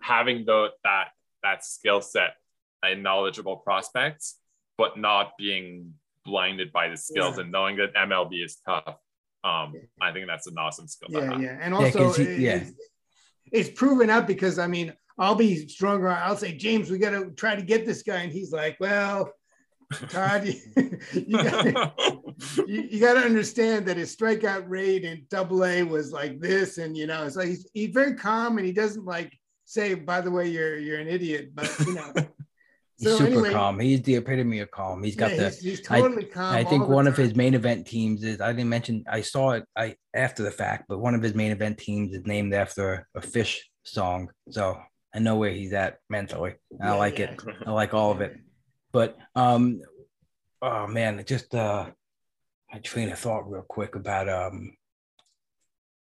[0.00, 1.08] having the that
[1.42, 2.34] that skill set
[2.82, 4.36] and knowledgeable prospects,
[4.76, 5.94] but not being
[6.24, 7.42] blinded by the skills Yeah.
[7.42, 8.96] and knowing that MLB is tough.
[9.44, 11.08] Um, I think that's an awesome skill.
[11.10, 12.56] yeah, yeah, and Yeah, he- it- yeah.
[12.56, 12.72] it's,
[13.52, 16.08] it's proven out because I mean I'll be stronger.
[16.08, 19.32] I'll say James, we got to try to get this guy, and he's like, well.
[20.10, 20.44] Todd,
[20.76, 21.94] you, you got
[22.68, 26.76] you, you got to understand that his strikeout rate in Double A was like this,
[26.76, 29.32] and you know, so he's he's very calm, and he doesn't like
[29.68, 32.12] say, "By the way, you're you're an idiot," but you know,
[32.98, 33.78] He's so super anyway- calm.
[33.78, 35.04] He's the epitome of calm.
[35.04, 36.52] He's got yeah, the he's, he's I- totally calm.
[36.54, 39.64] I think one of his main event teams is I didn't mention I saw it
[39.76, 43.20] I after the fact, but one of his main event teams is named after a
[43.20, 44.30] fish song.
[44.50, 44.76] So
[45.14, 46.54] I know where he's at mentally.
[46.82, 47.30] I Yeah, like yeah.
[47.32, 47.40] it.
[47.66, 48.36] I like all of it.
[48.90, 49.80] But um
[50.60, 51.86] oh man, just uh
[52.72, 54.72] my train of thought real quick about um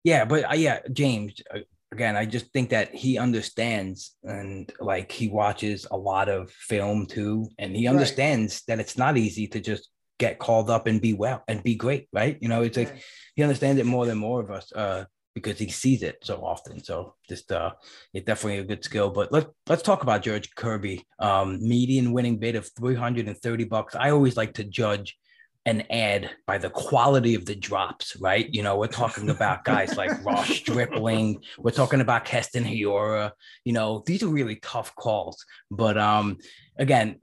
[0.03, 1.59] yeah, but uh, yeah, James uh,
[1.93, 7.07] again, I just think that he understands and like he watches a lot of film
[7.07, 7.93] too, and he Right.
[7.93, 9.89] understands that it's not easy to just
[10.19, 12.37] get called up and be well and be great, right?
[12.41, 13.01] You know, it's like Yeah.
[13.37, 15.05] he understands it more than more of us uh
[15.35, 16.83] because he sees it so often.
[16.85, 17.73] So just uh
[18.13, 19.11] it's definitely a good skill.
[19.11, 21.07] But let's let's talk about George Kirby.
[21.19, 23.95] Um median winning bid of 330 bucks.
[23.97, 25.17] I always like to judge
[25.67, 28.49] an ad by the quality of the drops, right?
[28.53, 33.33] You know, we're talking about guys like Ross Stripling, we're talking about Keston Hiura.
[33.65, 35.45] You know, these are really tough calls.
[35.71, 36.39] But um,
[36.79, 37.17] again,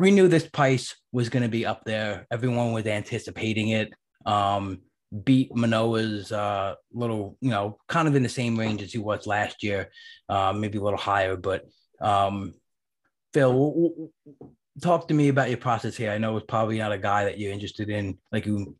[0.00, 2.26] we knew this price was going to be up there.
[2.30, 3.92] Everyone was anticipating it.
[4.26, 4.80] Um,
[5.22, 9.26] beat Manoah's uh, little, you know, kind of in the same range as he was
[9.26, 9.90] last year,
[10.28, 11.36] uh, maybe a little higher.
[11.36, 11.64] But
[12.00, 12.54] um,
[13.32, 14.10] Phil,
[14.82, 16.10] talk to me about your process here.
[16.10, 18.76] I know it's probably not a guy that you're interested in, like you,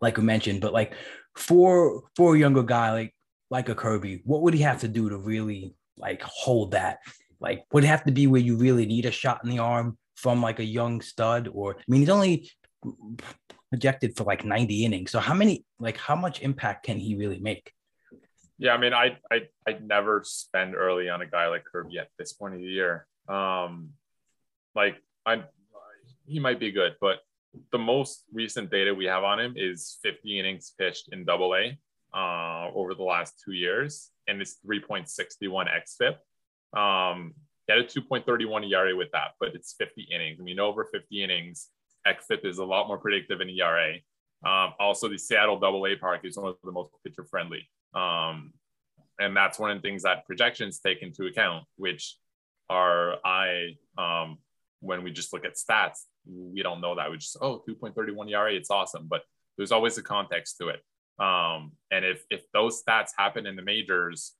[0.00, 0.94] like you mentioned, but like
[1.36, 3.14] for for a younger guy like
[3.50, 6.98] like a Kirby, what would he have to do to really like hold that?
[7.40, 9.98] Like, would it have to be where you really need a shot in the arm
[10.16, 11.48] from like a young stud?
[11.52, 12.50] Or I mean, he's only
[13.70, 15.10] projected for like 90 innings.
[15.10, 17.72] So how many like how much impact can he really make?
[18.58, 22.08] Yeah, I mean, I I I never spend early on a guy like Kirby at
[22.18, 23.06] this point of the year.
[23.28, 23.90] Um,
[24.74, 24.96] like
[25.26, 25.42] I,
[26.26, 27.18] he might be good, but
[27.72, 31.78] the most recent data we have on him is 50 innings pitched in Double A
[32.16, 36.78] uh, over the last two years, and it's 3.61 xFIP.
[36.78, 37.34] Um,
[37.66, 40.38] he had a 2.31 ERA with that, but it's 50 innings.
[40.40, 41.68] I mean, over 50 innings,
[42.06, 43.94] xFIP is a lot more predictive in ERA.
[44.44, 47.68] Um, also, the Seattle Double A Park is one of the most pitcher friendly.
[47.94, 48.52] Um,
[49.18, 52.16] and that's one of the things that projections take into account, which
[52.68, 54.38] are I um,
[54.86, 57.10] when we just look at stats, we don't know that.
[57.10, 59.06] We just, oh, 2.31 ERA, it's awesome.
[59.08, 59.22] But
[59.56, 60.80] there's always a context to it.
[61.18, 64.32] Um, and if if those stats happen in the majors,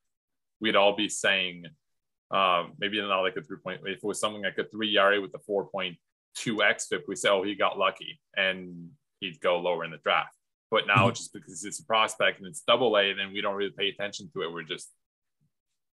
[0.61, 1.65] we'd all be saying
[2.31, 3.81] um, maybe not like a three point.
[3.85, 5.97] If it was something like a three ERA with a 4.2
[6.37, 8.91] xFIP, we say, oh, he got lucky, and
[9.21, 10.35] he'd go lower in the draft.
[10.71, 11.15] But now, mm-hmm.
[11.15, 14.29] just because it's a prospect and it's double A, then we don't really pay attention
[14.35, 14.53] to it.
[14.53, 14.91] We're just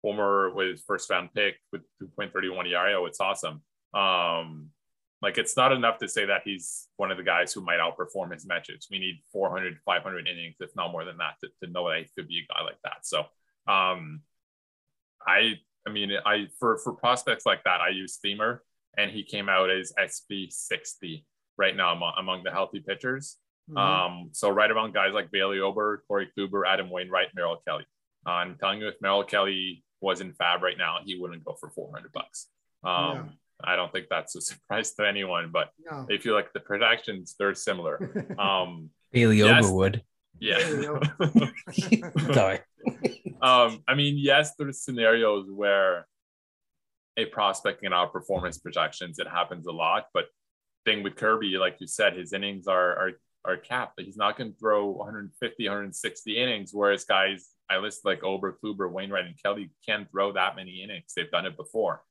[0.03, 2.93] Homer with first round pick with 2.31 ERA.
[2.99, 3.61] Oh, it's awesome.
[3.93, 4.69] Um,
[5.21, 8.33] like it's not enough to say that he's one of the guys who might outperform
[8.33, 8.87] his metrics.
[8.91, 12.09] We need 400, 500 innings, if not more than that, to, to know that he
[12.17, 12.97] could be a guy like that.
[13.03, 13.19] So,
[13.65, 14.21] um,
[15.25, 15.53] I,
[15.87, 18.63] I mean, I for for prospects like that, I use Steamer,
[18.97, 21.25] and he came out as SP 60
[21.57, 23.37] right now among, among the healthy pitchers.
[23.69, 23.77] Mm-hmm.
[23.77, 27.85] Um, so right around guys like Bailey Ober, Corey Kluber, Adam Wainwright, Merrill Kelly.
[28.25, 31.55] Uh, I'm telling you, if Merrill Kelly was in Fab right now, he wouldn't go
[31.59, 32.47] for 400 bucks.
[32.83, 33.23] Um, yeah.
[33.63, 36.05] I don't think that's a surprise to anyone, but no.
[36.09, 38.27] if you like the projections, they're similar.
[38.39, 40.01] Um, Bailey yes, Overwood.
[40.39, 40.57] Yeah.
[42.33, 42.59] Sorry.
[43.41, 46.07] um, I mean, yes, there's scenarios where
[47.15, 49.19] a prospect can outperform his projections.
[49.19, 50.25] It happens a lot, but
[50.85, 53.11] thing with Kirby, like you said, his innings are are
[53.45, 54.01] are capped.
[54.01, 58.91] He's not going to throw 150, 160 innings, whereas guys I list like Ober, Kluber,
[58.91, 61.13] Wainwright, and Kelly can throw that many innings.
[61.15, 62.01] They've done it before.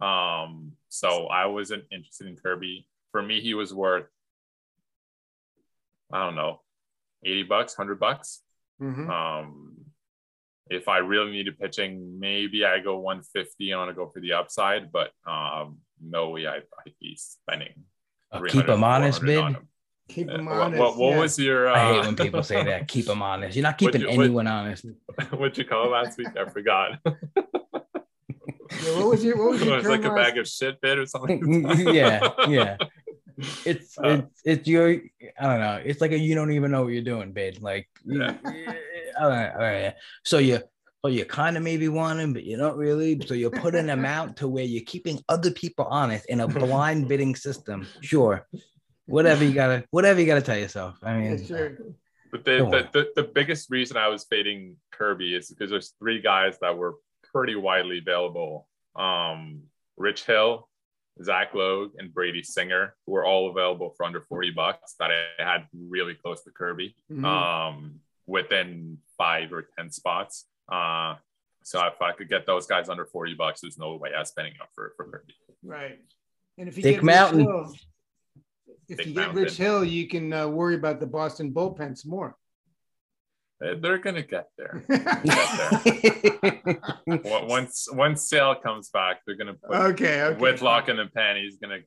[0.00, 2.88] Um, so I wasn't interested in Kirby.
[3.12, 4.06] For me, he was worth,
[6.12, 6.60] I don't know,
[7.24, 8.42] 80 bucks, 100 bucks.
[8.80, 9.10] Mm-hmm.
[9.10, 9.76] Um,
[10.68, 13.72] if I really needed pitching, maybe I go 150.
[13.72, 17.84] I want to go for the upside, but um, no way I, I'd be spending.
[18.30, 19.38] Uh, keep him honest, bid.
[19.38, 19.68] On him.
[20.08, 20.80] Keep him honest.
[20.80, 21.20] What, what, yeah.
[21.20, 21.68] was your?
[21.68, 22.86] Uh, I hate when people say that.
[22.88, 23.56] Keep him honest.
[23.56, 24.86] You're not keeping you, anyone what, honest.
[25.30, 26.28] What'd you call last week?
[26.36, 27.00] I forgot.
[28.84, 30.98] Yeah, what was your what was your it was like a bag of shit bit
[30.98, 31.66] or something?
[31.94, 32.76] yeah, yeah.
[33.64, 34.88] It's uh, it's it's your
[35.38, 35.80] I don't know.
[35.84, 37.62] It's like a you don't even know what you're doing, bid.
[37.62, 38.34] Like yeah.
[39.20, 39.94] all right, all right.
[40.24, 40.60] So you
[41.04, 43.20] so you kind of maybe want him, but you don't really.
[43.26, 47.08] So you put an amount to where you're keeping other people honest in a blind
[47.08, 47.86] bidding system.
[48.00, 48.46] Sure.
[49.04, 50.96] Whatever you gotta whatever you gotta tell yourself.
[51.02, 51.78] I mean yeah, sure.
[52.32, 56.20] But the, the, the, the biggest reason I was fading Kirby is because there's three
[56.20, 56.96] guys that were
[57.36, 58.66] pretty widely available.
[58.94, 59.64] Um,
[59.98, 60.70] Rich Hill,
[61.22, 65.66] Zach Logue, and Brady Singer were all available for under 40 bucks that I had
[65.74, 67.26] really close to Kirby mm-hmm.
[67.26, 70.46] um, within five or 10 spots.
[70.72, 71.16] Uh,
[71.62, 74.54] so if I could get those guys under 40 bucks, there's no way I'm spending
[74.62, 75.34] up for, for Kirby.
[75.62, 75.98] Right.
[76.56, 77.40] And if you Dick get Mountain.
[77.40, 77.74] Hill,
[78.88, 79.34] if Dick you Mountain.
[79.34, 82.34] get Rich Hill, you can uh, worry about the Boston bullpens more.
[83.58, 84.84] They're gonna get there.
[84.88, 85.22] get
[86.44, 87.20] there.
[87.24, 90.38] once once Sale comes back, they're gonna put okay, okay.
[90.38, 91.36] Whitlock in the pen.
[91.36, 91.78] He's gonna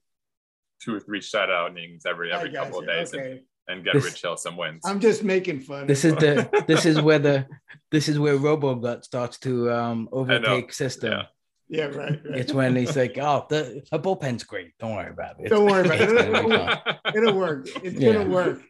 [0.82, 2.90] two or three shutout innings every every couple you.
[2.90, 3.32] of days okay.
[3.32, 4.82] and, and, get this, Rich Hill some wins.
[4.84, 5.86] I'm just making fun.
[5.86, 7.46] This is the this is where the
[7.92, 11.12] this is where RoboGut starts to um overtake system.
[11.12, 11.24] Yeah.
[11.72, 14.72] Yeah, right, right, It's when he's like, "Oh, the, the bullpen's great.
[14.80, 15.50] Don't worry about it.
[15.50, 16.10] Don't worry about it.
[16.10, 17.68] It'll, it'll work.
[17.84, 18.14] It's yeah.
[18.14, 18.64] gonna work."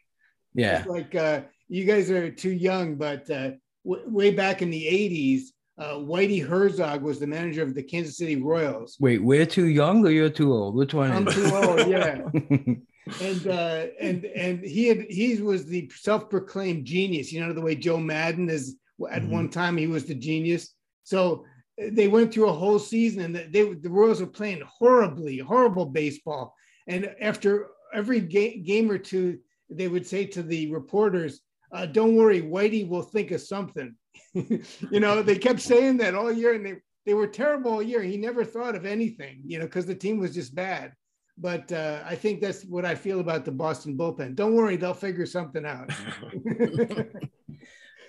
[0.53, 0.79] Yeah.
[0.79, 3.51] It's like uh, you guys are too young, but uh,
[3.85, 5.41] w- way back in the 80s,
[5.77, 8.97] uh, Whitey Herzog was the manager of the Kansas City Royals.
[8.99, 10.75] Wait, we're too young or you're too old?
[10.75, 11.11] Which one?
[11.11, 12.21] I'm too old, yeah.
[13.21, 17.31] and uh, and and he had he was the self-proclaimed genius.
[17.31, 18.75] You know the way Joe Maddon is.
[19.09, 19.29] At Mhm.
[19.29, 20.73] one time, he was the genius.
[21.05, 21.45] So
[21.81, 25.85] uh, they went through a whole season, and they the Royals were playing horribly, horrible
[25.85, 26.53] baseball.
[26.87, 29.37] And after every ga- game or two,
[29.69, 31.39] they would say to the reporters,
[31.71, 33.95] uh, "Don't worry, Whitey will think of something."
[34.33, 36.75] you know, they kept saying that all year, and they
[37.05, 38.01] they were terrible all year.
[38.01, 40.93] He never thought of anything, you know, because the team was just bad.
[41.37, 44.35] But uh, I think that's what I feel about the Boston bullpen.
[44.35, 45.89] Don't worry, they'll figure something out.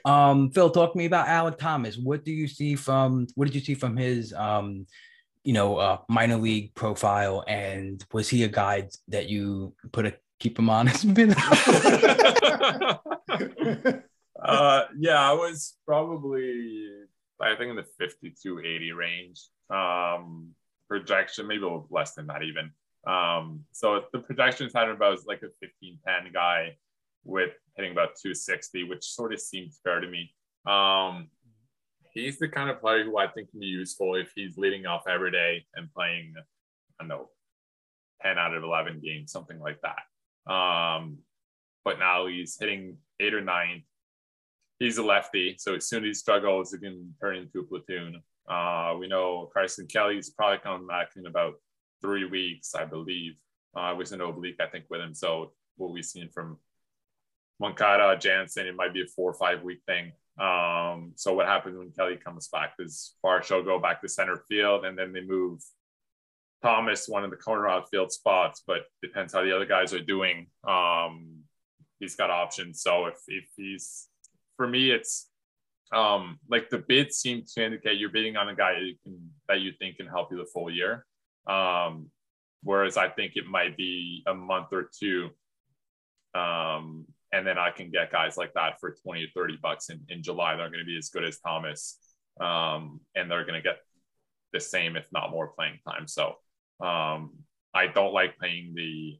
[0.03, 1.99] Um, Phil, talk to me about Alek Thomas.
[1.99, 4.87] What do you see from what did you see from his um,
[5.45, 10.15] you know, uh, minor league profile, and was he a guy that you put a
[10.39, 11.07] keep him honest?
[14.45, 16.87] uh, yeah, I was probably
[17.41, 19.41] I think in the 52 80 range.
[19.71, 20.55] Um,
[20.89, 22.73] projection, maybe a little less than that even.
[23.07, 26.77] Um, so the projections had about like a 15 10 guy
[27.25, 30.35] with hitting about 260, which sort of seems fair to me.
[30.67, 31.29] Um,
[32.13, 35.05] he's the kind of player who I think can be useful if he's leading off
[35.09, 37.31] every day and playing, I don't know,
[38.23, 40.53] 10 out of 11 games, something like that.
[40.53, 41.19] Um,
[41.85, 43.85] but now he's hitting eight or nine.
[44.79, 48.23] He's a lefty, so as soon as he struggles, it can turn into a platoon.
[48.49, 51.55] Uh, we know Carson Kelly's probably coming back in about
[52.01, 53.35] three weeks, I believe.
[53.77, 55.15] Uh, was an oblique, I think, with him.
[55.15, 56.59] So what we've seen from
[57.61, 60.13] Moncada, Jansen, it might be a four or five week thing.
[60.41, 62.73] Um, so what happens when Kelly comes back?
[62.79, 65.61] is Does Varsho go back to center field and then they move
[66.63, 70.47] Thomas one of the corner outfield spots, but depends how the other guys are doing.
[70.67, 71.40] Um,
[72.01, 72.83] he's got options.
[72.83, 74.09] So if if he's
[74.57, 75.29] for me, it's
[75.93, 79.31] um like the bid seems to indicate you're bidding on a guy that you can
[79.49, 81.07] that you think can help you the full year.
[81.47, 82.11] Um,
[82.63, 85.31] whereas I think it might be a month or two.
[86.35, 90.01] Um, and then I can get guys like that for 20 or 30 bucks in,
[90.09, 90.57] in July.
[90.57, 91.99] They're going to be as good as Thomas.
[92.41, 93.79] Um, and they're going to get
[94.53, 96.09] the same, if not more playing time.
[96.09, 96.35] So
[96.81, 97.33] um,
[97.75, 99.19] I don't like paying the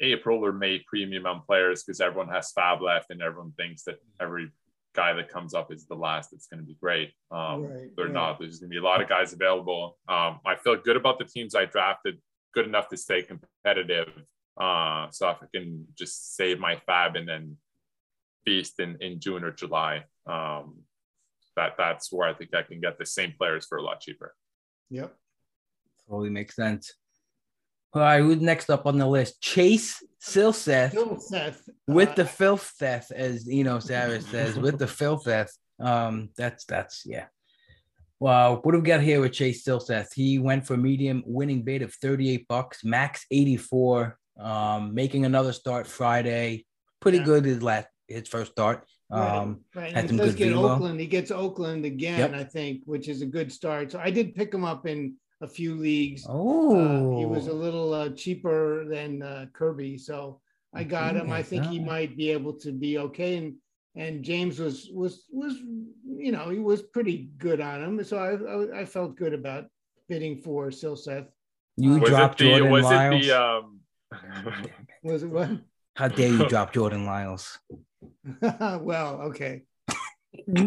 [0.00, 3.96] April or May premium on players because everyone has fab left and everyone thinks that
[4.20, 4.50] every
[4.94, 7.12] guy that comes up is the last that's going to be great.
[7.30, 8.14] Um, Right, they're right.
[8.14, 8.38] not.
[8.38, 9.98] There's going to be a lot of guys available.
[10.08, 12.18] Um, I feel good about the teams I drafted,
[12.54, 14.08] good enough to stay competitive.
[14.58, 17.56] Uh, so if I can just save my fab and then
[18.44, 20.78] feast in, in June or July, um,
[21.56, 24.34] that that's where I think I can get the same players for a lot cheaper.
[24.90, 25.14] Yep.
[26.08, 26.94] Totally makes sense.
[27.96, 29.40] All right, who's next up on the list?
[29.40, 31.66] Chase Silseth Still Seth.
[31.86, 35.56] with uh, the filth theft, as Eno Savage says, with the filth theft.
[35.80, 37.24] Um, that's that's yeah.
[38.20, 40.08] Wow, what do we got here with Chase Silseth?
[40.14, 45.86] He went for medium winning bid of 38 bucks, max 84, um, making another start
[45.86, 46.66] Friday.
[47.00, 47.24] Pretty Yeah.
[47.24, 48.86] good his last his first start.
[49.10, 49.94] Um, right.
[49.94, 50.54] some he does good get.
[50.54, 51.00] Oakland.
[51.00, 53.90] He gets Oakland again, I think, which is a good start.
[53.92, 56.24] So I did pick him up in a few leagues.
[56.28, 60.40] oh, Uh, he was a little uh, cheaper than uh, Kirby, so
[60.74, 61.30] I got him.
[61.32, 63.36] I think he might be able to be okay.
[63.38, 63.54] And
[63.96, 65.54] and James was was was
[66.04, 69.66] you know he was pretty good on him, so I I, I felt good about
[70.08, 71.26] bidding for Silseth.
[71.76, 73.24] you Was dropped it the Jordan was Lyles.
[73.24, 73.80] it the um
[75.02, 75.50] Was it what?
[75.96, 77.58] How dare you drop Jordan Lyles?
[78.40, 79.62] well, okay.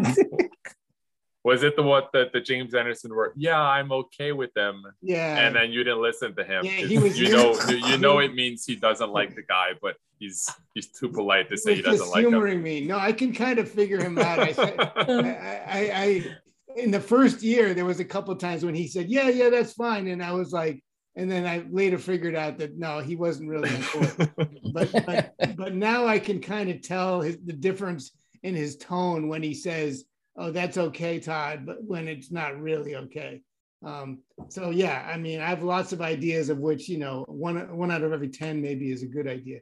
[1.44, 5.38] was it the what that the James Anderson were yeah I'm okay with them Yeah.
[5.38, 8.34] and then you didn't listen to him Yeah, he was- you know you, know it
[8.34, 12.10] means he doesn't like the guy but he's he's too polite to say he doesn't
[12.10, 12.82] like him humoring me.
[12.82, 14.40] No, I can kind of figure him out.
[14.40, 16.26] I said, I, I, I,
[16.76, 19.74] in the first year, there was a couple times when he said, "Yeah, yeah, that's
[19.74, 20.84] fine," and I was like,
[21.16, 24.30] and then I later figured out that no, he wasn't really important.
[24.74, 28.12] but but but now I can kind of tell his, the difference
[28.44, 30.06] in his tone when he says,
[30.40, 33.42] "Oh, that's okay, Todd," but when it's not really okay.
[33.86, 37.78] Um, so yeah, I mean, I have lots of ideas of which you know one
[37.78, 39.60] one out of every ten maybe is a good idea.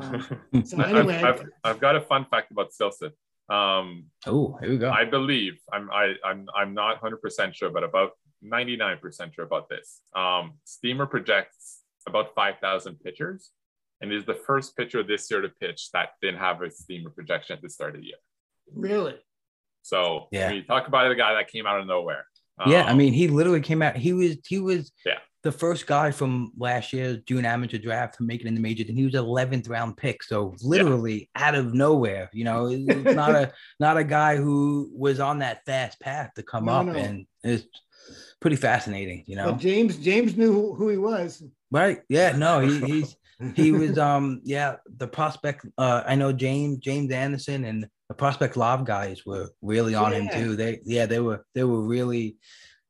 [0.00, 0.24] Um,
[0.64, 3.12] so I've- anyway, I've, I've, got a fun fact about Silseth.
[3.52, 4.90] Um, Oh, here we go.
[4.90, 8.12] I believe I'm I, I'm I'm not 100 percent sure, but about
[8.42, 10.00] 99 percent sure about this.
[10.14, 13.50] Um, Steamer projects about 5,000 pitchers,
[14.00, 17.56] and is the first pitcher this year to pitch that didn't have a Steamer projection
[17.56, 18.16] at the start of the year.
[18.74, 19.16] really.
[19.82, 20.48] So Yeah.
[20.48, 22.24] when you talk about the guy that came out of nowhere.
[22.66, 23.96] Yeah, I um, mean, he literally came out.
[23.96, 25.18] He was he was Yeah.
[25.42, 28.88] the first guy from last year's June amateur draft to make it in the majors,
[28.90, 30.22] and he was 11th round pick.
[30.22, 34.90] So literally out of nowhere, you know, it's it's not a not a guy who
[34.94, 36.92] was on that fast path to come No, up, no.
[36.92, 37.64] and it's
[38.40, 39.52] pretty fascinating, you know.
[39.52, 41.42] But James James knew who, who he was.
[41.70, 42.00] Right?
[42.10, 42.36] Yeah.
[42.36, 43.16] No, he, he's
[43.54, 48.56] he was um yeah the prospect uh I know James James Anderson and the prospect
[48.56, 50.56] live guys were really on him too.
[50.56, 52.36] They yeah they were they were really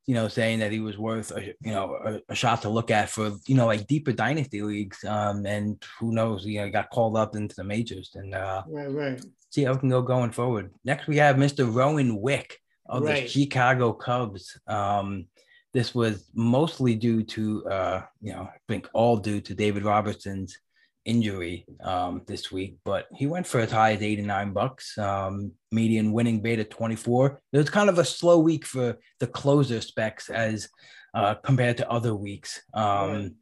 [0.06, 2.90] you know saying that he was worth a you know a, a shot to look
[2.90, 6.70] at for you know like deeper dynasty leagues um and who knows you know he
[6.70, 9.24] got called up into the majors and uh Right, right.
[9.51, 10.72] see how it can go going forward.
[10.85, 11.72] Next, we have Mr.
[11.72, 12.56] Rowan Wick
[12.86, 14.59] of the Chicago Cubs.
[14.66, 15.27] Um,
[15.72, 20.59] this was mostly due to, uh, you know, I think all due to David Robertson's
[21.05, 24.98] injury um, this week, but he went for as high as 89 bucks.
[24.98, 27.40] Um, median winning beta 24.
[27.52, 30.68] It was kind of a slow week for the closer specs as
[31.14, 32.60] uh, compared to other weeks.
[32.74, 33.36] Um.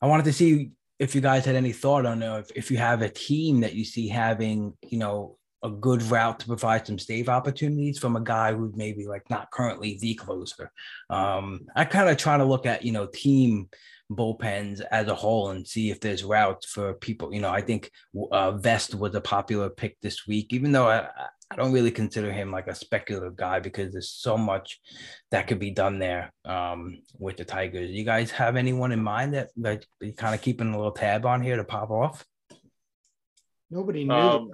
[0.00, 2.76] I wanted to see if you guys had any thought on uh, if, if you
[2.78, 6.98] have a team that you see having, you know, a good route to provide some
[6.98, 10.70] save opportunities from a guy who's maybe like not currently the closer.
[11.10, 13.68] Um, I kind of try to look at, you know, team
[14.10, 17.34] bullpens as a whole and see if there's routes for people.
[17.34, 17.90] You know, I think
[18.32, 21.08] uh, Vest was a popular pick this week, even though I,
[21.50, 24.80] I don't really consider him like a speculative guy because there's so much
[25.30, 27.90] that could be done there um, with the Tigers.
[27.90, 31.26] You guys have anyone in mind that that you kind of keeping a little tab
[31.26, 32.24] on here to pop off?
[33.70, 34.14] Nobody knew.
[34.14, 34.50] Um,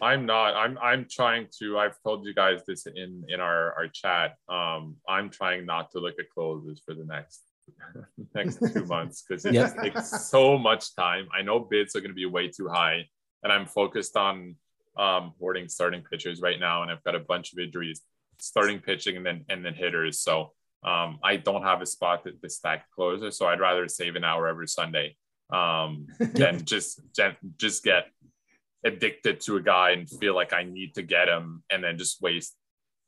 [0.00, 0.54] I'm not.
[0.54, 1.78] I'm I'm trying to.
[1.78, 4.34] I've told you guys this in in our our chat.
[4.48, 7.42] Um, I'm trying not to look at closes for the next
[8.34, 9.62] next two months because it Yeah.
[9.62, 11.28] just takes so much time.
[11.36, 13.06] I know bids are going to be way too high,
[13.42, 14.56] and I'm focused on
[14.98, 18.02] um hoarding starting pitchers right now, and I've got a bunch of injuries,
[18.38, 20.20] starting pitching and then and then hitters.
[20.20, 20.52] So
[20.84, 24.24] um, I don't have a spot to, to stack closer, so I'd rather save an
[24.24, 25.16] hour every Sunday
[25.52, 27.00] um, than just
[27.56, 28.06] just get
[28.84, 32.20] addicted to a guy and feel like I need to get him and then just
[32.20, 32.56] waste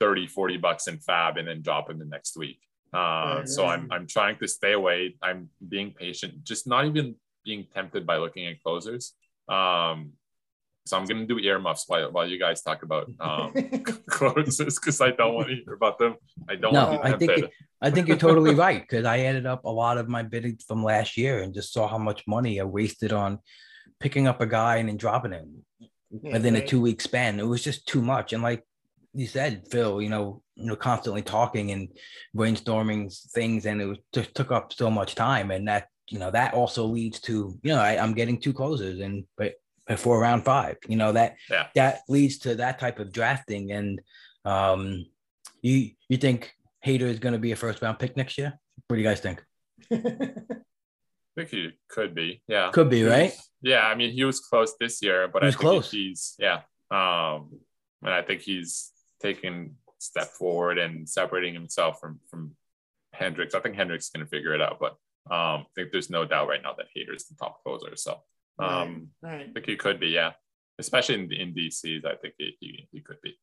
[0.00, 2.60] 30, 40 bucks in fab and then drop him the next week.
[2.92, 3.66] Uh, Right, so.
[3.66, 5.16] I'm, I'm trying to stay away.
[5.22, 9.14] I'm being patient, just not even being tempted by looking at closers.
[9.48, 10.12] Um,
[10.86, 13.52] so I'm going to do earmuffs while, while you guys talk about um,
[14.10, 16.16] closers because I don't want to hear about them.
[16.48, 17.50] I don't No, want to I think tempted.
[17.80, 20.84] I think you're totally right because I added up a lot of my bidding from
[20.84, 23.38] last year and just saw how much money I wasted on
[24.00, 25.64] picking up a guy and then dropping him
[26.10, 27.40] Yeah, within a two week span.
[27.40, 28.32] It was just too much.
[28.32, 28.64] And like
[29.14, 31.88] you said, Phil, you know, you know, constantly talking and
[32.36, 36.30] brainstorming things, and it was, just took up so much time, and that you know
[36.30, 39.54] that also leads to you know I, I'm getting two closers and but
[39.86, 41.66] before round five, you know that Yeah.
[41.74, 43.70] that leads to that type of drafting.
[43.72, 44.00] And
[44.44, 45.06] um,
[45.62, 46.52] you you think
[46.84, 48.52] Hader is going to be a first round pick next year?
[48.86, 49.42] What do you guys think?
[51.36, 52.42] I think he could be.
[52.46, 52.70] Yeah.
[52.72, 53.32] Could be, right?
[53.60, 55.90] Yeah, I mean, he was close this year, but He I think close.
[55.90, 56.60] he's yeah.
[56.90, 57.58] Um,
[58.02, 62.54] and I think he's taken step forward and separating himself from from
[63.18, 63.54] Hendriks.
[63.54, 64.92] I think Hendriks is going to figure it out, but
[65.30, 67.96] um, I think there's no doubt right now that Hader's the top closer.
[67.96, 68.20] So
[68.58, 69.48] um, right.
[69.48, 70.32] I think he could be, yeah.
[70.78, 73.38] Especially in in DCs, I think he, he, he could be.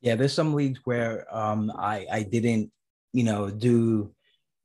[0.00, 2.72] Yeah, there's some leagues where um, I I didn't
[3.12, 4.14] you know do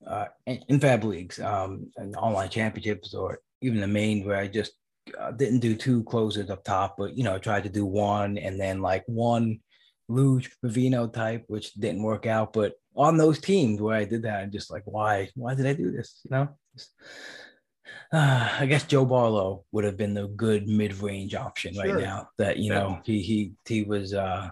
[0.05, 4.47] uh, in, in fab leagues, um, and online championships, or even the main where I
[4.47, 4.73] just
[5.19, 8.59] uh, didn't do two closers up top, but you know tried to do one and
[8.59, 9.59] then like one
[10.07, 12.53] Lou Trivino type, which didn't work out.
[12.53, 15.29] But on those teams where I did that, I'm just like, why?
[15.35, 16.21] Why did I do this?
[16.23, 16.49] You know.
[16.75, 16.93] Just-
[18.13, 21.83] uh, I guess Joe Barlow would have been the good mid-range option Sure.
[21.83, 22.29] right now.
[22.37, 22.79] That you Yeah.
[22.79, 24.49] know he he he was uh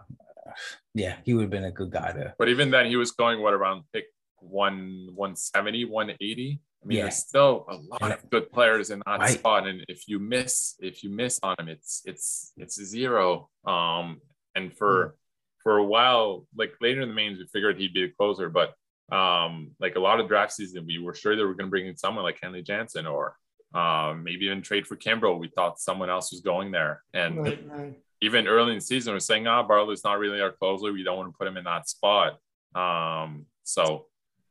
[0.93, 2.33] yeah, he would have been a good guy to.
[2.39, 4.05] But even then, he was going what around pick
[4.39, 6.59] one 170, 180.
[6.83, 7.03] I mean, Yeah.
[7.03, 9.39] there's still a lot of good players in that Right.
[9.39, 13.49] spot, and if you miss, if you miss on him, it's it's it's a zero.
[13.65, 14.21] Um,
[14.55, 15.15] and for
[15.63, 18.73] for a while, like later in the mains, we figured he'd be a closer, but
[19.11, 21.87] um, like a lot of draft season, we were sure they were going to bring
[21.87, 23.35] in someone like Kenley Jansen or
[23.73, 25.39] um, maybe even trade for Kimbrel.
[25.39, 27.99] We thought someone else was going there, and Right, right.
[28.21, 30.91] even early in the season, we're saying, ah, Barlow's not really our closer.
[30.93, 32.37] We don't want to put him in that spot.
[32.75, 34.07] Um, so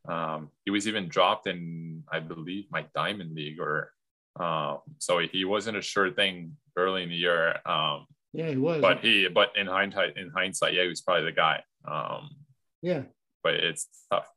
[0.07, 3.91] um, he was even dropped in, I believe, my Diamond League, or
[4.39, 7.57] um, so he wasn't a sure thing early in the year.
[7.65, 8.81] Um, Yeah, he was.
[8.81, 11.63] but he, but in hindsight, in hindsight, yeah, he was probably the guy.
[11.87, 12.29] Um,
[12.81, 13.03] yeah.
[13.43, 14.27] but it's tough.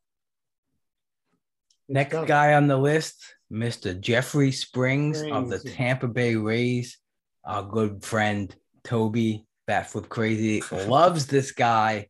[1.87, 2.27] Next tough.
[2.27, 3.99] guy on the list, Mr.
[3.99, 6.97] Jeffrey Springs, of the Tampa Bay Rays.
[7.45, 8.53] Our good friend
[8.83, 12.07] Toby Batflip Crazy loves this guy.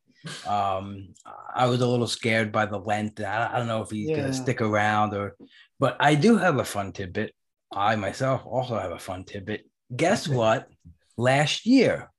[0.47, 1.13] Um,
[1.53, 3.19] I was a little scared by the length.
[3.21, 4.17] I, I don't know if he's Yeah.
[4.17, 5.35] gonna stick around or,
[5.79, 7.33] but I do have a fun tidbit.
[7.71, 9.65] I myself also have a fun tidbit.
[9.95, 10.67] Guess what?
[11.17, 12.11] Last year,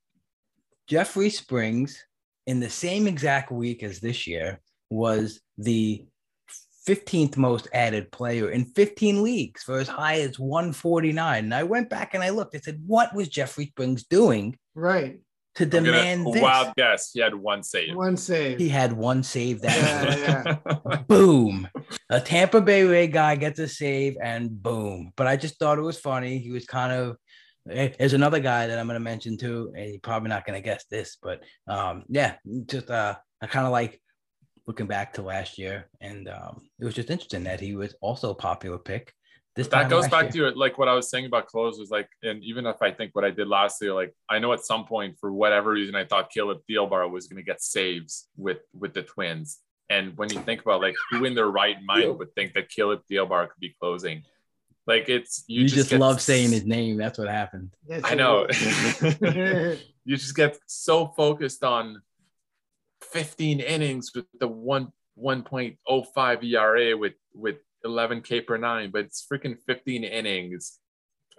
[0.87, 2.03] Jeffrey Springs,
[2.45, 4.59] in the same exact week as this year,
[4.89, 6.05] was the
[6.87, 11.45] 15th most added player in 15 leagues for as high as 149.
[11.45, 12.55] And I went back and I looked.
[12.55, 15.19] I said, what was Jeffrey Springs doing Right.
[15.55, 16.41] To I'm gonna- demand this?
[16.41, 17.11] wild guess.
[17.13, 17.95] He had one save.
[17.95, 18.57] One save.
[18.59, 20.57] He had one save that Yeah,
[20.89, 20.97] yeah.
[21.07, 21.67] boom.
[22.09, 25.11] A Tampa Bay Ray guy gets a save and boom.
[25.15, 26.39] But I just thought it was funny.
[26.39, 27.17] He was kind of
[27.69, 30.85] eh, there's another guy that I'm gonna mention too, and you're probably not gonna guess
[30.89, 32.35] this, but um yeah,
[32.65, 33.99] just uh I kind of like
[34.65, 38.31] looking back to last year, and um it was just interesting that he was also
[38.31, 39.13] a popular pick.
[39.55, 40.51] This that goes back year.
[40.51, 41.91] to like what I was saying about closers.
[41.91, 44.65] Like, and even if I think what I did last year, like I know at
[44.65, 48.59] some point for whatever reason I thought Caleb Thielbar was going to get saves with
[48.73, 49.59] with the Twins.
[49.89, 53.01] And when you think about like who in their right mind would think that Caleb
[53.09, 54.23] Thielbar could be closing,
[54.87, 56.97] like it's you, just, get love saying his name.
[56.97, 57.75] That's what happened.
[57.87, 58.47] That's I a- know.
[60.03, 62.01] you just get so focused on
[63.11, 69.25] 15 innings with the one 1.05 ERA with with 11 K per nine, but it's
[69.31, 70.79] freaking 15 innings.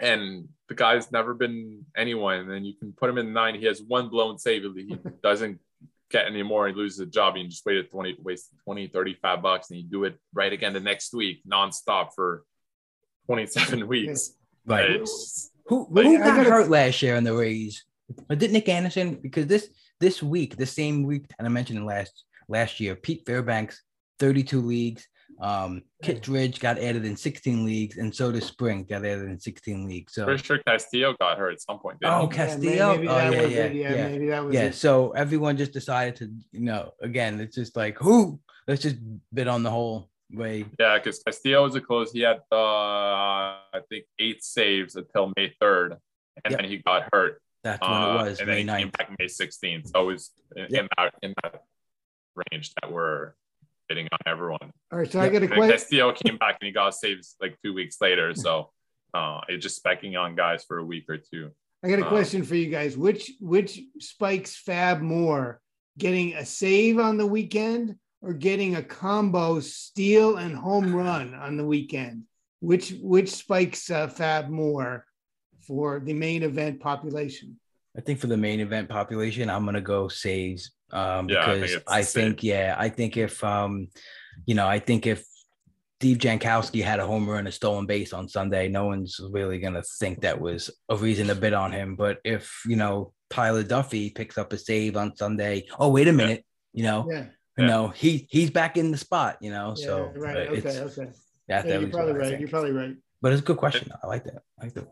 [0.00, 2.50] And the guy's never been anyone.
[2.50, 3.54] And you can put him in nine.
[3.54, 4.62] He has one blown save.
[4.74, 5.60] He doesn't
[6.10, 6.66] get any more.
[6.68, 7.36] He loses a job.
[7.36, 10.80] You just waited 20, wasted 20, 35 bucks, and you do it right again the
[10.80, 12.42] next week, nonstop for
[13.26, 14.32] 27 weeks.
[14.66, 14.90] Right.
[14.90, 17.84] It's- Who, Wait, who I got gotta- hurt last year in the Rays?
[18.28, 19.14] Or did Nick Anderson?
[19.22, 23.22] Because this this week, the same week, and I mentioned it last last year, Pete
[23.24, 23.80] Fairbanks,
[24.18, 25.08] 32 leagues.
[25.40, 29.86] Um, Kittredge got added in 16 leagues, and so did Spring got added in 16
[29.86, 30.15] leagues.
[30.15, 31.98] So Pretty sure Castillo got hurt at some point.
[32.01, 32.35] didn't Oh, he?
[32.36, 32.94] Cas- Yeah, may- Castillo?
[32.97, 33.66] Maybe Oh, that yeah, was yeah.
[33.66, 34.09] Yeah, yeah.
[34.09, 34.74] maybe that was yeah, it.
[34.74, 38.39] so everyone just decided to, you know, again, it's just like who
[38.69, 38.97] let's just
[39.32, 40.65] bid on the whole way.
[40.78, 42.12] Yeah, because Castillo was a close.
[42.12, 45.98] He had, uh, I think, eight saves until May 3rd,
[46.44, 46.61] and Yep.
[46.61, 47.40] then he got hurt.
[47.62, 49.89] That's when uh, it was and May then he came back May 16th.
[49.89, 51.62] So it was in, in that in that
[52.51, 53.32] range that we're
[53.89, 54.73] bidding on everyone.
[54.93, 55.70] All right, so I get a question.
[55.70, 58.35] Castillo came back and he got saves like two weeks later.
[58.35, 58.70] So
[59.12, 61.51] uh, it's just specking on guys for a week or two.
[61.85, 62.97] I got a Uh, question for you guys.
[62.97, 65.61] Which which spikes Fab more,
[65.98, 71.56] getting a save on the weekend or getting a combo steal and home run on
[71.56, 72.23] the weekend?
[72.61, 75.05] Which which spikes uh, Fab more
[75.66, 77.59] for the main event population?
[77.97, 81.60] I think for the main event population, I'm gonna go saves um, Yeah, I think
[81.60, 83.88] because I think, yeah, I think if um,
[84.46, 85.24] you know, I think if
[86.00, 89.82] Steve Jankowski had a home run, a stolen base on Sunday, no one's really gonna
[89.98, 91.96] think that was a reason to bid on him.
[91.96, 96.12] But if you know Tyler Duffey picks up a save on Sunday, oh wait a
[96.12, 97.26] minute, you know, Yeah,
[97.56, 100.36] you know he he's back in the spot, you know, so yeah, right.
[100.36, 101.10] uh, Okay, it's okay.
[101.48, 102.38] that's Yeah, you're probably right.
[102.38, 102.96] You're probably right.
[103.22, 103.90] But it's a good question.
[104.02, 104.42] I like that.
[104.60, 104.88] I like that.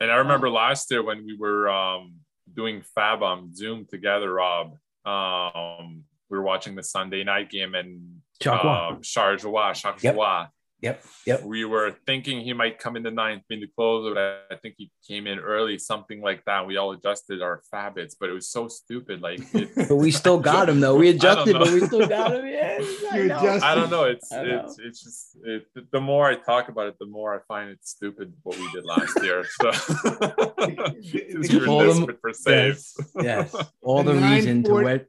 [0.00, 2.14] And I remember last year when we were um,
[2.52, 4.76] doing Fab on Zoom together, Rob.
[5.04, 8.92] Um, we were watching the Sunday night game and Chakwa.
[8.92, 10.02] um, Charleroi, Charleroi.
[10.02, 10.50] Yep.
[10.82, 11.04] Yep.
[11.26, 11.42] Yep.
[11.44, 14.74] We were thinking he might come in the ninth, being the closer, but I think
[14.78, 16.66] he came in early, something like that.
[16.66, 19.22] We all adjusted our fabits, but it was so stupid.
[19.22, 20.96] Like, it, But we still got him though.
[20.96, 22.46] We I adjusted, but we still got him.
[22.46, 23.58] Yes, I You know.
[23.62, 24.04] I don't know.
[24.04, 24.64] It's I know.
[24.64, 27.78] it's it's just it, the more I talk about it, the more I find it
[27.82, 29.44] stupid what we did last year.
[29.60, 32.94] So Just we All them- desperate for saves.
[33.20, 33.54] Yes.
[33.82, 35.04] All The the reason to 940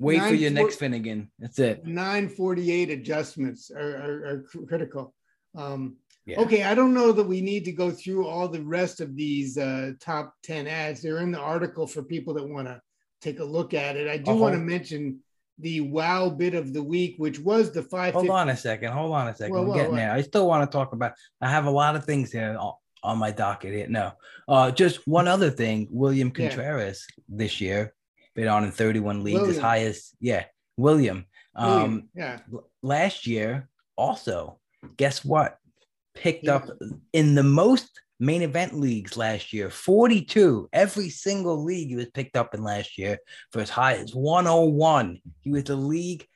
[0.00, 0.18] wait.
[0.18, 1.30] For your 940 next Finnegan.
[1.38, 1.84] That's it.
[1.86, 5.14] 948 adjustments are, are, are critical.
[5.56, 5.96] Um,
[6.26, 6.40] Yeah.
[6.42, 9.56] Okay, I don't know that we need to go through all the rest of these
[9.58, 11.00] uh, top 10 ads.
[11.02, 12.80] They're in the article for people that want to
[13.20, 14.06] take a look at it.
[14.08, 14.40] I do Uh-huh.
[14.40, 15.20] want to mention
[15.58, 18.14] the wow bit of the week, which was the five.
[18.14, 18.92] Hold on a second.
[18.92, 19.54] Hold on a second.
[19.54, 20.12] Whoa, whoa, getting there.
[20.12, 21.12] I still want to talk about.
[21.40, 22.56] I have a lot of things here
[23.02, 23.86] on, my docket here.
[23.88, 24.12] No,
[24.48, 25.88] uh, just one other thing.
[25.90, 26.48] William Yeah.
[26.48, 27.92] Contreras this year
[28.34, 29.62] been on in 31 leagues, as William.
[29.62, 30.44] high as yeah,
[30.76, 31.26] William.
[31.54, 32.38] Um, William, yeah.
[32.82, 34.58] last year also
[34.96, 35.58] guess what
[36.14, 36.56] picked Yeah.
[36.56, 36.68] up
[37.12, 42.36] in the most main event leagues last year 42 every single league he was picked
[42.36, 43.18] up in last year
[43.50, 46.26] for as high as 101 he was the league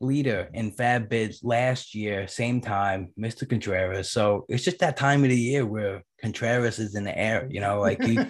[0.00, 5.22] leader in fab bids last year same time mr contreras so it's just that time
[5.22, 8.24] of the year where contreras is in the air you know like you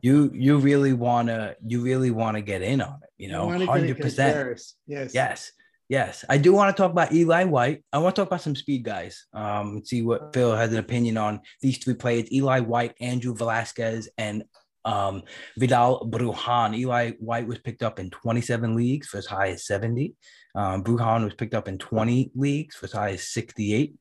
[0.00, 3.46] you you really want to you really want to get in on it you know
[3.46, 5.14] wanna 100% Contreras, Yes.
[5.14, 5.52] Yes.
[5.88, 6.24] Yes.
[6.28, 7.84] I do want to talk about Eli White.
[7.92, 9.26] I want to talk about some speed guys.
[9.34, 13.34] Um, and see what Phil has an opinion on these three players Eli White, Andrew
[13.34, 14.44] Velazquez, and
[14.84, 15.22] um,
[15.56, 20.14] Vidal Bruján, Eli White was picked up in 27 leagues for as high as 70.
[20.54, 23.94] Um, Brujan was picked up in 20 leagues for as high as 68.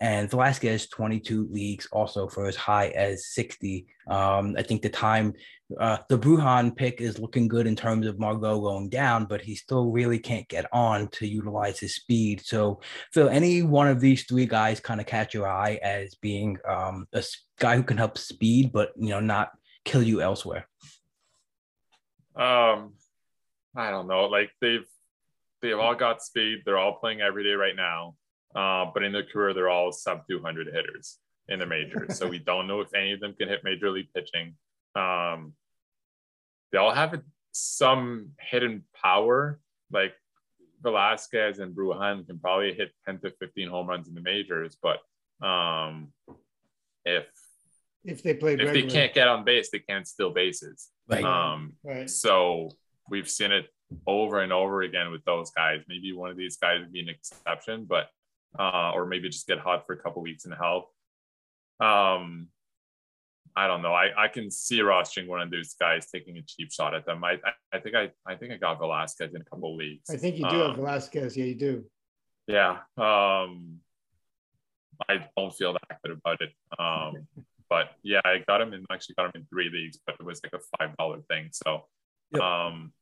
[0.00, 3.86] and Velazquez 22 leagues also for as high as 60.
[4.06, 5.34] Um, I think the time
[5.78, 9.54] uh, the Bruján pick is looking good in terms of Margot going down, but he
[9.54, 12.40] still really can't get on to utilize his speed.
[12.44, 12.80] So,
[13.12, 17.06] Phil, any one of these three guys kind of catch your eye as being um,
[17.12, 17.22] a
[17.58, 19.50] guy who can help speed, but you know not
[19.84, 20.66] kill you elsewhere.
[22.36, 22.94] Um,
[23.76, 24.26] I don't know.
[24.26, 24.86] Like they've
[25.62, 26.62] they've all got speed.
[26.64, 28.14] They're all playing every day right now.
[28.54, 31.18] Uh, but in their career, they're all sub 200 hitters
[31.48, 32.18] in the majors.
[32.18, 34.54] so we don't know if any of them can hit major league pitching.
[34.94, 35.54] Um,
[36.72, 37.20] they all have
[37.52, 39.58] some hidden power.
[39.90, 40.14] Like
[40.82, 44.98] Velazquez and Bruján can probably hit 10 to 15 home runs in the majors, but
[45.46, 46.12] um,
[47.04, 47.26] if
[48.04, 48.82] if they play if regularly.
[48.82, 50.88] they can't get on base, they can't steal bases.
[51.08, 51.24] Right.
[51.24, 52.08] Um, right.
[52.08, 52.70] So
[53.10, 53.66] we've seen it
[54.06, 55.80] over and over again with those guys.
[55.88, 58.08] Maybe one of these guys would be an exception, but
[58.58, 60.90] uh, or maybe just get hot for a couple weeks and help.
[61.80, 62.48] Um,
[63.56, 63.92] I don't know.
[63.92, 67.24] I, I can see rostering one of those guys taking a cheap shot at them.
[67.24, 70.10] I I, I think I I think I got Velazquez in a couple leagues.
[70.10, 71.36] I think you do um, have Velazquez.
[71.36, 71.84] Yeah, you do.
[72.46, 72.78] Yeah.
[72.96, 73.80] Um,
[75.08, 76.50] I don't feel that good about it.
[76.78, 77.26] Um,
[77.68, 80.40] but yeah, I got him in actually got him in three leagues, but it was
[80.42, 81.50] like a five dollar thing.
[81.52, 81.82] So
[82.32, 82.42] yep.
[82.42, 82.92] um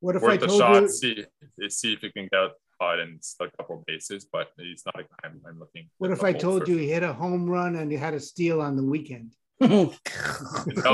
[0.00, 1.26] what if I told shot, you see
[1.68, 5.02] see if he can get caught and steal a couple bases, but he's not a
[5.02, 5.88] guy I'm, I'm looking.
[5.98, 6.70] What if I told for.
[6.70, 9.34] you he hit a home run and he had a steal on the weekend?
[9.60, 9.92] no,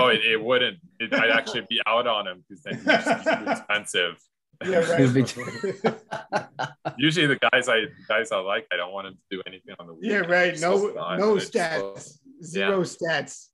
[0.09, 0.79] it, it wouldn't.
[0.99, 4.17] It, I'd actually be out on him because then he's too expensive.
[4.65, 5.01] Yeah, right.
[6.99, 9.87] Usually the guys I guys I like, I don't want him to do anything on
[9.87, 10.27] the weekend.
[10.27, 10.61] Yeah, right.
[10.61, 10.77] No,
[11.17, 12.85] no stats, zero yeah.
[12.85, 13.47] stats.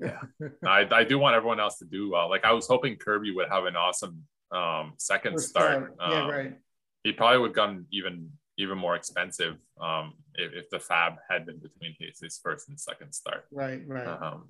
[0.00, 0.20] Yeah,
[0.66, 2.28] I, I do want everyone else to do well.
[2.28, 5.94] Like I was hoping Kirby would have an awesome um, second start.
[6.00, 6.58] Um, yeah, right.
[7.04, 11.46] He probably would have gone even even more expensive um, if, if the fab had
[11.46, 13.44] been between his, his first and second start.
[13.50, 14.06] Right, right.
[14.06, 14.48] Um,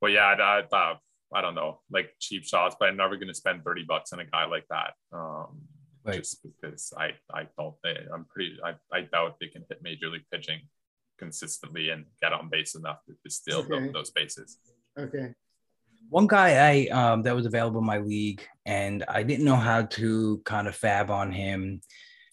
[0.00, 0.94] but yeah, I, I,
[1.32, 4.20] I don't know, like cheap shots, but I'm never going to spend 30 bucks on
[4.20, 4.94] a guy like that.
[5.12, 5.60] Um,
[6.04, 6.16] right.
[6.16, 7.74] Just because I, I don't,
[8.12, 10.60] I'm pretty, I, I doubt they can hit major league pitching
[11.18, 13.90] consistently and get on base enough to, to steal okay.
[13.92, 14.58] those bases.
[14.98, 15.34] Okay.
[16.10, 19.82] One guy I um, that was available in my league, and I didn't know how
[19.82, 21.80] to kind of fab on him.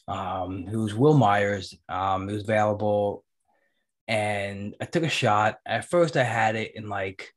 [0.08, 1.76] Um, who's Wil Myers?
[1.90, 3.26] Um, was available,
[4.08, 5.58] and I took a shot.
[5.66, 7.34] At first, I had it in like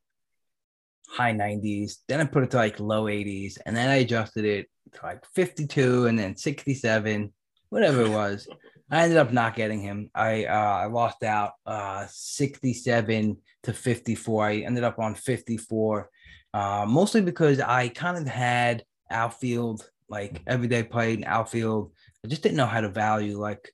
[1.08, 1.96] high 90s.
[2.06, 5.24] Then I put it to like low 80s, and then I adjusted it to like
[5.34, 7.32] 52, and then 67,
[7.70, 8.46] whatever it was.
[8.90, 10.10] I ended up not getting him.
[10.14, 14.46] I uh, I lost out uh, 67 to 54.
[14.46, 16.10] I ended up on 54,
[16.54, 21.92] uh, mostly because I kind of had outfield like everyday played in outfield.
[22.24, 23.38] I just didn't know how to value.
[23.38, 23.70] Like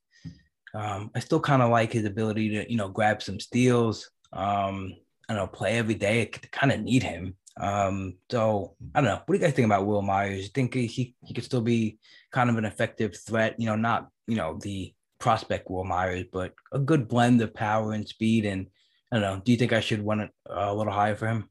[0.75, 4.11] um, I still kind of like his ability to you know grab some steals.
[4.33, 4.95] Um,
[5.29, 6.23] I don't know, play every day.
[6.23, 7.37] I kind of need him.
[7.57, 9.23] Um, so I don't know.
[9.25, 10.43] What do you guys think about Wil Myers?
[10.43, 11.99] You think he he could still be
[12.33, 13.55] kind of an effective threat?
[13.59, 14.93] You know, not you know the
[15.25, 18.45] prospect Wil Myers, but a good blend of power and speed.
[18.45, 18.67] And
[19.11, 19.41] I don't know.
[19.43, 21.49] Do you think I should want it a little higher for him?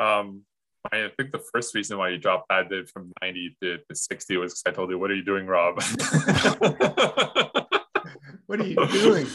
[0.00, 0.42] Um,
[0.90, 4.36] I think the first reason why you dropped that did from 90 to, to 60
[4.36, 5.76] was because I told you, what are you doing, Rob?
[8.46, 9.28] what are you doing?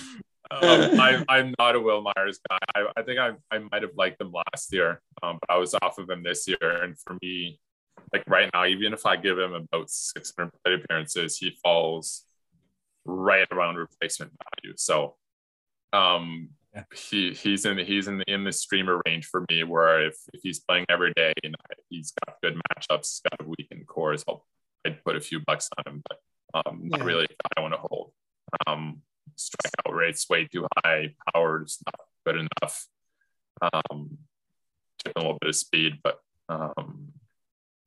[0.52, 2.58] um, I, I'm not a Wil Myers guy.
[2.76, 5.74] I, I think I, I might have liked him last year, um, but I was
[5.82, 6.84] off of him this year.
[6.84, 7.62] And for me,
[8.12, 12.27] like right now, even if I give him about 600 plate appearances, he falls
[13.08, 14.76] right around replacement value.
[14.78, 15.16] So
[15.94, 16.84] um, yeah.
[16.94, 19.64] he he's in he's in the, in the streamer range for me.
[19.64, 21.56] Where if, if he's playing every day and
[21.90, 24.46] he's got good matchups, got a weekend cores, I'll
[24.86, 26.20] I'd put a few bucks on him, but
[26.54, 26.98] um, yeah.
[26.98, 27.28] not really.
[27.56, 28.12] I want to hold.
[28.66, 29.02] Um,
[29.36, 31.16] strikeout rates way too high.
[31.34, 32.88] Power is not good enough.
[33.62, 34.18] Um,
[35.06, 36.20] a little bit of speed, but
[36.50, 37.14] um,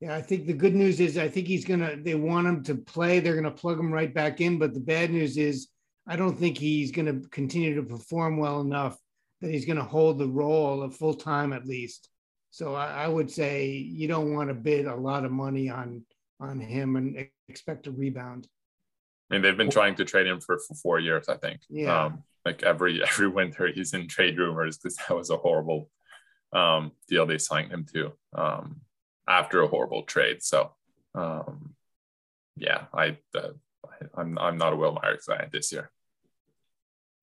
[0.01, 1.97] yeah, I think the good news is I think he's gonna.
[1.97, 3.21] They want him to play.
[3.21, 4.59] They're gonna plug him right back in.
[4.59, 5.69] But the bad news is
[6.07, 8.97] I don't think he's gonna continue to perform well enough
[9.43, 12.09] that he's gonna hold the role of full time at least.
[12.51, 16.03] So I, I would say you don't want to bid a lot of money on
[16.41, 18.49] on him and expect a rebound.
[19.31, 21.61] I mean, they've been trying to trade him for, for four years, I think.
[21.69, 22.07] Yeah.
[22.07, 25.91] Um, like every every winter, he's in trade rumors because that was a horrible
[26.55, 28.13] um, deal they signed him to.
[28.35, 28.81] Um,
[29.31, 30.43] after a horrible trade.
[30.43, 30.73] So,
[31.15, 31.75] um,
[32.57, 33.53] yeah, I, uh,
[34.15, 35.91] I'm I'm not a Wil Myers guy this year,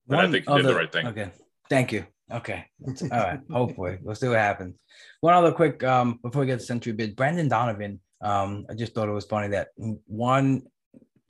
[0.06, 1.06] but One I think he other, did the right thing.
[1.06, 1.30] Okay,
[1.68, 2.06] thank you.
[2.32, 3.40] Okay, all right.
[3.50, 4.76] Hopefully, we'll see what happens.
[5.20, 8.00] One other quick um before we get to century bid, Brandon Donovan.
[8.20, 10.62] Um, I just thought it was funny that one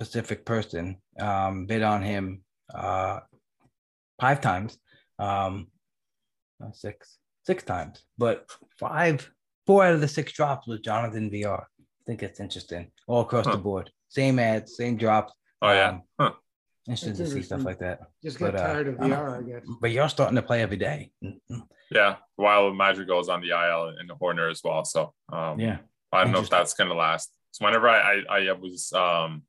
[0.00, 2.42] specific person um bid on him
[2.74, 3.20] uh,
[4.20, 4.78] five times,
[5.18, 5.68] um,
[6.72, 9.30] six, six times, but five,
[9.68, 11.66] four out of the six drops was Jonathan Villar.
[11.78, 13.52] I think it's interesting all across Huh.
[13.56, 13.90] the board.
[14.08, 15.32] Same ads, same drops.
[15.60, 15.88] Oh yeah.
[15.90, 16.32] Um, Huh.
[16.88, 18.00] Interesting to see stuff like that.
[18.24, 19.62] Just get But, uh, tired of Villar, I guess.
[19.82, 21.12] But you're starting to play every day.
[21.22, 21.68] Mhm.
[21.90, 22.16] Yeah.
[22.36, 24.84] While Madrigal is on the IL and Hoerner as well.
[24.86, 25.78] So um Yeah.
[26.12, 27.30] I don't know if that's gonna last.
[27.50, 29.42] So whenever I I, I was um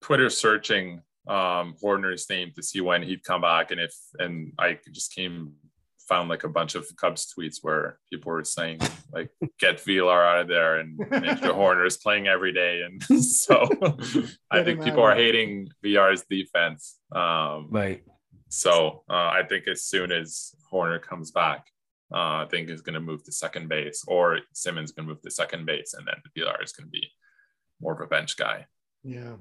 [0.00, 4.78] Twitter searching um Hoerner's name to see when he'd come back and if and I
[4.98, 5.52] just came
[6.08, 8.78] found like a bunch of Cubs tweets where people were saying
[9.12, 13.68] like get Villar out of there and Andrew Hoerner is playing every day and so
[14.50, 16.98] I think people are hating Villar's defense.
[17.12, 18.04] Um Right.
[18.48, 21.66] so uh, I think as soon as Hoerner comes back,
[22.14, 25.22] uh, I think he's going to move to second base, or Simmons going to move
[25.22, 27.10] to second base, and then Villar is going to be
[27.80, 28.66] more of a bench guy.
[29.02, 29.34] Yeah.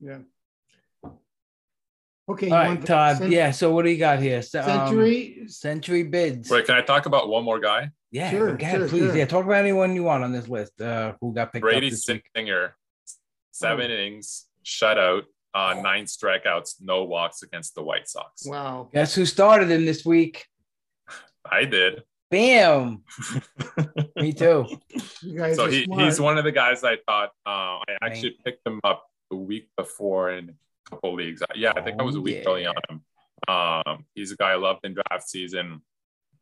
[0.00, 0.18] Yeah.
[2.28, 2.50] Okay.
[2.50, 3.18] All you right, Todd.
[3.18, 3.50] cent- yeah.
[3.50, 4.40] So what do you got here?
[4.40, 5.44] So, um, Century.
[5.46, 6.48] Century bids.
[6.50, 7.90] Wait, can I talk about one more guy?
[8.10, 9.06] Yeah, Sure, go ahead, sure, please.
[9.06, 9.16] sure.
[9.16, 10.80] Yeah, talk about anyone you want on this list.
[10.80, 12.24] Uh, who got picked Brady up this week.
[12.36, 12.76] Singer,
[13.50, 15.22] seven innings, shutout,
[15.52, 18.46] uh, nine strikeouts, no walks against the White Sox.
[18.46, 18.88] Wow.
[18.92, 20.46] Guess who started him this week?
[21.50, 22.04] I did.
[22.30, 23.02] Bam.
[24.16, 24.66] Me too.
[25.22, 26.02] You guys so he, smart.
[26.02, 29.68] he's one of the guys I thought uh, I actually picked him up the week
[29.76, 30.52] before in a
[30.94, 31.42] couple leagues.
[31.54, 32.50] Yeah, I think I was a Oh, week yeah.
[32.50, 33.02] early on him.
[33.48, 35.82] Um, he's a guy I loved in draft season.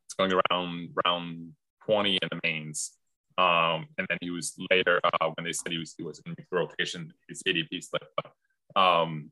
[0.06, 1.52] It's going around round
[1.86, 2.92] 20 in the mains.
[3.38, 6.34] Um, and then he was later uh, when they said he was he was in
[6.36, 8.06] the rotation, his ADP slipped.
[8.16, 9.30] But, um,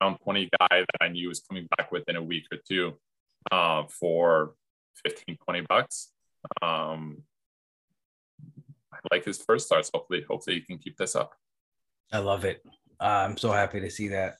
[0.00, 2.94] round 20 guy that I knew was coming back within a week or two
[3.52, 4.54] uh, for
[5.04, 6.12] 15, 20 bucks.
[6.62, 7.22] Um,
[8.92, 9.90] I like his first starts.
[9.92, 11.34] Hopefully, hopefully he can keep this up.
[12.10, 12.64] I love it.
[13.00, 14.36] I'm so happy to see that.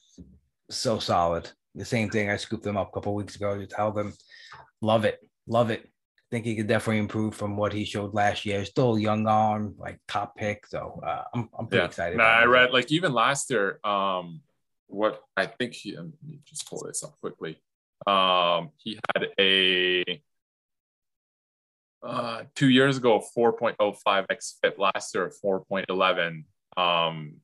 [0.69, 1.49] So solid.
[1.75, 2.29] The same thing.
[2.29, 4.13] I scooped him up a couple weeks ago to tell them,
[4.81, 5.89] love it, love it.
[6.29, 8.65] Think he could definitely improve from what he showed last year.
[8.65, 10.65] Still young arm, like top pick.
[10.67, 12.17] So uh, I'm, I'm pretty Yeah, excited.
[12.17, 13.79] Nah, I read like even last year.
[13.85, 14.41] Um,
[14.87, 17.61] what I think he let me just pull this up quickly.
[18.05, 20.21] Um, he had a
[22.03, 26.43] uh two years ago 4.05 xFIP last year 4.11
[26.77, 27.37] um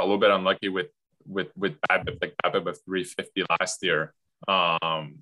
[0.00, 0.88] a little bit unlucky with
[1.26, 4.12] with with BABIP like BABIP of 350 last year
[4.46, 5.18] um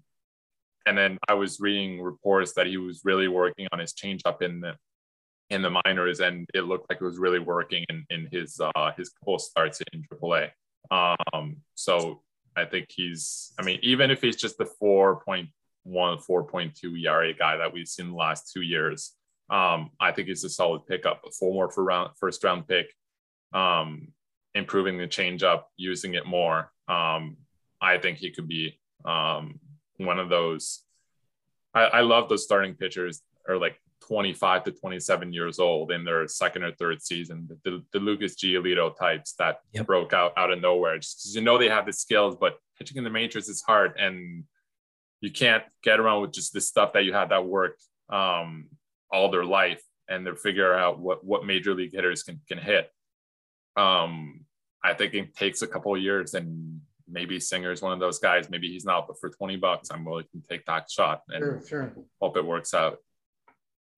[0.87, 4.61] and then I was reading reports that he was really working on his changeup in
[4.61, 4.77] the
[5.51, 8.93] in the minors, and it looked like it was really working in in his uh
[8.97, 10.51] his couple starts in AAA.
[10.91, 12.23] Um, so
[12.57, 13.53] I think he's.
[13.59, 15.49] I mean, even if he's just the 4.1,
[15.87, 19.13] 4.2 ERA guy that we've seen the last two years,
[19.51, 21.23] um, I think he's a solid pickup.
[21.27, 22.93] A four more for round first round pick.
[23.53, 24.09] Um,
[24.55, 26.71] improving the changeup, using it more.
[26.89, 27.37] Um,
[27.81, 29.59] I think he could be um
[29.97, 30.83] one of those.
[31.75, 33.77] I, I love those starting pitchers are like
[34.09, 37.49] 25 to 27 years old in their second or third season.
[37.65, 39.87] The, the Lucas Giolito types that Yep.
[39.87, 40.99] broke out out of nowhere.
[40.99, 44.45] Just you know they have the skills, but pitching in the majors is hard, and
[45.21, 48.67] you can't get around with just the stuff that you had that worked um,
[49.11, 52.91] all their life, and they're figuring out what what major league hitters can can hit.
[53.77, 54.42] Um,
[54.85, 58.19] I think it takes a couple of years, and maybe Singer is one of those
[58.19, 58.51] guys.
[58.51, 61.63] Maybe he's not, but for 20 bucks, I'm willing to take that shot and Sure,
[61.69, 62.99] sure, hope it works out.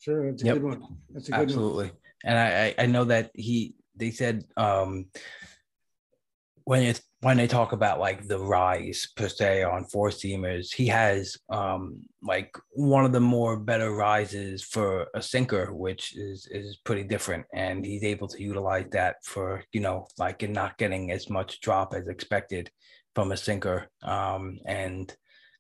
[0.01, 0.31] sure.
[0.31, 0.55] That's a Yep.
[0.57, 0.99] good one.
[1.11, 1.43] That's a good one.
[1.45, 1.91] Absolutely.
[2.25, 5.07] And I, I I know that he they said um
[6.65, 10.87] when it's when they talk about like the rise per se on four seamers, he
[10.87, 16.77] has um like one of the more better rises for a sinker, which is is
[16.85, 17.47] pretty different.
[17.55, 21.61] And he's able to utilize that for, you know, like in not getting as much
[21.61, 22.71] drop as expected
[23.15, 23.89] from a sinker.
[24.03, 25.15] Um and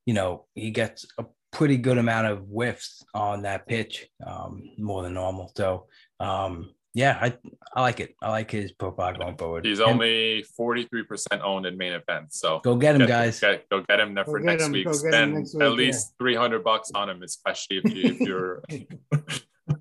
[0.04, 5.02] you know, he gets a pretty good amount of whiffs on that pitch, um, more
[5.02, 5.50] than normal.
[5.56, 5.86] So
[6.20, 7.36] um, yeah, I
[7.74, 8.14] I like it.
[8.22, 9.64] I like his profile going forward.
[9.66, 12.32] He's And only 43% owned in main event.
[12.32, 13.40] So go get him, get- guys.
[13.40, 14.86] get- go get him for get next him, week.
[14.86, 18.62] go Spend next at week, least 300 bucks on him, especially if, you, if you're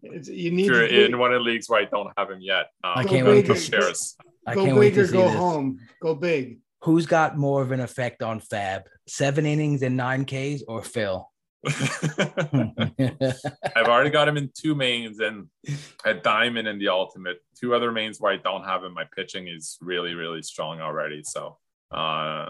[0.01, 2.39] It's, you if you're to in one of the leagues where I don't have him
[2.41, 2.67] yet.
[2.83, 4.15] Um, I Go can't wait big to or- see shares.
[4.47, 5.35] I go can't wait big to or see go this.
[5.35, 5.79] home.
[6.01, 6.59] Go big.
[6.83, 8.83] Who's got more of an effect on Fab?
[9.07, 11.29] Seven innings and nine Ks or Phil?
[13.75, 15.47] I've already got him in two mains and
[16.03, 17.37] a diamond in the ultimate.
[17.57, 18.93] Two other mains where I don't have him.
[18.93, 21.23] My pitching is really, really strong already.
[21.23, 21.57] So
[21.91, 22.49] uh,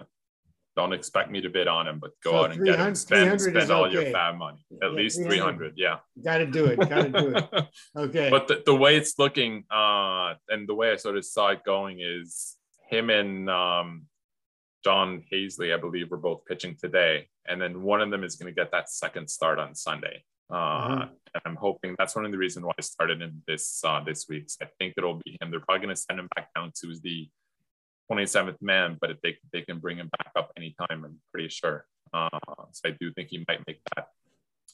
[0.76, 2.96] don't expect me to bid on him, but go So out and get him.
[2.96, 4.12] 300 Spend, spend all your okay.
[4.12, 4.66] fab money.
[4.82, 5.30] At Yeah, least 300.
[5.30, 5.74] 300.
[5.78, 5.98] Yeah.
[6.24, 6.80] Got to do it.
[6.80, 7.66] Got to do it.
[7.96, 8.30] Okay.
[8.32, 11.64] but the, the way it's looking uh and the way i sort of saw it
[11.64, 12.58] going is
[12.90, 14.06] him and um
[14.84, 18.54] Jon Heasley, I believe, were both pitching today, and then one of them is going
[18.54, 20.24] to get that second start on Sunday.
[20.52, 21.08] Uh, Uh-huh.
[21.34, 24.28] And I'm hoping that's one of the reasons why I started in this uh, this
[24.30, 24.50] week.
[24.50, 25.50] So I think it'll be him.
[25.50, 27.28] They're probably going to send him back down to the
[28.12, 31.86] 27th man, but if they they can bring him back up anytime, I'm pretty sure.
[32.14, 32.30] Uh,
[32.72, 34.10] so I do think he might make that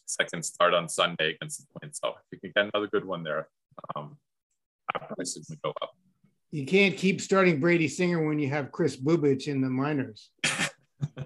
[0.06, 2.00] second start on Sunday against the Twins.
[2.04, 3.48] So if we can get another good one there,
[3.96, 4.18] um,
[4.94, 5.92] our price is going to go up.
[6.52, 10.32] You can't keep starting Brady Singer when you have Kris Bubic in the minors.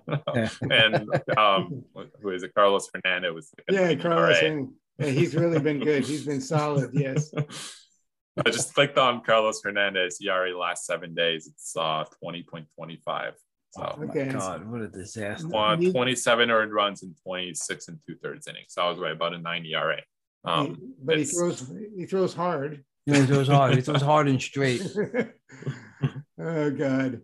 [0.69, 1.83] and um,
[2.21, 2.53] who is it?
[2.53, 3.51] Carlos Hernandez was.
[3.69, 4.05] Yeah, Carlos.
[4.17, 4.35] All right.
[4.43, 4.67] Henry.
[4.99, 6.03] Yeah, he's really been good.
[6.05, 6.91] He's been solid.
[6.93, 7.31] Yes.
[8.45, 11.47] I just clicked on Carlos Hernandez ERA last seven days.
[11.47, 13.31] It's uh 20.25.
[13.71, 14.25] So Oh Okay.
[14.25, 15.47] my God, what a disaster.
[15.55, 18.67] uh, 27 earned runs in 26 and two thirds innings.
[18.69, 20.01] So I was right about a 9 ERA.
[20.45, 21.71] Um, He- but he throws.
[21.97, 22.83] He throws hard.
[23.05, 23.77] Yeah, It was hard.
[23.77, 24.81] It was hard and straight.
[26.39, 27.21] oh God!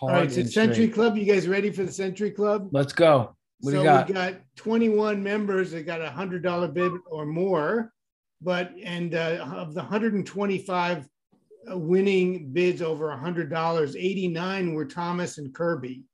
[0.00, 0.94] All right, so Century straight.
[0.94, 1.16] Club.
[1.16, 2.68] You guys ready for the Century Club?
[2.70, 3.34] Let's go.
[3.60, 4.08] What do so you got?
[4.08, 7.92] we got 21 members that got a hundred dollar bid or more,
[8.40, 11.08] but and uh, of the 125
[11.66, 16.04] winning bids over a hundred dollars, 89 were Thomas and Kirby,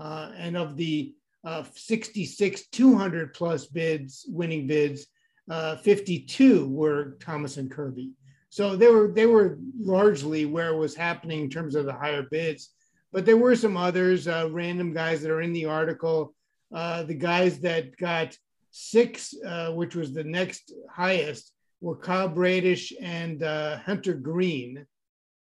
[0.00, 5.06] uh, and of the uh, 66 200 plus bids winning bids,
[5.48, 8.10] uh, 52 were Thomas and Kirby.
[8.50, 12.26] So they were they were largely where it was happening in terms of the higher
[12.30, 12.70] bids,
[13.12, 16.34] but there were some others, uh, random guys that are in the article.
[16.74, 18.36] Uh, the guys that got
[18.70, 24.84] six, uh, which was the next highest, were Kyle Bradish and uh, Hunter Greene,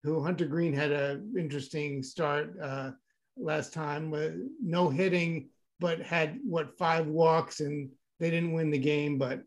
[0.03, 2.91] who Hunter Greene had an interesting start uh,
[3.36, 5.49] last time with no hitting,
[5.81, 9.19] but had what five walks and they didn't win the game.
[9.19, 9.43] But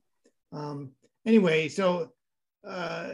[0.51, 0.91] um,
[1.25, 2.11] anyway, so
[2.67, 3.09] uh,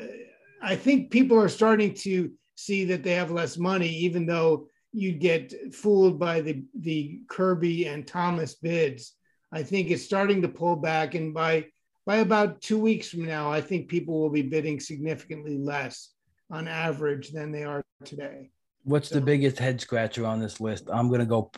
[0.61, 5.19] I think people are starting to see that they have less money, even though you'd
[5.19, 9.13] get fooled by the the Kirby and Thomas bids.
[9.51, 11.65] I think it's starting to pull back, and by
[12.05, 16.09] by about two weeks from now, I think people will be bidding significantly less
[16.51, 18.51] on average than they are today.
[18.83, 20.89] What's the biggest head scratcher on this list?
[20.91, 21.51] I'm gonna go.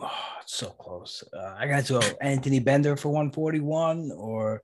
[0.00, 0.10] Oh,
[0.42, 1.24] it's so close.
[1.36, 4.62] Uh, I got to go Anthony Bender for 141 or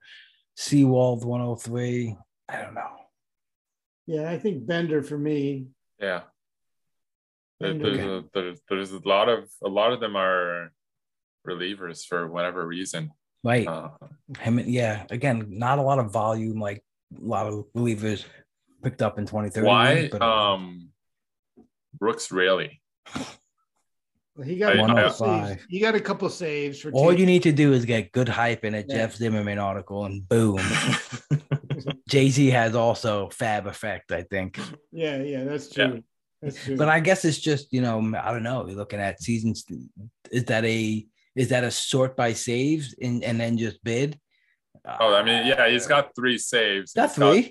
[0.55, 2.15] Sewald 103.
[2.47, 2.87] I don't know.
[4.05, 5.67] Yeah, I think Bender for me.
[5.99, 6.21] yeah.
[7.59, 7.95] There- Bender.
[7.97, 10.71] There's, a, there's, there's a lot of a lot of them are
[11.47, 13.11] relievers for whatever reason.
[13.43, 13.67] Right.
[13.67, 13.89] Uh,
[14.39, 15.05] Him, yeah.
[15.09, 16.83] Again, not a lot of volume, like
[17.15, 18.25] a lot of relievers
[18.83, 19.67] picked up in 2030.
[19.67, 20.09] why?
[20.11, 20.89] But, Um,
[21.97, 22.81] Brooks Raley.
[24.43, 25.65] He got a I- couple I- saves.
[25.69, 26.91] He got a couple saves for.
[26.91, 27.19] all Tampa.
[27.21, 28.95] you need to do is get good hype in a Yeah.
[28.95, 30.59] Jeff Zimmerman article, and boom.
[32.09, 34.59] Jay Z has also fab effect, I think.
[34.91, 35.83] Yeah, yeah, that's true.
[35.83, 36.03] That's true.
[36.41, 38.67] But I guess it's just you know I don't know.
[38.67, 39.65] You're looking at seasons.
[40.31, 41.05] Is that a
[41.35, 44.19] is that a sort by saves and and then just bid?
[44.99, 46.93] oh, I mean, yeah, he's got three saves.
[46.93, 47.45] got He's got-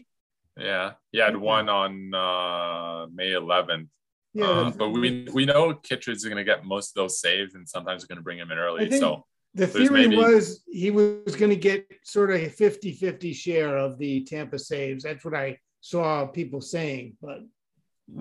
[0.56, 1.39] yeah, he had Okay.
[1.44, 3.89] one on uh, May 11th.
[4.35, 7.55] yeah, Uh, but we we know Kittredge is going to get most of those saves,
[7.56, 8.89] and sometimes we're going to bring him in early.
[9.01, 13.32] So The theory maybe- was he was going to get sort of a 50 50
[13.32, 15.02] share of the Tampa saves.
[15.02, 17.40] That's what I saw people saying, but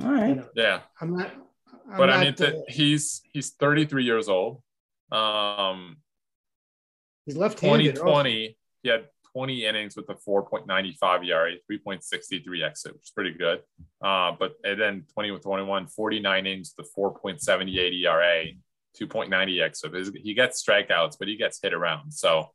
[0.02, 0.44] All right.
[0.56, 1.32] yeah, I'm not.
[1.90, 4.62] I'm but not, I mean, th- uh, he's he's 33 years old.
[5.12, 5.98] Um,
[7.26, 7.96] he's left handed.
[7.96, 12.02] 2020, he had 20 innings with a 4.95 ERA, 3.63
[12.46, 13.62] xFIP, which is pretty good.
[14.02, 18.46] Uh, but and then 20 with 21, 49 innings with a 4.78 ERA,
[19.00, 19.94] 2.90 xFIP.
[19.94, 22.12] His- He gets strikeouts, but he gets hit around.
[22.14, 22.50] So,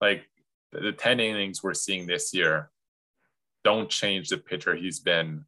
[0.00, 0.24] like
[0.72, 2.70] the, the 10 innings we're seeing this year
[3.64, 5.44] don't change the pitcher he's been.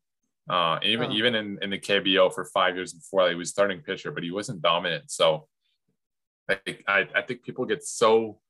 [0.50, 1.14] Uh, even Oh.
[1.14, 4.30] even in, in the KBO for five years before, he was starting pitcher, but he
[4.32, 5.10] wasn't dominant.
[5.10, 5.46] So,
[6.48, 8.40] like, I, I think people get so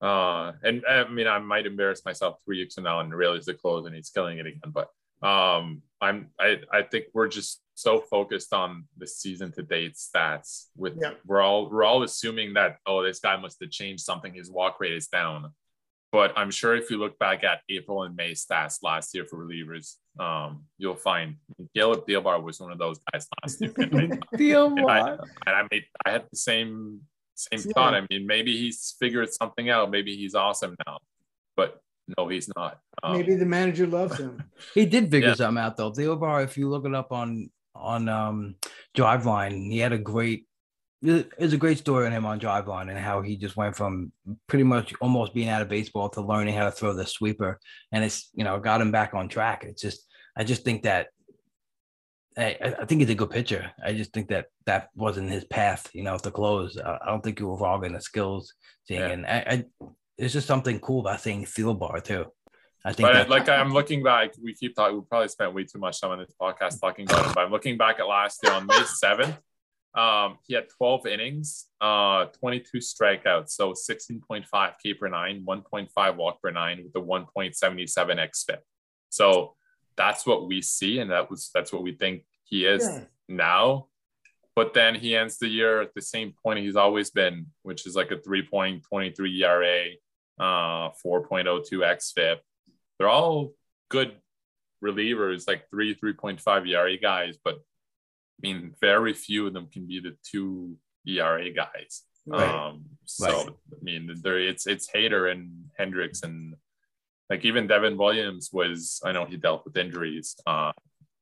[0.00, 3.54] uh, and I mean, I might embarrass myself three weeks from now and realize the
[3.54, 4.70] close and he's killing it again.
[4.72, 4.88] But
[5.26, 10.66] um, I'm, I, I think we're just so focused on the season to date stats.
[10.76, 11.14] With Yeah.
[11.26, 14.32] we're all, we're all assuming that oh, this guy must have changed something.
[14.32, 15.52] His walk rate is down.
[16.12, 19.44] But I'm sure if you look back at April and May stats last year for
[19.44, 21.36] relievers, um, you'll find
[21.74, 23.72] Caleb Thielbar was one of those guys last year.
[23.76, 25.10] And I- and I,
[25.46, 27.00] and I made I had the same
[27.34, 27.72] same Yeah.
[27.74, 27.94] thought.
[27.94, 29.90] I mean, maybe he's figured something out.
[29.90, 30.98] Maybe he's awesome now,
[31.56, 31.80] but
[32.16, 32.80] no, he's not.
[33.02, 34.42] Um, Maybe the manager loves him.
[34.74, 35.34] He did figure Yeah.
[35.34, 35.92] something out though.
[35.92, 38.56] Theo if you look it up on on um
[38.96, 40.46] Driveline, he had a great
[41.00, 44.10] there's a great story on him on Drive Driveline and how he just went from
[44.48, 47.60] pretty much almost being out of baseball to learning how to throw the sweeper,
[47.92, 49.62] and it's you know got him back on track.
[49.64, 50.07] It's just
[50.38, 51.08] I just think that
[52.38, 53.72] I, I think he's a good pitcher.
[53.84, 56.78] I just think that that wasn't his path, you know, to close.
[56.78, 58.54] I, I don't think you wrong in the skills
[58.86, 59.08] thing, Yeah.
[59.08, 59.64] and I, I
[60.16, 62.26] there's just something cool about saying Thielbar too.
[62.84, 64.96] I think But like I'm looking back, we keep talking.
[64.96, 67.32] We probably spent way too much time on this podcast talking about him.
[67.34, 69.36] But I'm looking back at last year on May seventh.
[69.94, 76.40] Um, he had 12 innings, uh, 22 strikeouts, so 16.5 K per nine, 1.5 walk
[76.40, 78.58] per nine with a 1.77 xFIP.
[79.08, 79.54] So
[79.98, 83.04] that's what we see, and that was that's what we think he is Yeah.
[83.28, 83.88] now.
[84.56, 87.94] But then he ends the year at the same point he's always been, which is
[87.94, 89.90] like a 3.23 ERA,
[90.40, 92.38] uh, 4.02 xFIP.
[92.98, 93.52] They're all
[93.88, 94.16] good
[94.82, 100.00] relievers, like three, 3.5 ERA guys, but I mean, very few of them can be
[100.00, 100.76] the two
[101.06, 102.02] ERA guys.
[102.26, 102.48] Right.
[102.48, 103.48] Um, so Right.
[103.48, 106.54] I mean, there it's it's Hader and Hendriks and
[107.30, 109.00] like even Devin Williams was.
[109.04, 110.36] I know he dealt with injuries.
[110.46, 110.72] Uh,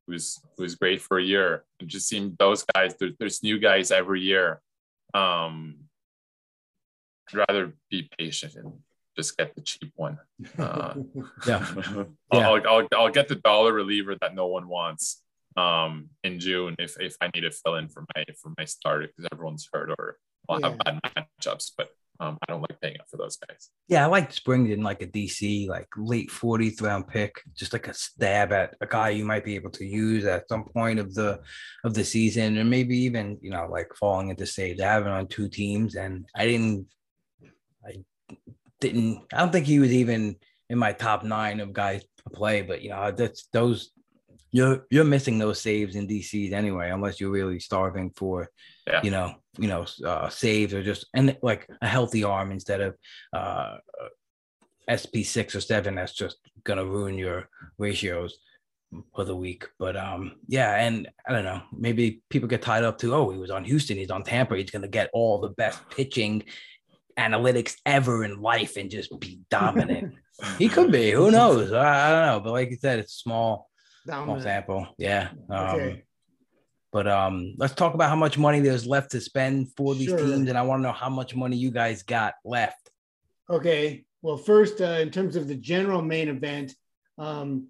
[0.07, 1.65] was was great for a year.
[1.81, 2.95] It just seemed those guys.
[2.99, 4.61] There, there's new guys every year.
[5.15, 5.77] Um,
[7.29, 8.73] I'd rather be patient and
[9.17, 10.19] just get the cheap one.
[10.59, 10.95] Uh,
[11.47, 11.67] Yeah.
[11.77, 12.49] I'll, Yeah.
[12.51, 15.23] I'll, I'll, I'll get the dollar reliever that no one wants
[15.57, 19.09] um, in June if, if I need to fill in for my for my starter
[19.09, 20.19] because everyone's hurt or
[20.49, 21.73] I'll have bad matchups.
[21.77, 21.89] But
[22.21, 23.71] um, I don't like paying up for those guys.
[23.89, 27.89] yeah, I like spring in like a DC, like late 40th round pick, just like
[27.89, 31.15] a stab at a guy you might be able to use at some point of
[31.15, 31.41] the
[31.85, 34.81] of the season, and maybe even you know like falling into saves.
[34.81, 36.87] I have on two teams, and I didn't,
[37.87, 38.05] I
[38.81, 40.37] didn't, I don't think he was even
[40.71, 43.91] in my top nine of guys to play, but you know that's those.
[44.53, 48.49] You're you're missing those saves in DCs anyway, unless you're really starving for,
[48.87, 49.01] Yeah.
[49.03, 52.97] you know, you know, uh, saves or just and like a healthy arm instead of
[53.33, 53.79] uh,
[54.87, 55.97] SP six or seven.
[55.97, 57.49] That's just gonna ruin your
[57.79, 58.39] ratios
[59.15, 59.67] for the week.
[59.79, 63.39] But um, yeah, and I don't know, maybe people get tied up to oh, he
[63.39, 66.45] was on Houston, he's on Tampa, he's gonna get all the best pitching
[67.19, 70.15] analytics ever in life and just be dominant.
[70.59, 71.73] he could be, who knows?
[71.73, 73.69] I, I don't know, but like you said, it's small
[74.05, 74.87] small sample.
[74.99, 75.31] Yeah.
[75.51, 76.03] Um, Okay.
[76.97, 80.17] But um, let's talk about how much money there's left to spend for these Sure.
[80.17, 82.91] teams, and I want to know how much money you guys got left.
[83.51, 84.07] Okay.
[84.23, 86.75] Well, first, uh, in terms of the general main event,
[87.19, 87.67] um,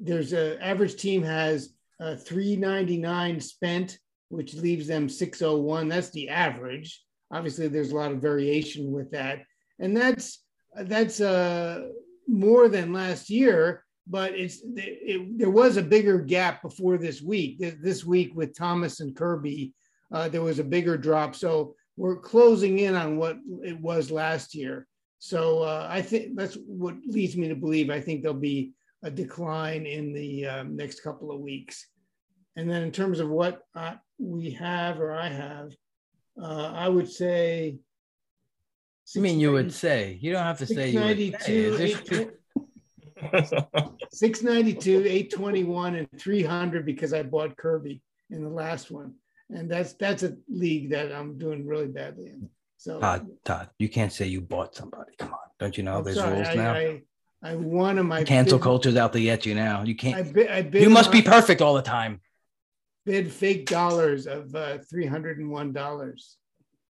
[0.00, 3.98] there's a average team has uh, 399 spent,
[4.30, 5.88] which leaves them 601.
[5.88, 7.04] That's the average.
[7.30, 9.42] Obviously, there's a lot of variation with that,
[9.78, 10.42] and that's
[10.74, 11.86] that's uh,
[12.26, 13.84] more than last year.
[14.10, 17.58] But it's it, there was a bigger gap before this week.
[17.58, 19.72] This, week with Thomas and Kirby,
[20.12, 21.36] uh, there was a bigger drop.
[21.36, 24.88] So we're closing in on what it was last year.
[25.20, 28.72] So uh, I think that's what leads me to believe I think there'll be
[29.04, 31.86] a decline in the um, next couple of weeks.
[32.56, 35.72] And then in terms of what uh, we have or I have,
[36.40, 37.78] uh, I would say.
[39.16, 42.28] I mean, you would say you don't have to say you would say.
[43.32, 49.14] 692, It's just- 692, 821, and 300 because I bought Kirby in the last one.
[49.50, 52.48] And that's that's a league that I'm doing really badly in.
[52.76, 55.12] So Todd, Todd, you can't say you bought somebody.
[55.18, 56.72] Come on, don't you know I'm there's sorry, rules I, now?
[56.74, 57.02] I,
[57.42, 59.82] I won on my Cancel bid- culture's out to get you now.
[59.82, 60.32] You can't.
[60.32, 62.20] bid, I bid You must be perfect all the time.
[63.04, 66.36] bid fake dollars of uh, three hundred and one dollars.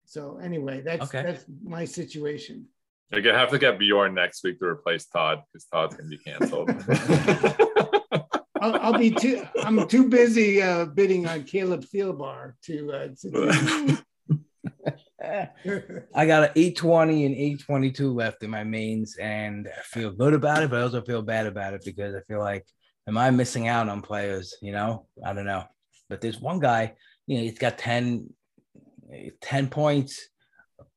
[0.05, 1.23] So anyway, that's Okay.
[1.23, 2.65] that's my situation.
[3.11, 6.17] You're gonna have to get Bjorn next week to replace Todd because Todd's gonna be
[6.17, 6.69] canceled.
[8.61, 9.45] I'll, I'll be too.
[9.63, 12.91] I'm too busy uh, bidding on Caleb Thielbar to.
[12.91, 13.97] Uh, to
[16.15, 20.63] I got an 820 and 822 left in my mains, and I feel good about
[20.63, 22.65] it, but I also feel bad about it because I feel like,
[23.07, 24.55] am I missing out on players?
[24.61, 25.65] You know, I don't know.
[26.09, 26.93] But there's one guy,
[27.27, 28.33] you know, he's got 10,
[29.41, 30.27] 10 points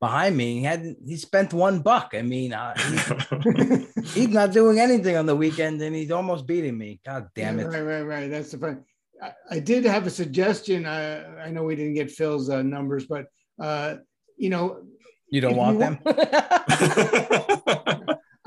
[0.05, 0.59] behind me.
[0.59, 2.13] He hadn't he spent one buck.
[2.13, 2.73] I mean, uh,
[3.95, 6.99] he's, he's not doing anything on the weekend, and he's almost beating me.
[7.03, 7.65] God damn it!
[7.65, 8.29] Right, right, right.
[8.29, 8.83] That's the fun.
[9.21, 10.85] I, I did have a suggestion.
[10.85, 13.25] I, I know we didn't get Phil's uh, numbers, but
[13.59, 13.95] uh,
[14.37, 14.83] you know,
[15.31, 15.99] You don't want you them.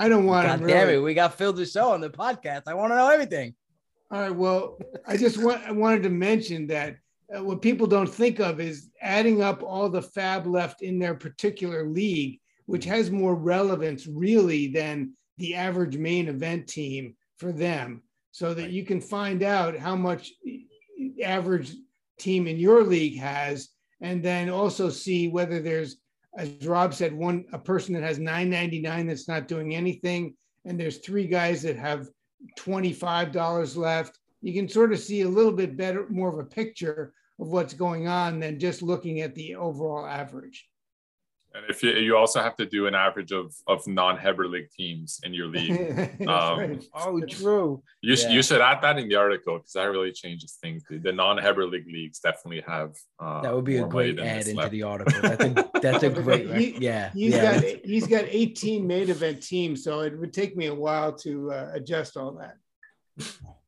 [0.01, 0.67] I don't want God him.
[0.69, 0.99] damn really.
[1.01, 1.03] it!
[1.03, 2.63] We got Phil Dussault on the podcast.
[2.69, 3.55] I want to know everything.
[4.13, 4.35] All right.
[4.35, 6.97] Well, I just want I wanted to mention that
[7.35, 11.15] uh, what people don't think of is adding up all the fab left in their
[11.15, 18.03] particular league, which has more relevance really than the average main event team for them,
[18.31, 20.33] so that you can find out how much
[21.23, 21.73] average
[22.19, 23.69] team in your league has,
[24.01, 25.99] and then also see whether there's,
[26.37, 30.35] as Rob said, one a person that has 999 that's not doing anything,
[30.65, 32.09] and there's three guys that have
[32.59, 34.19] $25 left.
[34.41, 37.75] You can sort of see a little bit better, more of a picture of what's
[37.75, 40.69] going on than just looking at the overall average.
[41.55, 45.19] And if you, you also have to do an average of of non-Heber League teams
[45.25, 46.21] in your league.
[46.29, 46.85] um, right.
[46.95, 47.83] Oh, true.
[48.03, 48.31] You, sh- Yeah.
[48.33, 50.83] you should add that in the article because that really changes things.
[50.91, 52.91] The, the non-Heber League leagues definitely have.
[53.19, 54.73] Uh, That would be a great add into left.
[54.73, 55.21] the article.
[55.23, 56.55] That's a that's a great.
[56.55, 57.55] He- yeah, He's yeah.
[57.55, 61.51] got he's got 18 main event teams, so it would take me a while to
[61.51, 62.57] uh, adjust all that.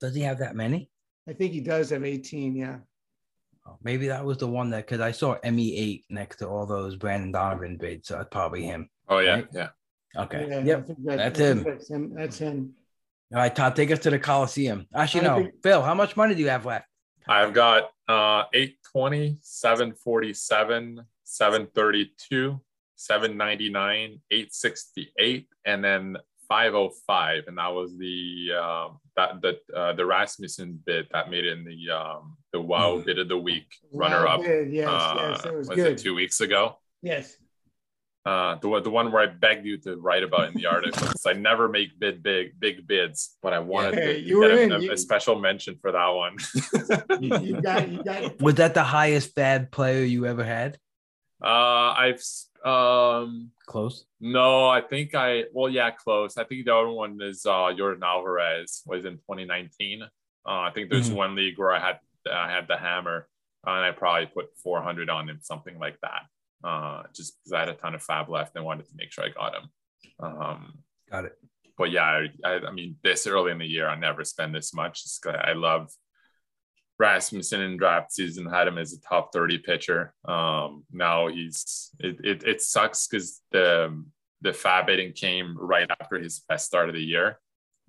[0.01, 0.91] Does he have that many?
[1.27, 2.55] I think he does have 18.
[2.57, 2.79] Yeah.
[3.67, 6.65] Oh, maybe that was the one that because I saw ME eight next to all
[6.67, 8.89] those Brendan Donovan bids, so that's probably him.
[9.09, 9.49] Oh yeah, Right?
[9.53, 9.69] yeah.
[10.17, 10.47] Okay.
[10.49, 10.87] Yeah, yep.
[10.87, 11.63] that- that's I him.
[11.65, 12.15] That's him.
[12.15, 12.75] That's him.
[13.33, 14.87] All right, Todd, take us to the Coliseum.
[14.95, 16.87] Actually, I no, think- Phil, how much money do you have left?
[17.29, 22.61] I've got uh 820, 747, 732,
[22.97, 26.17] 799, 868, and then
[26.51, 27.45] 505.
[27.47, 31.65] And that was the um that the uh, the Rasmussen bid that made it in
[31.65, 33.07] the um the wow Mhm.
[33.07, 34.43] bid of the week runner Wow, up.
[34.43, 34.71] good.
[34.71, 35.93] Yes, uh, yes, that was, was good.
[35.93, 36.77] it two weeks ago?
[37.03, 37.37] Yes.
[38.27, 41.07] Uh, the one- the one where I begged you to write about in the article.
[41.07, 44.51] 'cause I never make bid big big bids, but I wanted Yeah, to, you get
[44.51, 44.73] were a, in.
[44.73, 46.37] a- You- a special mention for that one.
[47.21, 50.79] You, you got you got Was that the highest bad player you ever had?
[51.43, 52.23] Uh, I've
[52.65, 54.05] um Close.
[54.21, 56.37] no, I think I well yeah close.
[56.37, 60.03] I think the other one is uh Yordan Alvarez was in 2019.
[60.03, 60.07] Uh,
[60.47, 61.15] I think there's Mhm.
[61.17, 61.99] one league where I had
[62.31, 63.29] I had the hammer
[63.67, 66.23] uh, and I probably put 400 on him, something like that.
[66.63, 69.25] Uh, just because I had a ton of fab left and wanted to make sure
[69.25, 69.71] I got him.
[70.19, 70.79] Um,
[71.11, 71.39] Got it.
[71.79, 74.75] but yeah, I, I, I mean, this early in the year, I never spend this
[74.75, 75.03] much.
[75.27, 75.91] I love
[77.01, 80.13] Rasmussen in draft season, had him as a top 30 pitcher.
[80.27, 84.05] Um, now he's, it, it, it sucks because the,
[84.43, 87.39] the fab bidding came right after his best start of the year,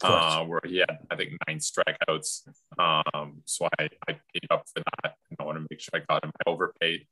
[0.02, 2.48] Of uh, where he had, I think, nine strikeouts.
[2.80, 5.16] Um, so I, I paid up for that.
[5.30, 6.32] And I want to make sure I got him.
[6.46, 7.06] I overpaid,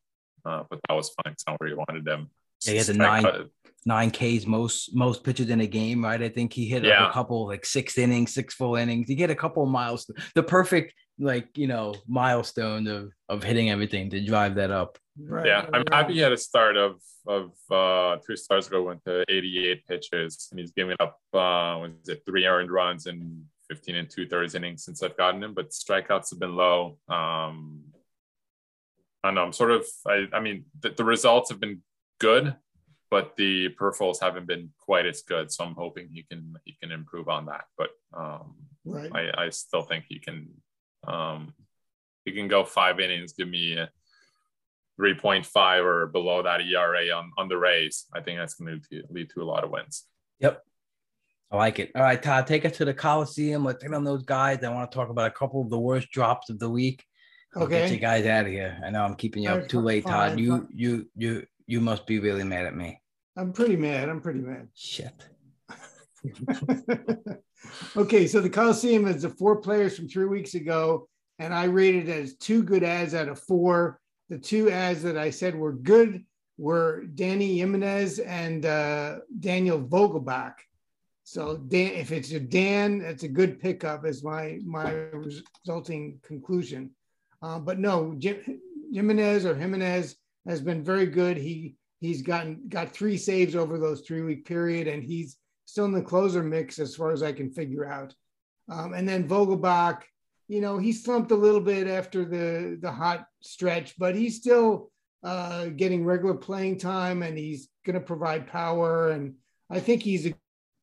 [0.46, 1.34] uh, but that was fine.
[1.34, 2.30] It's not where he wanted them.
[2.66, 3.50] Yeah, he had the nine-
[3.86, 6.22] Nine Ks most most pitches in a game, right?
[6.22, 9.08] I think he hit like, a couple like six innings, six full innings.
[9.08, 10.06] He hit a couple of miles,
[10.36, 14.98] the perfect like you know milestone of of hitting everything to drive that up.
[15.22, 15.46] right.
[15.46, 19.24] yeah, I'm happy he had a start of of uh two stars ago went to
[19.30, 24.10] 88 pitches and he's giving up uh was it three earned runs and 15 and
[24.10, 26.98] two thirds innings since I've gotten him, but strikeouts have been low.
[27.08, 27.84] Um
[29.24, 31.82] I don't know, I'm sort of I, I mean the, the results have been
[32.20, 32.56] good,
[33.12, 35.52] but the peripherals haven't been quite as good.
[35.52, 37.66] So I'm hoping he can he can improve on that.
[37.78, 38.56] But um
[38.86, 39.12] Right.
[39.14, 40.50] I, I still think he can
[41.08, 41.54] um
[42.26, 43.90] you can go five innings, give me a
[45.00, 48.06] 3.5 or below that ERA on, on the Rays.
[48.14, 50.04] I think that's going to lead to a lot of wins.
[50.40, 50.62] Yep.
[51.52, 51.92] I like it.
[51.96, 53.64] All right, Todd, take us to the Coliseum.
[53.64, 54.64] Let's hit on those guys.
[54.64, 57.04] I want to talk about a couple of the worst drops of the week.
[57.56, 58.80] I'll Get you guys out of here.
[58.86, 60.40] I know I'm keeping you up too late, Todd.
[60.40, 63.02] You you you you must be really mad at me.
[63.36, 64.08] I'm pretty mad.
[64.08, 64.68] I'm pretty mad.
[64.76, 65.16] Shit.
[67.96, 71.08] okay, so the Coliseum is the four players from three weeks ago,
[71.40, 74.00] and I rated as two good ads out of four.
[74.30, 76.26] The two ads that I said were good
[76.58, 80.56] were Dany Jimenez and uh, Daniel Vogelbach.
[81.24, 86.92] So Dan, if it's a Dan, it's a good pickup, is my my resulting conclusion.
[87.42, 88.60] Uh, but no, Jim,
[88.92, 90.16] Jimenez or Jimenez
[90.48, 91.38] has been very good.
[91.38, 95.38] He he's gotten got three saves over those three week period, and he's
[95.70, 98.14] still in the closer mix as far as I can figure out.
[98.70, 100.02] Um, and then Vogelbach,
[100.48, 104.92] you know, he slumped a little bit after the the hot stretch, but he's still
[105.24, 109.12] uh, getting regular playing time, and he's going to provide power.
[109.12, 109.36] And
[109.70, 110.34] I think he's a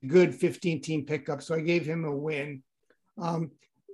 [0.06, 2.62] good 15 team pickup, so I gave him a win.
[3.18, 3.50] Um,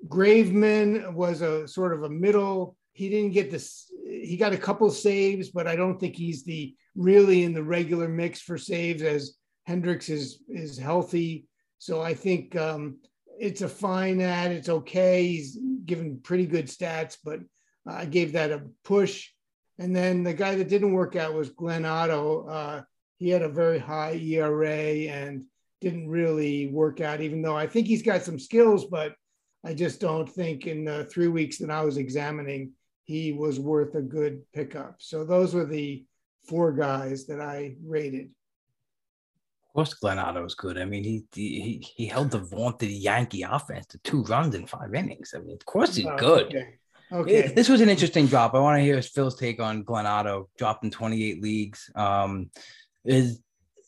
[0.08, 2.76] Graveman was a sort of a middle.
[2.92, 3.90] He didn't get this.
[4.04, 8.08] He got a couple saves, but I don't think he's the really in the regular
[8.08, 9.36] mix for saves as
[9.68, 11.46] Hendriks is is healthy.
[11.78, 12.98] So I think um,
[13.38, 14.52] it's a fine ad.
[14.52, 15.26] It's okay.
[15.26, 17.40] He's given pretty good stats, but
[17.86, 19.28] I gave that a push.
[19.78, 22.46] And then the guy that didn't work out was Glenn Otto.
[22.46, 22.82] Uh,
[23.18, 25.44] he had a very high ERA and
[25.80, 29.14] didn't really work out, even though I think he's got some skills, but
[29.64, 32.72] I just don't think in the three weeks that I was examining,
[33.04, 34.96] he was worth a good pickup.
[34.98, 36.04] So those were the
[36.48, 38.30] four guys that I rated.
[39.72, 40.76] Of course, Glenn Otto's good.
[40.76, 44.92] I mean, he he he held the vaunted Yankee offense to two runs in five
[44.92, 45.32] innings.
[45.34, 46.46] I mean, of course he's Oh, good.
[46.48, 46.78] Okay.
[47.10, 47.52] Okay.
[47.54, 48.54] This was an interesting drop.
[48.54, 51.90] I want to hear Phil's take on Glenn Otto, dropped in 28 leagues.
[51.94, 52.50] Um,
[53.06, 53.40] is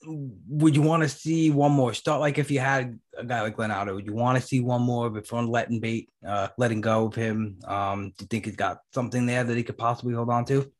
[0.06, 2.20] would you want to see one more start?
[2.20, 4.80] Like if you had a guy like Glenn Otto, would you want to see one
[4.80, 7.58] more before letting bait, uh, letting go of him?
[7.66, 10.72] Um, do you think he's got something there that he could possibly hold on to?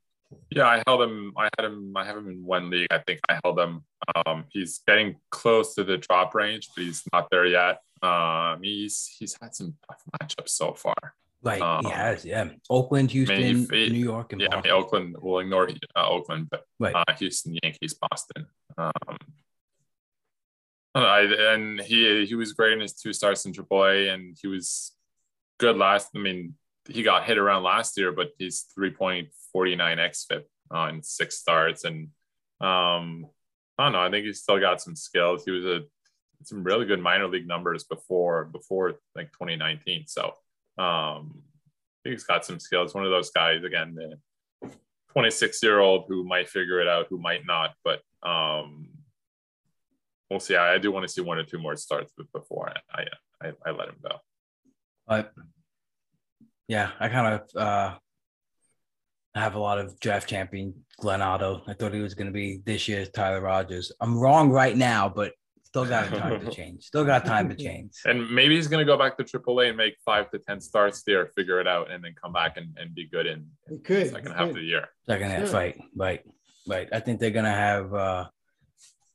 [0.51, 1.33] Yeah, I held him.
[1.37, 1.93] I had him.
[1.97, 2.89] I have him in one league.
[2.91, 3.85] I think I held him.
[4.15, 7.81] Um, he's getting close to the drop range, but he's not there yet.
[8.03, 10.95] Um, he's he's had some tough matchups so far.
[11.43, 12.49] Like Um, he has, yeah.
[12.71, 15.17] Oakland, Houston, New York, and Yeah, I mean, Oakland.
[15.21, 16.95] We'll ignore uh, Oakland, but Right.
[16.95, 18.47] uh, Houston, Yankees, Boston.
[18.79, 19.19] Um,
[20.95, 21.21] I,
[21.55, 24.93] and he he was great in his two starts in AAA, and he was
[25.59, 26.11] good last.
[26.15, 26.55] I mean,
[26.89, 31.39] he got hit around last year, but he's three point forty nine xFIP on six
[31.39, 32.09] starts, and
[32.61, 33.27] um,
[33.79, 34.01] I don't know.
[34.01, 35.45] I think he's still got some skills.
[35.45, 35.83] He was a
[36.43, 40.05] some really good minor league numbers before before like 2019.
[40.07, 40.27] So
[40.79, 42.95] um, I think he's got some skills.
[42.95, 43.95] One of those guys again.
[43.95, 44.19] The,
[45.15, 48.89] 26 year old who might figure it out, who might not, but um,
[50.29, 50.57] we'll see.
[50.57, 53.05] I, I do want to see one or two more starts before I
[53.41, 54.17] I, I, let him go.
[55.07, 55.33] But
[56.69, 57.95] yeah, I kind of uh,
[59.35, 61.63] have a lot of draft champion Glenn Otto.
[61.67, 63.93] I thought he was going to be this year's Tyler Rogers.
[64.01, 65.33] I'm wrong right now, but
[65.63, 66.85] still got time to change.
[66.85, 67.93] Still got time to change.
[68.05, 71.03] And maybe he's going to go back to AAA and make five to 10 starts
[71.03, 74.07] there, figure it out, and then come back and, and be good in, in could.
[74.07, 74.89] the second he half of the year.
[75.07, 75.49] Second half Sure.
[75.49, 76.23] fight, right,
[76.69, 76.89] right.
[76.93, 77.93] I think they're gonna have.
[77.93, 78.27] uh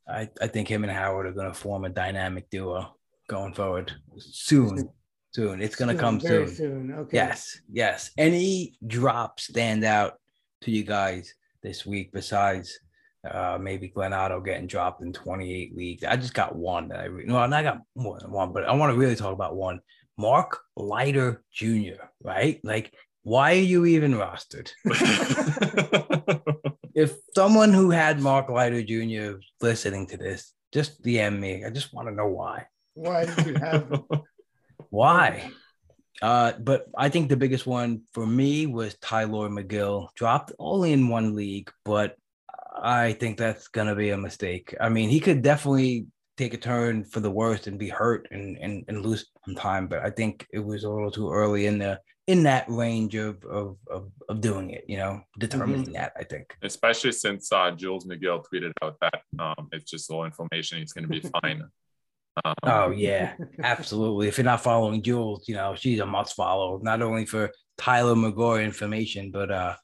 [0.07, 2.95] I I think him and Howard are gonna form a dynamic duo
[3.29, 4.89] going forward soon.
[5.31, 6.55] Soon, it's gonna Soon, come very soon.
[6.55, 6.91] soon.
[6.99, 7.17] Okay.
[7.17, 8.11] Yes, yes.
[8.17, 10.13] Any drops stand out
[10.61, 12.79] to you guys this week besides
[13.29, 16.03] uh maybe Glenn Otto getting dropped in 28 leagues?
[16.03, 18.73] I just got one that I re- no, I got more than one, but I
[18.73, 19.79] want to really talk about one.
[20.17, 22.59] Mark Leiter Jr., right?
[22.63, 22.93] Like,
[23.23, 24.69] why are you even rostered?
[26.95, 29.37] if someone who had Mark Leiter Jr.
[29.61, 31.63] listening to this, just DM me.
[31.63, 32.65] I just want to know why.
[32.95, 34.01] Why did you have?
[34.89, 35.51] Why?
[36.21, 40.09] Uh, but I think the biggest one for me was Tylor Megill.
[40.15, 42.15] Dropped only in one league, but
[42.81, 44.75] I think that's gonna be a mistake.
[44.79, 46.07] I mean, he could definitely
[46.37, 49.87] take a turn for the worst and be hurt and and, and lose some time,
[49.87, 53.43] but I think it was a little too early in the in that range of
[53.45, 56.55] of of, of doing it, you know, determining that, I think.
[56.61, 60.79] Especially since uh, Jules Megill tweeted out that um, it's just low inflammation.
[60.79, 61.63] He's going to be fine.
[62.45, 63.33] Um, Oh yeah,
[63.63, 64.27] absolutely.
[64.27, 66.79] If you're not following Jules, you know she's a must follow.
[66.81, 69.75] Not only for Tylor Megill information, but uh,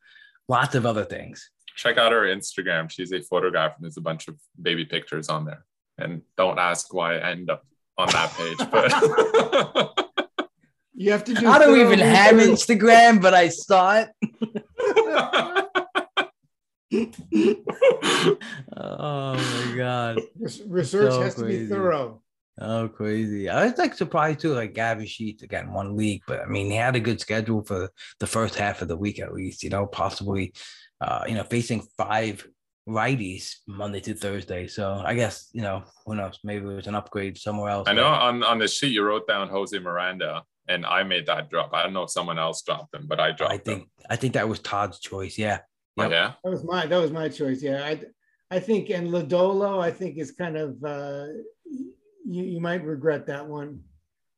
[0.47, 1.49] lots of other things.
[1.75, 2.89] check out her Instagram.
[2.89, 3.75] She's a photographer.
[3.77, 5.65] and There's a bunch of baby pictures on there.
[5.97, 7.65] And don't ask why I end up
[7.97, 9.91] on that page, but
[10.97, 11.45] You have to do.
[11.47, 12.79] I don't even have research.
[12.79, 14.09] Instagram, but I saw it.
[18.77, 22.21] oh my god, Research So has to be thorough.
[22.59, 23.49] Oh crazy!
[23.49, 24.53] I was like surprised too.
[24.53, 27.89] Like Gavin Sheets again, one league, but I mean he had a good schedule for
[28.19, 29.63] the first half of the week at least.
[29.63, 30.53] You know, possibly,
[31.01, 32.45] uh, you know, facing five
[32.87, 34.67] righties Monday to Thursday.
[34.67, 36.39] So I guess you know who knows?
[36.43, 37.87] Maybe it was an upgrade somewhere else.
[37.89, 41.49] I know on, on the sheet you wrote down Jose Miranda, and I made that
[41.49, 41.71] drop.
[41.73, 43.89] I don't know if someone else dropped him, but I dropped I think him.
[44.09, 45.37] I think that was Todd's choice.
[45.37, 45.59] Yeah.
[45.97, 46.11] Oh, Yep.
[46.11, 46.33] yeah.
[46.43, 47.63] That was my that was my choice.
[47.63, 47.99] Yeah, I
[48.51, 51.25] I think and Lodolo I think is kind of uh,
[52.27, 53.83] you you might regret that one.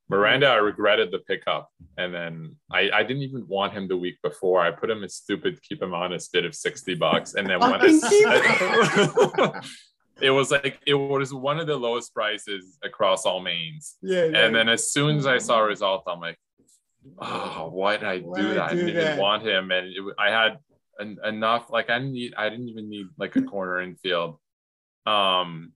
[0.09, 1.69] Miranda, I regretted the pickup.
[1.97, 4.61] And then I, I didn't even want him the week before.
[4.61, 7.33] I put him as stupid, keep him honest bid of 60 bucks.
[7.33, 9.61] And then when I,
[10.21, 13.95] it was like, it was one of the lowest prices across all mains.
[14.01, 14.45] Yeah, yeah.
[14.45, 16.37] And then as soon as I saw a result, I'm like,
[17.19, 18.71] oh, why did I Why do did I that?
[18.71, 19.05] I didn't that?
[19.07, 19.71] even want him.
[19.71, 20.59] And it, I had
[21.01, 24.39] en- enough, like I didn't need, I didn't even need like a corner infield.
[25.05, 25.73] Um,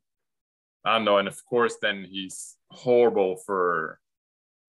[0.85, 1.17] I don't know.
[1.17, 3.99] And of course, then he's horrible for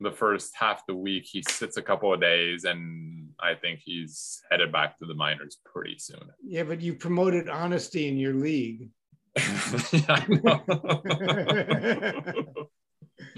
[0.01, 1.27] the first half the week.
[1.31, 5.59] He sits a couple of days, and I think he's headed back to the minors
[5.65, 6.23] pretty soon.
[6.45, 8.91] yeah, but you promoted honesty in your league.
[9.93, 10.63] Yeah, I know.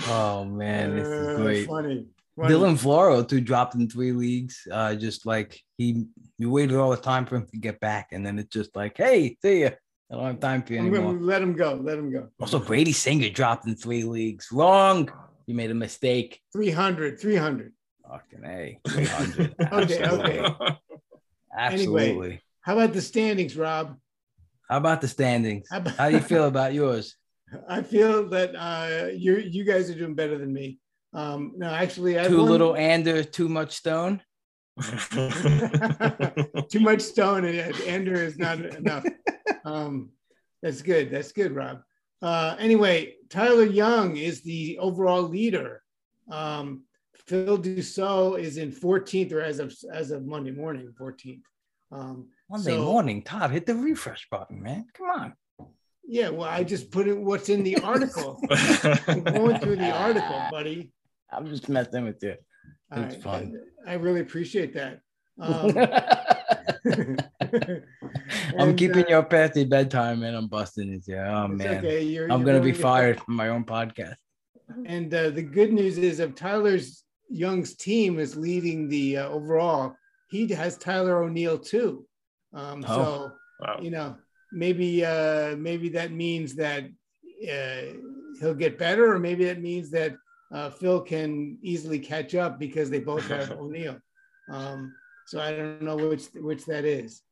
[0.09, 1.67] Oh man, this is Uh, great.
[1.67, 2.07] Funny.
[2.37, 2.55] funny.
[2.55, 4.67] Dylan Floro too dropped in three leagues.
[4.71, 6.05] Uh, just like he,
[6.39, 8.97] you waited all the time for him to get back, and then it's just like,
[8.97, 9.71] hey, see ya.
[10.11, 11.15] I don't have time for you I'm anymore.
[11.15, 11.75] let him go.
[11.83, 12.29] Let him go.
[12.41, 14.49] Also, Brady Singer dropped in three leagues.
[14.53, 15.11] Wrong.
[15.47, 16.41] You made a mistake.
[16.53, 17.73] 300, 300.
[18.09, 18.79] Fucking a.
[18.89, 19.55] 300.
[19.73, 20.41] Okay, Absolutely.
[20.41, 20.77] okay.
[21.57, 22.43] Absolutely.
[22.61, 23.97] How about the standings, Rob?
[24.69, 25.67] How about the standings?
[25.71, 27.17] How about- How do you feel about yours?
[27.69, 30.79] I feel that uh, you you guys are doing better than me.
[31.13, 34.21] Um, no, actually, I Too little Ander, too much Stone.
[36.69, 39.05] too much stone and Ender is not enough.
[39.67, 40.11] Um,
[40.63, 41.11] that's good.
[41.11, 41.81] That's good, Rob.
[42.21, 45.83] uh, anyway, Tyler Young is the overall leader.
[46.31, 46.83] Um,
[47.27, 51.41] Phil Dussault is in 14th, or as of as of Monday morning, 14th.
[51.93, 54.87] Um, Monday so- morning, Todd, hit the refresh button, man.
[54.93, 55.35] Come on.
[56.07, 58.39] Yeah, well, I just put in what's in the article.
[59.09, 60.93] I'm going through the article, buddy.
[61.33, 62.35] I'm just messing with you.
[62.93, 63.61] All It's right, fun.
[63.87, 65.01] I, I really appreciate that.
[65.41, 65.77] Um,
[68.59, 70.35] I'm keeping uh, you up past your bedtime, man.
[70.35, 71.03] I'm busting it.
[71.07, 71.45] Yeah.
[71.45, 71.79] Oh man.
[71.79, 74.15] okay, you're- I'm you're gonna be fired from my own podcast.
[74.87, 79.95] And uh, the good news is, of Tyler's Young's team is leading the uh, overall.
[80.31, 82.07] He has Tyler O'Neill too.
[82.53, 82.97] Um, Oh.
[82.97, 83.79] So Wow.
[83.81, 84.17] you know,
[84.53, 87.83] maybe uh, maybe that means that uh,
[88.41, 90.15] he'll get better, or maybe that means that
[90.55, 93.99] uh, Phil can easily catch up because they both have O'Neill.
[94.49, 94.95] Um,
[95.27, 97.23] so I don't know which which that is.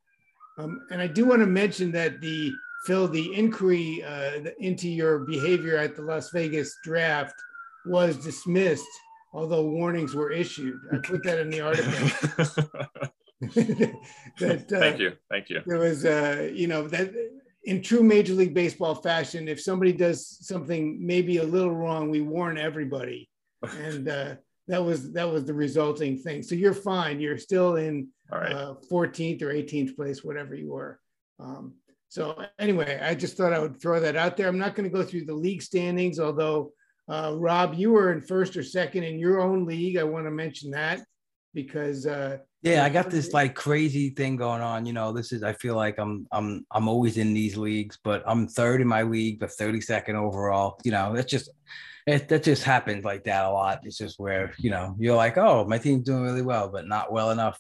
[0.59, 2.53] Um, and I do want to mention that the
[2.85, 7.35] Phil, the inquiry uh, into your behavior at the Las Vegas draft
[7.87, 8.85] was dismissed,
[9.33, 10.81] although warnings were issued.
[10.93, 13.11] I put that in the article.
[14.39, 15.13] that, uh, Thank you.
[15.29, 15.63] Thank you.
[15.67, 17.13] there was uh you know that
[17.65, 22.21] in true major league baseball fashion if somebody does something maybe a little wrong we
[22.21, 23.29] warn everybody.
[23.79, 24.35] And uh
[24.69, 26.43] that was that was the resulting thing.
[26.43, 27.21] So you're fine.
[27.21, 28.53] You're still in right.
[28.53, 30.99] uh, 14th or 18th place whatever you were.
[31.39, 31.75] Um
[32.09, 34.49] so anyway i just thought i would throw that out there.
[34.49, 36.73] I'm not going to go through the league standings although
[37.09, 39.97] uh rob you were in first or second in your own league.
[39.97, 41.05] I want to mention that
[41.55, 44.87] because uh Yeah, I got this like crazy thing going on.
[44.87, 48.23] You know, this is I feel like I'm I'm I'm always in these leagues, but
[48.27, 50.79] I'm third in my league, but 32nd overall.
[50.85, 51.51] You know, that's just
[52.07, 53.81] it that just happens like that a lot.
[53.85, 57.13] It's just where, you know, you're like, oh, my team's doing really well, but not
[57.13, 57.59] well enough.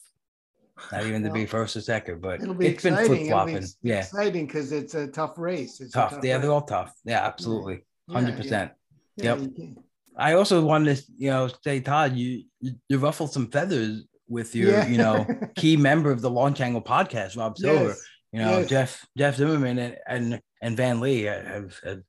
[0.90, 3.44] Not even to be first or second, but it'll be it's been exciting flip It'll
[3.46, 3.68] be flopping.
[3.82, 6.18] Yeah, exciting because it's a tough race it's a tough.
[6.22, 6.42] Yeah, race.
[6.42, 6.92] they're all tough.
[7.04, 7.84] Yeah, absolutely.
[8.08, 8.36] Yeah, Hundred yeah.
[8.36, 8.72] percent.
[9.16, 9.72] Yeah, Yep.
[10.12, 13.48] You can- I also wanted to, you know, say, Todd, you you, you ruffled some
[13.50, 14.86] feathers with your, Yeah.
[14.88, 15.26] you know,
[15.56, 17.88] key member of the Launch Angle podcast, Rob Silver.
[17.88, 18.02] Yes.
[18.32, 18.68] You know, Yes.
[18.68, 22.00] Jeff Jeff Zimmerman and and, and Van Lee have, have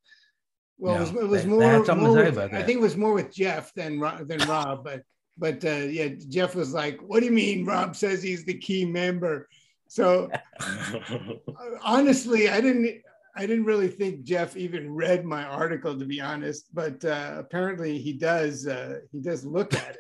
[0.78, 1.62] Well, you it was, it was they- they more.
[1.86, 5.02] had more with- I think it was more with Jeff than than Rob, but
[5.38, 8.86] but uh, yeah, Jeff was like, "What do you mean?" Rob says he's the key
[8.86, 9.50] member.
[9.90, 10.30] So
[11.84, 13.02] honestly, I didn't.
[13.36, 16.74] I didn't really think Jeff even read my article, to be honest.
[16.74, 18.68] But uh, apparently, he does.
[18.68, 19.98] Uh, he does look at it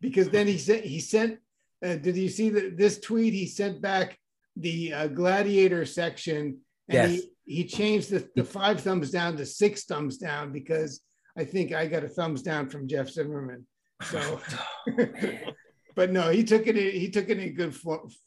[0.00, 0.84] because then he sent.
[0.84, 1.38] He sent.
[1.84, 3.34] Uh, did you see the, this tweet?
[3.34, 4.18] He sent back
[4.56, 7.10] the uh, gladiator section, and Yes.
[7.10, 11.02] he he changed the, the five thumbs down to six thumbs down because
[11.36, 13.66] I think I got a thumbs down from Jeff Zimmerman.
[14.02, 14.40] So,
[15.94, 16.76] but no, he took it.
[16.76, 17.74] He took it in good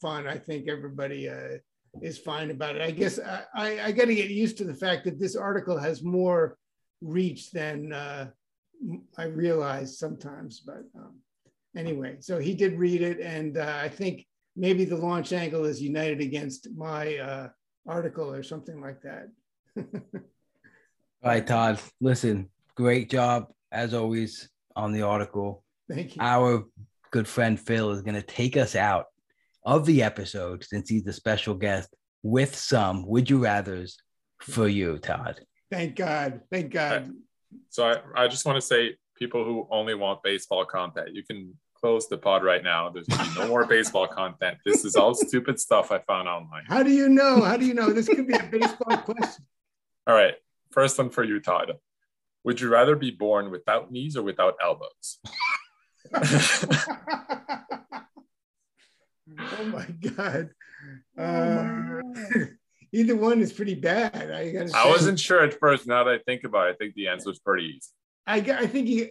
[0.00, 0.26] fun.
[0.26, 1.58] I think everybody uh,
[2.02, 2.82] is fine about it.
[2.82, 5.78] I guess I, I, I got to get used to the fact that this article
[5.78, 6.56] has more
[7.00, 8.28] reach than uh,
[9.16, 10.60] I realize sometimes.
[10.60, 11.16] But um,
[11.76, 14.26] anyway, so he did read it, and uh, I think
[14.56, 17.48] maybe the launch angle is united against my uh,
[17.86, 19.28] article or something like that.
[19.76, 19.84] all
[21.22, 21.80] right, Todd.
[22.00, 25.64] Listen, great job as always on the article.
[25.90, 26.22] Thank you.
[26.22, 26.66] Our
[27.10, 29.06] good friend Phil is gonna take us out
[29.68, 33.98] of the episode since he's a special guest with some would you rather's
[34.40, 35.40] for you, Todd.
[35.70, 36.40] Thank God.
[36.50, 37.12] Thank God.
[37.68, 41.54] So I, I just want to say, people who only want baseball content, you can
[41.74, 42.88] close the pod right now.
[42.88, 44.56] There's be no more baseball content.
[44.64, 46.64] This is all stupid stuff I found online.
[46.66, 47.42] How do you know?
[47.42, 47.92] How do you know?
[47.92, 49.44] This could be a baseball question.
[50.06, 50.34] All right,
[50.70, 51.72] first one for you, Todd.
[52.44, 55.18] Would you rather be born without knees or without elbows?
[59.60, 60.50] oh my God.
[61.16, 62.00] Uh,
[62.92, 64.30] either one is pretty bad.
[64.30, 64.90] I gotta I say.
[64.90, 65.86] wasn't sure at first.
[65.86, 67.90] Now that I think about it, I think the answer is pretty easy.
[68.26, 69.10] I, I think he,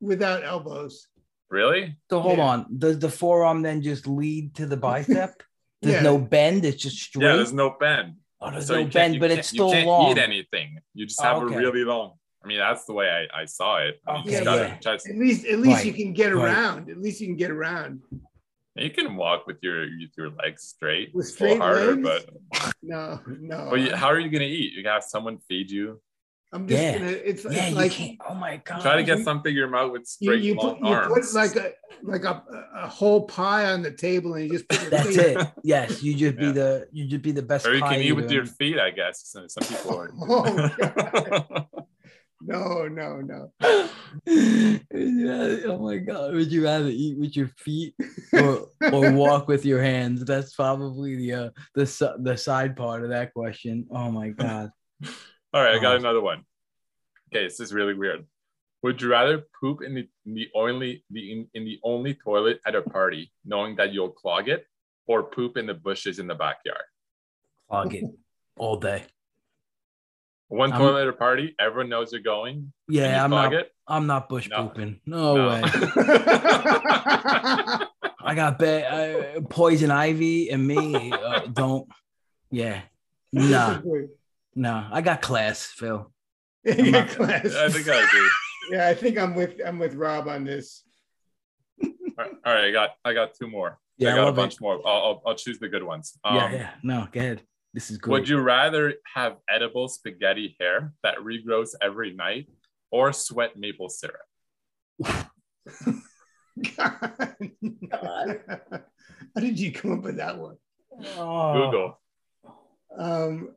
[0.00, 1.06] without elbows.
[1.50, 1.96] Really?
[2.10, 2.44] So hold Yeah.
[2.44, 2.78] on.
[2.78, 5.42] Does the forearm then just lead to the bicep?
[5.82, 6.02] There's Yeah.
[6.02, 7.24] no bend, it's just straight.
[7.24, 8.14] Yeah, there's no bend.
[8.40, 10.12] oh, there's So no bend, but it's still you can't long.
[10.12, 10.78] eat anything.
[10.94, 11.54] You just Oh, have okay.
[11.56, 12.12] a really long.
[12.44, 14.00] I mean, that's the way I, I saw it.
[14.06, 14.76] I mean, Okay, you, yeah.
[14.78, 16.44] try At least, at least Right, you can get right.
[16.44, 16.88] around.
[16.90, 18.02] At least you can get around.
[18.76, 21.14] You can walk with your with your legs straight.
[21.14, 22.26] With It's a little straight harder, legs?
[22.52, 23.68] but No, no.
[23.70, 24.72] but you, how are you gonna eat?
[24.72, 26.00] You have someone feed you.
[26.54, 26.98] I'm just Yeah.
[26.98, 27.10] gonna.
[27.12, 28.18] It's, yeah, it's like.
[28.28, 28.82] Oh my god.
[28.82, 30.94] Try to get you- something in your mouth with you, straight you, long put, you
[30.94, 31.32] arms.
[31.32, 32.42] put like a like a,
[32.76, 35.48] a whole pie on the table and you just put That's face- it.
[35.64, 36.52] Yes, you just be Yeah.
[36.52, 37.66] the you just be the best.
[37.66, 39.22] or you pie can eat with your feet, I guess.
[39.26, 40.10] Some, some people are.
[40.20, 41.66] Oh,
[42.44, 43.52] No, no, no.
[44.26, 46.34] Yeah, oh my god!
[46.34, 47.94] Would you rather eat with your feet
[48.32, 50.24] or or walk with your hands?
[50.24, 53.86] That's probably the uh, the the side part of that question.
[53.90, 54.70] Oh my god!
[55.54, 55.96] All right, I got Oh.
[55.96, 56.44] another one.
[57.32, 58.26] Okay, this is really weird.
[58.82, 62.60] Would you rather poop in the, in the only the in, in the only toilet
[62.66, 64.66] at a party, knowing that you'll clog it,
[65.06, 66.84] or poop in the bushes in the backyard?
[67.70, 68.04] Clog it
[68.56, 69.04] all day.
[70.52, 72.56] One I'm- toilet at a party, everyone knows you're going.
[72.56, 73.54] and you Yeah, I'm not.
[73.54, 73.72] it.
[73.88, 74.68] I'm not bush No.
[74.68, 75.00] pooping.
[75.06, 75.48] No, No.
[75.48, 75.62] way.
[78.24, 78.88] I got ba-
[79.36, 81.10] uh, poison ivy and me.
[81.12, 81.88] Uh, don't.
[82.50, 82.82] Yeah.
[83.32, 83.80] Nah.
[84.54, 84.88] Nah.
[84.92, 86.10] I got class, Phil.
[86.64, 87.54] Yeah, not- class.
[87.54, 88.30] I think I agree.
[88.72, 90.84] yeah, I think I'm with I'm with Rob on this.
[91.82, 93.78] All right, all right, I got I got two more.
[93.96, 94.60] Yeah, I I got a bunch it.
[94.60, 94.80] more.
[94.86, 96.16] I'll, I'll I'll choose the good ones.
[96.24, 96.70] Um, yeah, yeah.
[96.82, 97.42] No, go ahead.
[97.74, 98.12] This is great.
[98.12, 102.48] Would you rather have edible spaghetti hair that regrows every night,
[102.90, 104.20] or sweat maple syrup?
[106.76, 108.40] God.
[109.34, 110.56] How did you come up with that one?
[111.16, 111.54] Oh.
[111.54, 112.00] Google.
[112.98, 113.54] Um,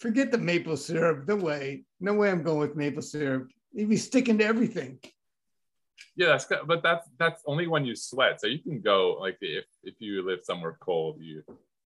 [0.00, 1.28] forget the maple syrup.
[1.28, 1.84] No way.
[2.00, 3.48] No way I'm going with maple syrup.
[3.72, 4.98] You'd be sticking to everything.
[6.16, 8.40] Yeah, that's good, but that's that's only when you sweat.
[8.40, 11.42] So you can go like if if you live somewhere cold, you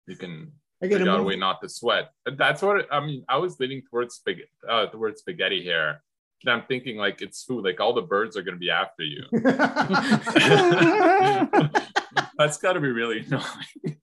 [0.07, 0.51] you can
[0.83, 1.27] I figure gotta out a move.
[1.27, 2.11] way not to sweat.
[2.25, 3.23] That's what I mean.
[3.29, 6.03] I was leaning towards spaghetti, uh, towards spaghetti hair.
[6.43, 7.63] And I'm thinking like it's food.
[7.63, 9.23] Like all the birds are gonna be after you.
[12.37, 13.97] That's got to be really annoying.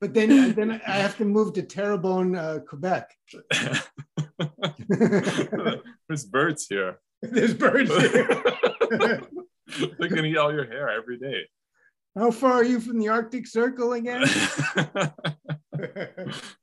[0.00, 3.14] but then, then I have to move to Terrebonne, uh, Quebec.
[6.08, 6.98] There's birds here.
[7.22, 8.28] There's birds here.
[9.98, 11.42] They're gonna eat all your hair every day.
[12.18, 14.22] How far are you from the Arctic Circle again?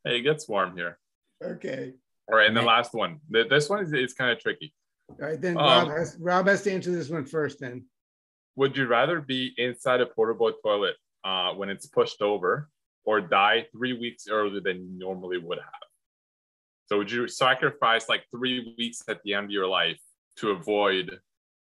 [0.03, 0.99] hey, it gets warm here.
[1.41, 1.93] okay.
[2.29, 3.19] All right, and the last one.
[3.29, 4.73] This one is, is kind of tricky.
[5.09, 7.59] All right, then Um, Rob, has, Rob has to answer this one first.
[7.61, 7.85] Then
[8.57, 12.69] Would you rather be inside a portable toilet uh, when it's pushed over,
[13.05, 15.67] or die three weeks earlier than you normally would have?
[16.87, 20.01] So, would you sacrifice like three weeks at the end of your life
[20.37, 21.17] to avoid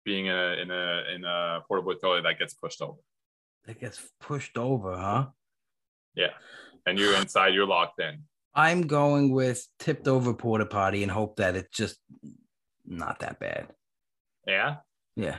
[0.04, 2.98] being in a in a in a portable toilet that gets pushed over?
[3.68, 5.28] That gets pushed over, huh?
[6.16, 6.32] Yeah,
[6.86, 8.24] and you're inside, you're locked in.
[8.56, 12.00] I'm going with tipped over porta potty and hope that it's just
[12.86, 13.68] not that bad.
[14.48, 14.78] Yeah,
[15.16, 15.38] Yeah.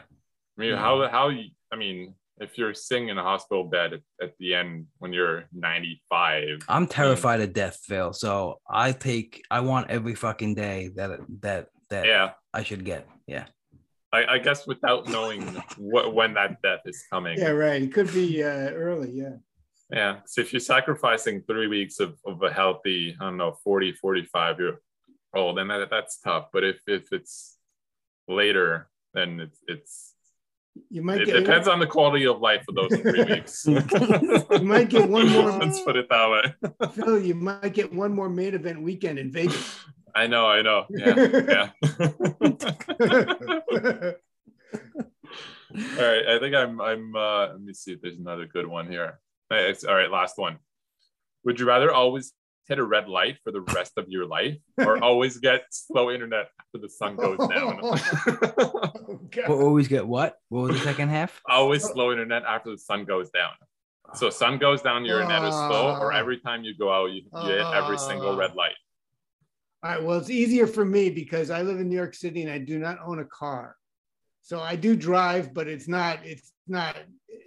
[0.56, 0.76] I mean, Yeah.
[0.78, 1.50] how how you?
[1.72, 5.44] I mean, if you're sitting in a hospital bed at, at the end when you're
[5.52, 8.12] 95, I'm terrified of death, Phil.
[8.12, 13.08] So I take I want every fucking day that that that yeah, I should get.
[13.26, 13.46] Yeah.
[14.12, 15.42] I, I guess without knowing
[15.76, 17.38] what when that death is coming.
[17.38, 17.82] yeah, right.
[17.82, 19.10] It could be uh, early.
[19.10, 19.36] Yeah.
[19.90, 20.16] Yeah.
[20.26, 24.60] So if you're sacrificing three weeks of, of a healthy, I don't know, 40, 45
[24.60, 24.80] year
[25.34, 26.48] old, then that, that's tough.
[26.52, 27.56] But if, if it's
[28.26, 30.14] later, then it's, it's
[30.90, 33.66] You might it get depends on the quality of life of those three weeks.
[33.66, 36.88] you might get one more Let's put it that way.
[36.92, 39.78] Phil, you might get one more main event weekend in Vegas.
[40.18, 40.84] I know, I know.
[40.90, 41.14] Yeah.
[41.48, 41.70] Yeah.
[45.96, 46.26] all right.
[46.28, 49.20] I think I'm I'm uh let me see if there's another good one here.
[49.50, 50.58] All right, all right, last one.
[51.44, 52.32] Would you rather always
[52.66, 56.48] hit a red light for the rest of your life or always get slow internet
[56.60, 57.80] after the sun goes down?
[59.10, 59.48] Oh, God.
[59.48, 60.36] We'll always get what?
[60.50, 61.40] What was the second half?
[61.48, 63.52] always slow internet after the sun goes down.
[64.14, 67.22] So sun goes down, your internet is slow, or every time you go out, you,
[67.42, 68.74] you hit every single red light.
[69.82, 70.02] All right.
[70.02, 72.78] Well, it's easier for me because I live in New York City and I do
[72.78, 73.76] not own a car.
[74.42, 76.96] So I do drive, but it's not, it's not,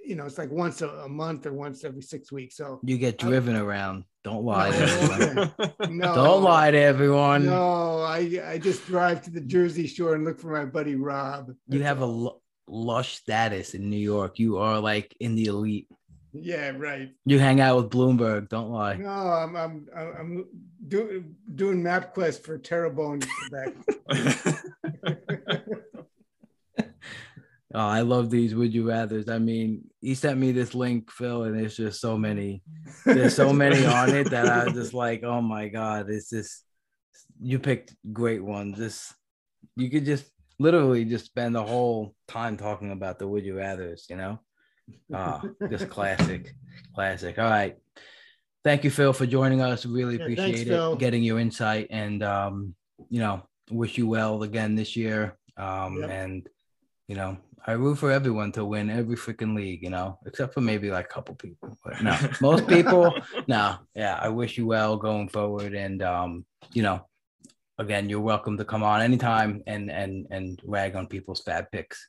[0.06, 2.56] you know, it's like once a, a month or once every six weeks.
[2.56, 4.06] So You get driven around.
[4.24, 5.52] Don't lie No.
[5.90, 6.16] no.
[6.16, 7.48] Don't lie to everyone.
[7.48, 11.52] No, I, I just drive to the Jersey Shore and look for my buddy Rob.
[11.68, 12.30] You have a
[12.68, 14.38] lush status in New York.
[14.38, 15.88] You are like in the elite.
[16.34, 17.10] Yeah, right.
[17.26, 18.50] You hang out with Bloomberg.
[18.50, 18.96] Don't lie.
[18.96, 20.46] No, I'm I'm I'm
[20.88, 23.76] doing doing MapQuest for Terrebonne, Quebec.
[27.74, 29.30] Oh, I love these would you rather's.
[29.30, 32.64] I mean, he sent me this link, Phil, and there's just so many.
[33.06, 36.64] There's so many on it that I was just like, oh my god, it's just
[37.42, 38.78] you picked great ones.
[38.78, 39.14] This
[39.78, 40.30] you could just
[40.60, 44.40] literally just spend the whole time talking about the would you rather's, you know?
[45.14, 46.54] Ah, just classic,
[46.96, 47.38] classic.
[47.40, 47.78] All right.
[48.64, 49.86] Thank you, Phil, for joining us.
[49.86, 50.96] Really Yeah, appreciate thanks, it, Phil.
[50.96, 52.76] getting your insight, and um,
[53.10, 55.38] you know, wish you well again this year.
[55.58, 56.10] Um, Yep.
[56.10, 56.50] and
[57.08, 60.62] you know, I root for everyone to win every freaking league, you know, except for
[60.62, 61.78] maybe like a couple people.
[61.84, 63.14] But no, most people,
[63.48, 63.78] no.
[63.96, 65.74] Yeah, I wish you well going forward.
[65.74, 67.06] And um, you know,
[67.80, 72.08] again, you're welcome to come on anytime and and and rag on people's bad picks.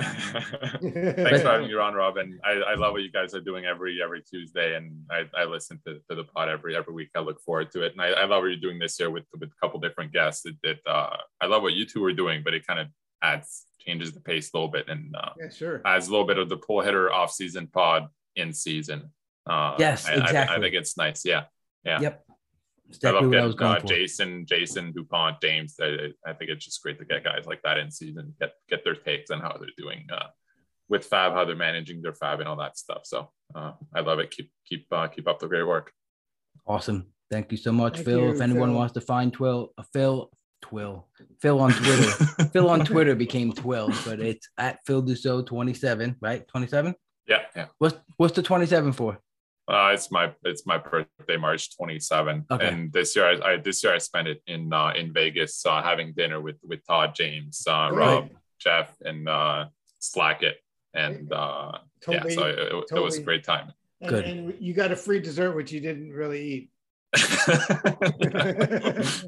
[0.80, 2.38] Thanks for having me on, Robin.
[2.44, 5.80] I, I love what you guys are doing every every Tuesday, and I, I listen
[5.86, 7.10] to, to the pod every every week.
[7.14, 9.24] I look forward to it, and I, I love what you're doing this year with
[9.38, 10.46] with a couple different guests.
[10.46, 12.88] It, it uh, I love what you two are doing, but it kind of
[13.22, 15.80] adds changes the pace a little bit and uh, yeah, sure.
[15.84, 19.10] adds a little bit of the pull hitter off season pod in season.
[19.46, 21.24] Uh, Yes, I- I- I, think it's nice.
[21.24, 21.44] Yeah,
[21.84, 22.00] yeah.
[22.00, 22.24] Yep.
[22.92, 23.86] I Exactly love I was getting going uh, for.
[23.86, 25.76] Jason, Jason Dupont, James.
[25.80, 28.84] I, I think it's just great to get guys like that in season, get get
[28.84, 30.26] their takes on how they're doing uh,
[30.88, 33.02] with Fab, how they're managing their Fab, and all that stuff.
[33.04, 34.30] So uh, I love it.
[34.30, 35.92] Keep keep uh, keep up the great work.
[36.66, 37.06] Awesome.
[37.30, 38.20] Thank you so much, Thank Phil.
[38.20, 38.78] you, if anyone Phil.
[38.78, 40.30] wants to find Twill, uh, Phil,
[40.62, 41.06] Twill,
[41.40, 42.10] Phil on Twitter.
[42.52, 46.46] Phil on Twitter became Twill, but it's at Phil Dussault 27, right?
[46.48, 46.94] 27?
[47.28, 47.66] Yeah, yeah.
[47.78, 49.20] What's what's the 27 for?
[49.70, 52.68] Uh, it's my it's my birthday, March 27, Okay.
[52.68, 55.80] and this year I, I this year I spent it in uh, in Vegas, uh,
[55.80, 58.04] having dinner with with Todd, James, uh, Great.
[58.04, 59.66] Rob, Jeff, and uh,
[60.00, 60.56] Slackett,
[60.92, 63.72] and uh, yeah, so it, it was a great time.
[64.00, 64.24] And, Good.
[64.24, 66.70] and you got a free dessert, which you didn't really eat.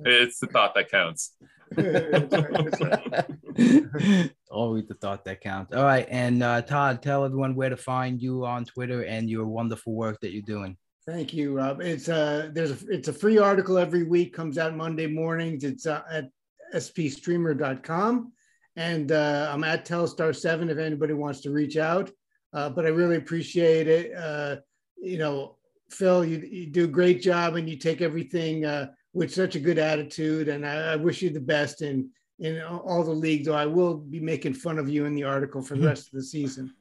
[0.05, 1.37] it's the thought that counts.
[4.51, 5.75] Always the thought that counts.
[5.75, 6.07] All right.
[6.10, 10.18] And uh, Todd, tell everyone where to find you on Twitter and your wonderful work
[10.20, 10.76] that you're doing.
[11.07, 11.81] Thank you, Rob.
[11.81, 15.65] It's a, there's a it's a free article every week, comes out Monday mornings.
[15.65, 16.28] It's uh, at
[16.75, 18.33] spstreamer.com.
[18.76, 22.10] And uh, I'm at Telstar7 if anybody wants to reach out.
[22.52, 24.17] Uh, but I really appreciate it.
[24.17, 24.57] Uh,
[24.97, 25.57] you know,
[25.91, 29.61] Phil, you, you do a great job and you take everything uh, with such a
[29.61, 30.49] good attitude.
[30.49, 33.47] And I, I wish you the best in in all the leagues.
[33.47, 36.13] Though I will be making fun of you in the article for the rest of
[36.15, 36.73] the season.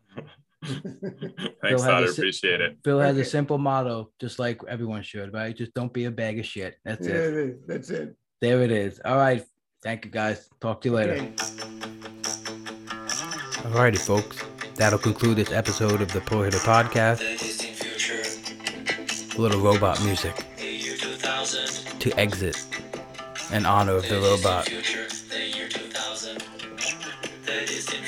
[0.64, 1.90] Thanks, had Todd.
[1.90, 2.78] I a si- appreciate it.
[2.84, 5.56] Phil has a simple motto, just like everyone should, right?
[5.56, 6.76] Just don't be a bag of shit.
[6.86, 7.68] That's Yeah, it.
[7.68, 8.16] that's it.
[8.42, 9.00] There it is.
[9.04, 9.44] All right.
[9.84, 10.48] Thank you, guys.
[10.60, 11.14] Talk to you later.
[11.14, 11.32] Okay.
[13.64, 14.38] Alrighty, folks.
[14.76, 17.18] That'll conclude this episode of the Pro Hitter Podcast.
[17.20, 17.78] The distant
[19.38, 20.51] A little robot music the year 2000.
[22.02, 22.58] To exit
[23.54, 24.66] in honor of the robot.
[24.66, 26.44] the year 2000.
[27.44, 28.06] The distant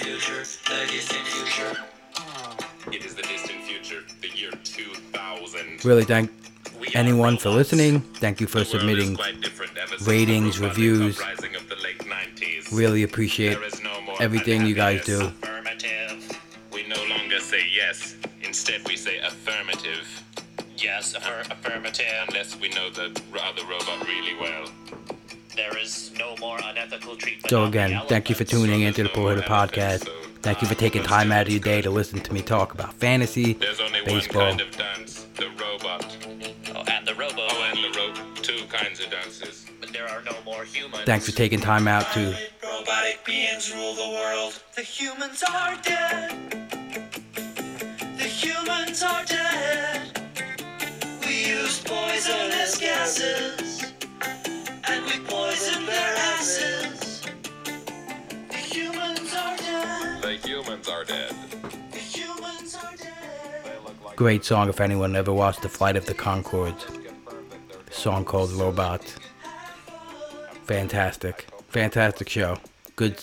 [3.64, 5.86] future, the year 2000.
[5.86, 6.32] Really thank
[6.96, 8.00] anyone for listening.
[8.16, 9.16] Thank you for submitting.
[10.06, 11.20] ratings, reviews.
[11.20, 12.76] uprising of the late 90s.
[12.76, 13.60] Really appreciate
[14.20, 15.32] everything you guys do.
[18.44, 19.03] Instead, we.
[20.94, 22.06] Yes, affirmative.
[22.28, 23.08] Unless we know the
[23.42, 24.70] other robot really well.
[25.56, 27.50] There is no more unethical treatment.
[27.50, 30.06] So again, thank you for tuning So into the Poor Pro no Hitter Podcast.
[30.06, 30.12] so,
[30.44, 32.94] Thank you for taking time out of your day to listen to me talk about
[32.94, 34.42] fantasy, There's only baseball.
[34.44, 36.16] one kind of dance, the robot.
[36.76, 37.42] Oh, and the robo.
[37.50, 38.36] Oh, and the rope.
[38.44, 39.66] Two kinds of dances.
[39.80, 41.06] But there are no more humans.
[41.06, 44.62] Thanks for taking time out to Robotic beings rule the world.
[44.76, 46.36] The humans are dead.
[47.34, 50.23] The humans are dead.
[51.34, 53.92] We used poisonous gases.
[54.88, 57.24] And we poisoned their asses.
[58.52, 60.22] The humans are dead.
[60.22, 61.34] The humans are dead.
[61.92, 64.16] The humans are dead.
[64.16, 66.86] great song if anyone ever watched The Flight of the Conchords.
[67.90, 69.04] Song called Robot.
[70.66, 71.48] Fantastic.
[71.70, 72.60] Fantastic show.
[72.96, 73.20] Good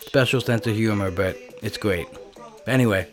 [0.00, 2.06] special sense of humor, but it's great.
[2.66, 3.06] Anyway,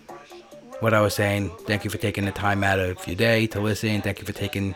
[0.84, 3.62] what I was saying, thank you for taking the time out of your day to
[3.62, 4.02] listen.
[4.02, 4.76] Thank you for taking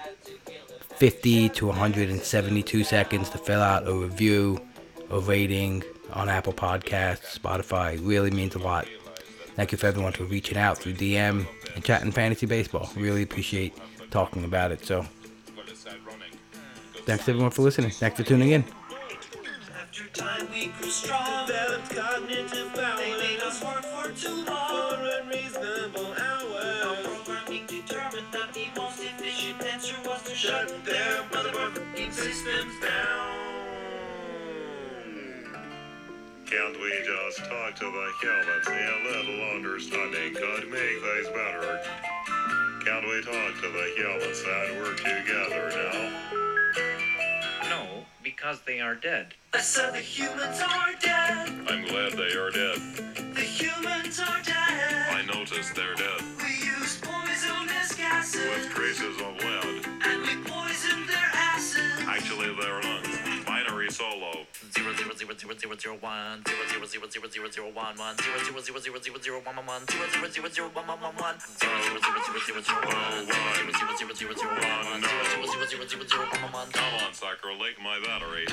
[0.96, 4.58] 50 to 172 seconds to fill out a review,
[5.12, 8.00] a rating on Apple Podcasts, Spotify.
[8.02, 8.88] Really means a lot.
[9.58, 11.46] Thank you for everyone for reaching out through DM
[11.76, 12.90] and chatting fantasy baseball.
[12.96, 13.78] Really appreciate
[14.10, 14.86] talking about it.
[14.86, 15.06] So
[17.06, 17.92] thanks everyone for listening.
[17.92, 18.64] Thanks for tuning in.
[19.82, 21.50] After time we grew strong.
[21.90, 22.98] Cognitive power.
[22.98, 25.07] They made us work for too long.
[30.48, 33.36] Shut their motherfucking systems down.
[36.46, 38.68] Can't we just talk to the humans?
[38.68, 38.72] A
[39.04, 41.82] little understanding could make things better.
[42.86, 46.00] Can't we talk to the humans and work together now?
[47.70, 49.34] No, because they are dead.
[49.54, 51.50] I said the humans are dead.
[51.68, 52.80] I'm glad they are dead.
[53.36, 55.08] The humans are dead.
[55.12, 56.22] I noticed they're dead.
[56.42, 58.48] We used poisonous gases.
[58.48, 59.38] With traces of
[62.18, 63.46] Actually, their lungs.
[63.46, 64.32] Binary solo.
[64.74, 68.16] Zero zero zero zero zero zero one zero zero zero zero zero zero one one
[68.18, 71.00] zero zero zero zero zero zero one one one zero zero zero zero one one
[71.00, 74.86] one one zero zero zero zero zero zero one zero zero zero zero zero one
[74.90, 76.68] one zero zero zero zero zero zero one one one.
[76.74, 78.46] Come on, sucker, lake my battery.